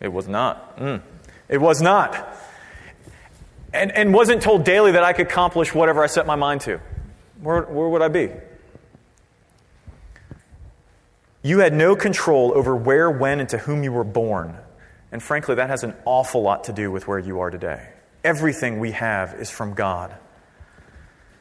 it 0.00 0.12
was 0.12 0.28
not. 0.28 0.78
Mm. 0.78 1.02
It 1.48 1.58
was 1.58 1.80
not. 1.80 2.36
And, 3.72 3.92
and 3.92 4.14
wasn't 4.14 4.42
told 4.42 4.64
daily 4.64 4.92
that 4.92 5.04
I 5.04 5.12
could 5.12 5.26
accomplish 5.26 5.74
whatever 5.74 6.02
I 6.02 6.06
set 6.06 6.26
my 6.26 6.36
mind 6.36 6.62
to 6.62 6.80
where, 7.40 7.62
where 7.62 7.88
would 7.88 8.02
I 8.02 8.08
be? 8.08 8.30
You 11.42 11.60
had 11.60 11.72
no 11.72 11.94
control 11.94 12.52
over 12.54 12.74
where, 12.74 13.10
when, 13.10 13.40
and 13.40 13.48
to 13.50 13.58
whom 13.58 13.84
you 13.84 13.92
were 13.92 14.04
born. 14.04 14.56
And 15.12 15.22
frankly, 15.22 15.54
that 15.54 15.70
has 15.70 15.84
an 15.84 15.94
awful 16.04 16.42
lot 16.42 16.64
to 16.64 16.72
do 16.72 16.90
with 16.90 17.06
where 17.06 17.18
you 17.18 17.40
are 17.40 17.50
today. 17.50 17.88
Everything 18.24 18.80
we 18.80 18.90
have 18.92 19.34
is 19.34 19.48
from 19.48 19.74
God. 19.74 20.14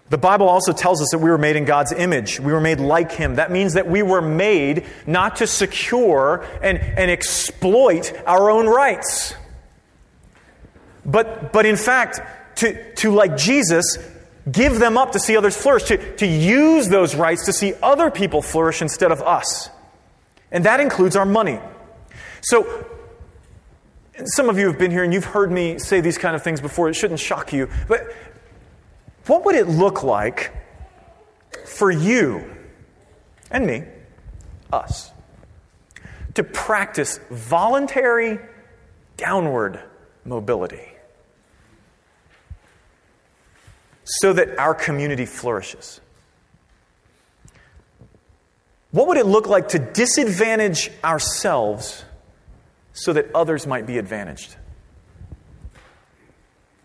The 0.10 0.20
Bible 0.20 0.48
also 0.48 0.72
tells 0.72 1.02
us 1.02 1.10
that 1.12 1.18
we 1.18 1.32
were 1.32 1.40
made 1.40 1.56
in 1.56 1.66
God's 1.66 1.92
image. 1.92 2.40
We 2.40 2.54
were 2.54 2.62
made 2.62 2.80
like 2.80 3.12
Him. 3.12 3.36
That 3.36 3.52
means 3.52 3.74
that 3.74 3.90
we 3.90 4.04
were 4.04 4.22
made 4.22 4.86
not 5.08 5.38
to 5.38 5.48
secure 5.48 6.46
and, 6.62 6.78
and 6.78 7.10
exploit 7.10 8.14
our 8.28 8.52
own 8.52 8.68
rights. 8.68 9.34
but, 11.04 11.52
but 11.52 11.66
in 11.66 11.76
fact, 11.76 12.20
to, 12.58 12.94
to, 12.96 13.12
like 13.12 13.36
Jesus, 13.36 13.98
give 14.52 14.80
them 14.80 14.98
up 14.98 15.12
to 15.14 15.20
see 15.20 15.36
others 15.36 15.56
flourish, 15.56 15.84
to, 15.84 16.16
to 16.18 16.26
use 16.26 16.90
those 16.90 17.16
rights 17.16 17.46
to 17.46 17.54
see 17.54 17.74
other 17.82 18.12
people 18.12 18.42
flourish 18.42 18.82
instead 18.82 19.12
of 19.12 19.22
us. 19.22 19.70
And 20.52 20.66
that 20.66 20.80
includes 20.80 21.16
our 21.16 21.26
money. 21.26 21.60
So, 22.42 22.86
some 24.24 24.50
of 24.50 24.58
you 24.58 24.68
have 24.68 24.78
been 24.78 24.92
here 24.92 25.04
and 25.04 25.14
you've 25.14 25.26
heard 25.26 25.52
me 25.52 25.78
say 25.80 26.00
these 26.00 26.18
kind 26.18 26.36
of 26.36 26.44
things 26.44 26.62
before. 26.62 26.88
It 26.88 26.94
shouldn't 26.94 27.20
shock 27.20 27.52
you. 27.52 27.70
But 27.88 28.14
what 29.26 29.44
would 29.46 29.56
it 29.56 29.68
look 29.68 30.04
like 30.04 30.52
for 31.66 31.92
you 31.92 32.56
and 33.52 33.66
me, 33.66 33.84
us, 34.72 35.12
to 36.36 36.44
practice 36.44 37.20
voluntary 37.30 38.40
downward 39.18 39.82
mobility 40.24 40.92
so 44.06 44.32
that 44.34 44.58
our 44.58 44.74
community 44.74 45.26
flourishes? 45.26 46.00
What 48.92 49.08
would 49.08 49.18
it 49.18 49.26
look 49.26 49.48
like 49.48 49.70
to 49.70 49.80
disadvantage 49.80 50.90
ourselves 51.04 52.06
so 52.94 53.12
that 53.12 53.34
others 53.36 53.68
might 53.68 53.86
be 53.86 53.98
advantaged? 53.98 54.56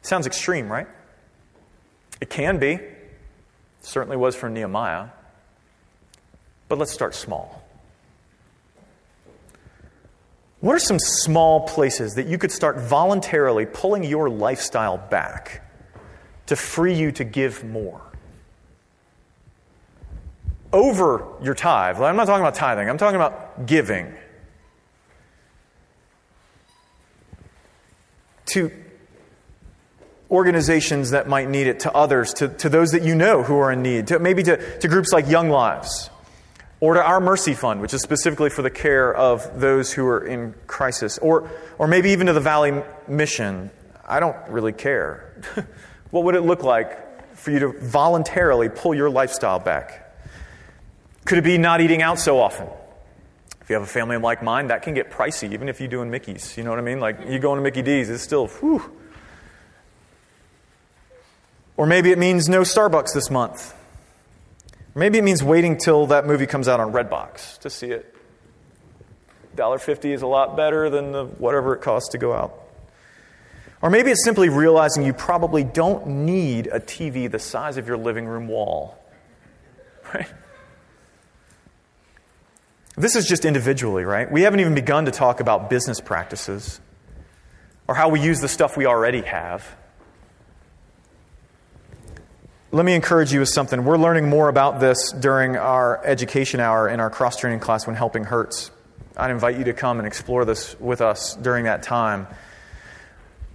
Sounds 0.02 0.26
extreme, 0.26 0.68
right? 0.68 0.88
It 2.20 2.28
can 2.28 2.58
be. 2.58 2.80
Certainly 3.82 4.16
was 4.16 4.34
for 4.34 4.48
Nehemiah. 4.48 5.08
But 6.68 6.78
let's 6.78 6.92
start 6.92 7.14
small. 7.14 7.62
What 10.60 10.74
are 10.74 10.80
some 10.80 10.98
small 10.98 11.66
places 11.66 12.14
that 12.14 12.26
you 12.26 12.38
could 12.38 12.52
start 12.52 12.80
voluntarily 12.80 13.66
pulling 13.66 14.04
your 14.04 14.28
lifestyle 14.28 14.98
back 14.98 15.62
to 16.50 16.56
free 16.56 16.94
you 16.94 17.12
to 17.12 17.22
give 17.22 17.62
more? 17.62 18.00
Over 20.72 21.24
your 21.40 21.54
tithe. 21.54 22.00
I'm 22.00 22.16
not 22.16 22.26
talking 22.26 22.42
about 22.42 22.56
tithing, 22.56 22.90
I'm 22.90 22.98
talking 22.98 23.14
about 23.14 23.66
giving. 23.66 24.12
To 28.46 28.72
organizations 30.28 31.10
that 31.10 31.28
might 31.28 31.48
need 31.48 31.68
it, 31.68 31.80
to 31.80 31.92
others, 31.92 32.34
to, 32.34 32.48
to 32.48 32.68
those 32.68 32.90
that 32.90 33.04
you 33.04 33.14
know 33.14 33.44
who 33.44 33.56
are 33.56 33.70
in 33.70 33.82
need, 33.82 34.08
to, 34.08 34.18
maybe 34.18 34.42
to, 34.42 34.78
to 34.80 34.88
groups 34.88 35.12
like 35.12 35.28
Young 35.28 35.50
Lives, 35.50 36.10
or 36.80 36.94
to 36.94 37.00
our 37.02 37.20
Mercy 37.20 37.54
Fund, 37.54 37.80
which 37.80 37.94
is 37.94 38.02
specifically 38.02 38.50
for 38.50 38.62
the 38.62 38.70
care 38.70 39.14
of 39.14 39.60
those 39.60 39.92
who 39.92 40.04
are 40.04 40.26
in 40.26 40.56
crisis, 40.66 41.16
or, 41.18 41.48
or 41.78 41.86
maybe 41.86 42.10
even 42.10 42.26
to 42.26 42.32
the 42.32 42.40
Valley 42.40 42.82
Mission. 43.06 43.70
I 44.04 44.18
don't 44.18 44.36
really 44.48 44.72
care. 44.72 45.32
what 46.10 46.24
would 46.24 46.34
it 46.34 46.42
look 46.42 46.62
like 46.62 47.36
for 47.36 47.50
you 47.50 47.58
to 47.60 47.72
voluntarily 47.78 48.68
pull 48.68 48.94
your 48.94 49.10
lifestyle 49.10 49.58
back? 49.58 50.14
Could 51.24 51.38
it 51.38 51.44
be 51.44 51.58
not 51.58 51.80
eating 51.80 52.02
out 52.02 52.18
so 52.18 52.40
often? 52.40 52.68
If 53.60 53.70
you 53.70 53.74
have 53.74 53.82
a 53.82 53.86
family 53.86 54.16
like 54.16 54.42
mine, 54.42 54.68
that 54.68 54.82
can 54.82 54.94
get 54.94 55.10
pricey, 55.10 55.52
even 55.52 55.68
if 55.68 55.80
you're 55.80 55.88
doing 55.88 56.10
Mickey's. 56.10 56.56
You 56.56 56.64
know 56.64 56.70
what 56.70 56.78
I 56.78 56.82
mean? 56.82 56.98
Like, 56.98 57.28
you 57.28 57.38
go 57.38 57.52
into 57.52 57.62
Mickey 57.62 57.82
D's, 57.82 58.10
it's 58.10 58.22
still, 58.22 58.48
whew, 58.48 58.82
or 61.80 61.86
maybe 61.86 62.10
it 62.10 62.18
means 62.18 62.46
no 62.46 62.60
Starbucks 62.60 63.14
this 63.14 63.30
month. 63.30 63.74
Maybe 64.94 65.16
it 65.16 65.24
means 65.24 65.42
waiting 65.42 65.78
till 65.78 66.08
that 66.08 66.26
movie 66.26 66.46
comes 66.46 66.68
out 66.68 66.78
on 66.78 66.92
Redbox 66.92 67.58
to 67.60 67.70
see 67.70 67.90
it. 67.90 68.14
$1.50 69.56 70.12
is 70.12 70.20
a 70.20 70.26
lot 70.26 70.58
better 70.58 70.90
than 70.90 71.12
the 71.12 71.24
whatever 71.24 71.74
it 71.74 71.80
costs 71.80 72.10
to 72.10 72.18
go 72.18 72.34
out. 72.34 72.52
Or 73.82 73.90
maybe 73.90 74.10
it's 74.10 74.24
simply 74.24 74.48
realizing 74.48 75.04
you 75.04 75.12
probably 75.12 75.64
don't 75.64 76.06
need 76.06 76.66
a 76.66 76.80
TV 76.80 77.30
the 77.30 77.38
size 77.38 77.76
of 77.76 77.88
your 77.88 77.96
living 77.96 78.26
room 78.26 78.48
wall. 78.48 78.98
Right? 80.14 80.26
This 82.96 83.16
is 83.16 83.26
just 83.26 83.44
individually, 83.44 84.04
right? 84.04 84.30
We 84.30 84.42
haven't 84.42 84.60
even 84.60 84.74
begun 84.74 85.06
to 85.06 85.10
talk 85.10 85.40
about 85.40 85.70
business 85.70 86.00
practices 86.00 86.80
or 87.88 87.94
how 87.94 88.08
we 88.08 88.20
use 88.20 88.40
the 88.40 88.48
stuff 88.48 88.76
we 88.76 88.86
already 88.86 89.22
have 89.22 89.64
let 92.72 92.84
me 92.84 92.94
encourage 92.94 93.32
you 93.32 93.40
with 93.40 93.48
something. 93.48 93.84
We're 93.84 93.98
learning 93.98 94.28
more 94.28 94.48
about 94.48 94.78
this 94.78 95.10
during 95.10 95.56
our 95.56 96.04
education 96.04 96.60
hour 96.60 96.88
in 96.88 97.00
our 97.00 97.10
cross 97.10 97.36
training 97.36 97.58
class 97.58 97.84
when 97.84 97.96
helping 97.96 98.22
hurts. 98.22 98.70
I'd 99.16 99.32
invite 99.32 99.58
you 99.58 99.64
to 99.64 99.72
come 99.72 99.98
and 99.98 100.06
explore 100.06 100.44
this 100.44 100.78
with 100.78 101.00
us 101.00 101.34
during 101.34 101.64
that 101.64 101.82
time. 101.82 102.28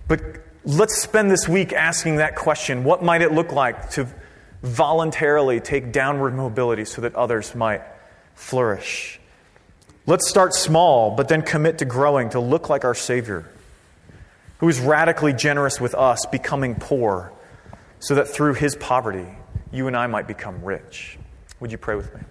But 0.08 0.22
let's 0.64 1.02
spend 1.02 1.32
this 1.32 1.48
week 1.48 1.74
asking 1.74 2.18
that 2.18 2.36
question 2.36 2.84
what 2.84 3.04
might 3.04 3.22
it 3.22 3.32
look 3.32 3.52
like 3.52 3.92
to 3.92 4.08
voluntarily 4.62 5.60
take 5.60 5.92
downward 5.92 6.36
mobility 6.36 6.86
so 6.86 7.02
that 7.02 7.16
others 7.16 7.56
might 7.56 7.82
flourish? 8.36 9.20
Let's 10.08 10.30
start 10.30 10.54
small, 10.54 11.12
but 11.12 11.28
then 11.28 11.42
commit 11.42 11.80
to 11.80 11.86
growing 11.86 12.30
to 12.32 12.40
look 12.40 12.70
like 12.70 12.86
our 12.86 12.94
Savior, 12.94 13.50
who 14.60 14.70
is 14.70 14.80
radically 14.80 15.34
generous 15.34 15.82
with 15.82 15.96
us, 15.96 16.26
becoming 16.28 16.76
poor 16.76 17.32
so 18.00 18.14
that 18.16 18.28
through 18.28 18.54
his 18.54 18.76
poverty, 18.76 19.26
you 19.72 19.88
and 19.88 19.98
I 19.98 20.06
might 20.06 20.28
become 20.28 20.64
rich. 20.64 21.18
Would 21.60 21.72
you 21.72 21.80
pray 21.80 21.96
with 21.96 22.14
me? 22.14 22.22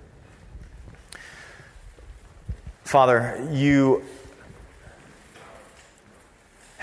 Father, 2.85 3.49
you 3.51 4.05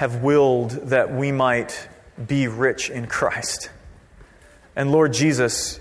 have 0.01 0.23
willed 0.23 0.71
that 0.71 1.13
we 1.13 1.31
might 1.31 1.87
be 2.25 2.47
rich 2.47 2.89
in 2.89 3.05
Christ. 3.05 3.69
And 4.75 4.91
Lord 4.91 5.13
Jesus, 5.13 5.79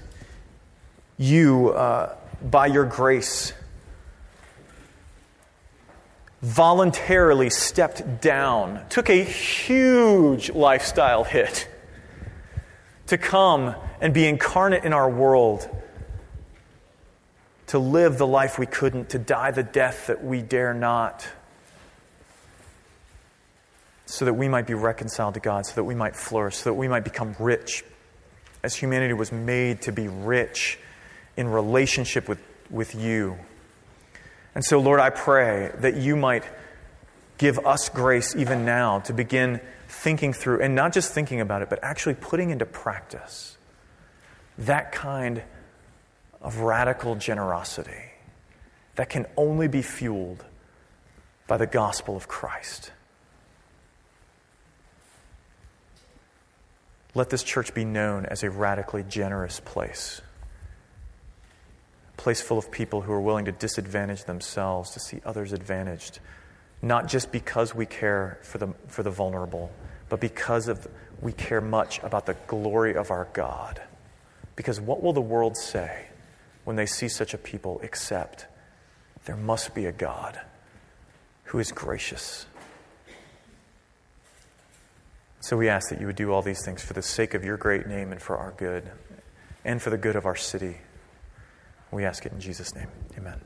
you, 1.16 1.70
uh, 1.70 2.14
by 2.42 2.66
your 2.66 2.84
grace, 2.84 3.54
voluntarily 6.42 7.48
stepped 7.48 8.20
down, 8.20 8.84
took 8.90 9.08
a 9.08 9.24
huge 9.24 10.50
lifestyle 10.50 11.24
hit 11.24 11.66
to 13.06 13.16
come 13.16 13.74
and 14.02 14.12
be 14.12 14.26
incarnate 14.26 14.84
in 14.84 14.92
our 14.92 15.08
world, 15.08 15.66
to 17.68 17.78
live 17.78 18.18
the 18.18 18.26
life 18.26 18.58
we 18.58 18.66
couldn't, 18.66 19.08
to 19.08 19.18
die 19.18 19.50
the 19.50 19.62
death 19.62 20.08
that 20.08 20.22
we 20.22 20.42
dare 20.42 20.74
not, 20.74 21.26
so 24.10 24.24
that 24.24 24.34
we 24.34 24.48
might 24.48 24.66
be 24.66 24.74
reconciled 24.74 25.34
to 25.34 25.40
God, 25.40 25.66
so 25.66 25.74
that 25.74 25.84
we 25.84 25.94
might 25.94 26.16
flourish, 26.16 26.56
so 26.56 26.70
that 26.70 26.74
we 26.74 26.88
might 26.88 27.04
become 27.04 27.36
rich, 27.38 27.84
as 28.62 28.74
humanity 28.74 29.14
was 29.14 29.30
made 29.30 29.82
to 29.82 29.92
be 29.92 30.08
rich 30.08 30.78
in 31.36 31.48
relationship 31.48 32.28
with, 32.28 32.40
with 32.70 32.94
you. 32.94 33.38
And 34.54 34.64
so, 34.64 34.80
Lord, 34.80 35.00
I 35.00 35.10
pray 35.10 35.70
that 35.78 35.96
you 35.96 36.16
might 36.16 36.44
give 37.38 37.58
us 37.60 37.88
grace 37.88 38.34
even 38.36 38.64
now 38.64 38.98
to 39.00 39.12
begin 39.12 39.60
thinking 39.88 40.32
through, 40.32 40.60
and 40.60 40.74
not 40.74 40.92
just 40.92 41.12
thinking 41.12 41.40
about 41.40 41.62
it, 41.62 41.70
but 41.70 41.78
actually 41.82 42.14
putting 42.14 42.50
into 42.50 42.66
practice 42.66 43.56
that 44.58 44.92
kind 44.92 45.42
of 46.42 46.58
radical 46.58 47.14
generosity 47.14 48.12
that 48.96 49.08
can 49.08 49.26
only 49.36 49.68
be 49.68 49.82
fueled 49.82 50.44
by 51.46 51.56
the 51.56 51.66
gospel 51.66 52.16
of 52.16 52.28
Christ. 52.28 52.92
Let 57.14 57.30
this 57.30 57.42
church 57.42 57.74
be 57.74 57.84
known 57.84 58.26
as 58.26 58.42
a 58.42 58.50
radically 58.50 59.02
generous 59.02 59.60
place. 59.60 60.20
A 62.16 62.20
place 62.20 62.40
full 62.40 62.58
of 62.58 62.70
people 62.70 63.02
who 63.02 63.12
are 63.12 63.20
willing 63.20 63.46
to 63.46 63.52
disadvantage 63.52 64.24
themselves 64.24 64.90
to 64.90 65.00
see 65.00 65.20
others 65.24 65.52
advantaged 65.52 66.20
not 66.82 67.08
just 67.08 67.30
because 67.30 67.74
we 67.74 67.86
care 67.86 68.38
for 68.42 68.58
the, 68.58 68.68
for 68.86 69.02
the 69.02 69.10
vulnerable, 69.10 69.70
but 70.08 70.20
because 70.20 70.68
of, 70.68 70.88
we 71.20 71.32
care 71.32 71.60
much 71.60 72.02
about 72.02 72.26
the 72.26 72.34
glory 72.46 72.94
of 72.94 73.10
our 73.10 73.28
God. 73.32 73.82
Because 74.56 74.80
what 74.80 75.02
will 75.02 75.12
the 75.12 75.20
world 75.20 75.56
say 75.56 76.06
when 76.64 76.76
they 76.76 76.86
see 76.86 77.08
such 77.08 77.34
a 77.34 77.38
people 77.38 77.80
except 77.82 78.46
there 79.26 79.36
must 79.36 79.74
be 79.74 79.86
a 79.86 79.92
God 79.92 80.40
who 81.44 81.58
is 81.58 81.70
gracious? 81.72 82.46
So 85.40 85.56
we 85.56 85.68
ask 85.68 85.88
that 85.88 86.00
you 86.00 86.06
would 86.06 86.16
do 86.16 86.32
all 86.32 86.42
these 86.42 86.64
things 86.64 86.82
for 86.82 86.92
the 86.92 87.02
sake 87.02 87.34
of 87.34 87.44
your 87.44 87.56
great 87.56 87.86
name 87.86 88.12
and 88.12 88.20
for 88.20 88.36
our 88.36 88.52
good 88.52 88.90
and 89.64 89.80
for 89.80 89.90
the 89.90 89.98
good 89.98 90.16
of 90.16 90.26
our 90.26 90.36
city. 90.36 90.78
We 91.90 92.04
ask 92.04 92.24
it 92.26 92.32
in 92.32 92.40
Jesus' 92.40 92.74
name. 92.74 92.88
Amen. 93.18 93.40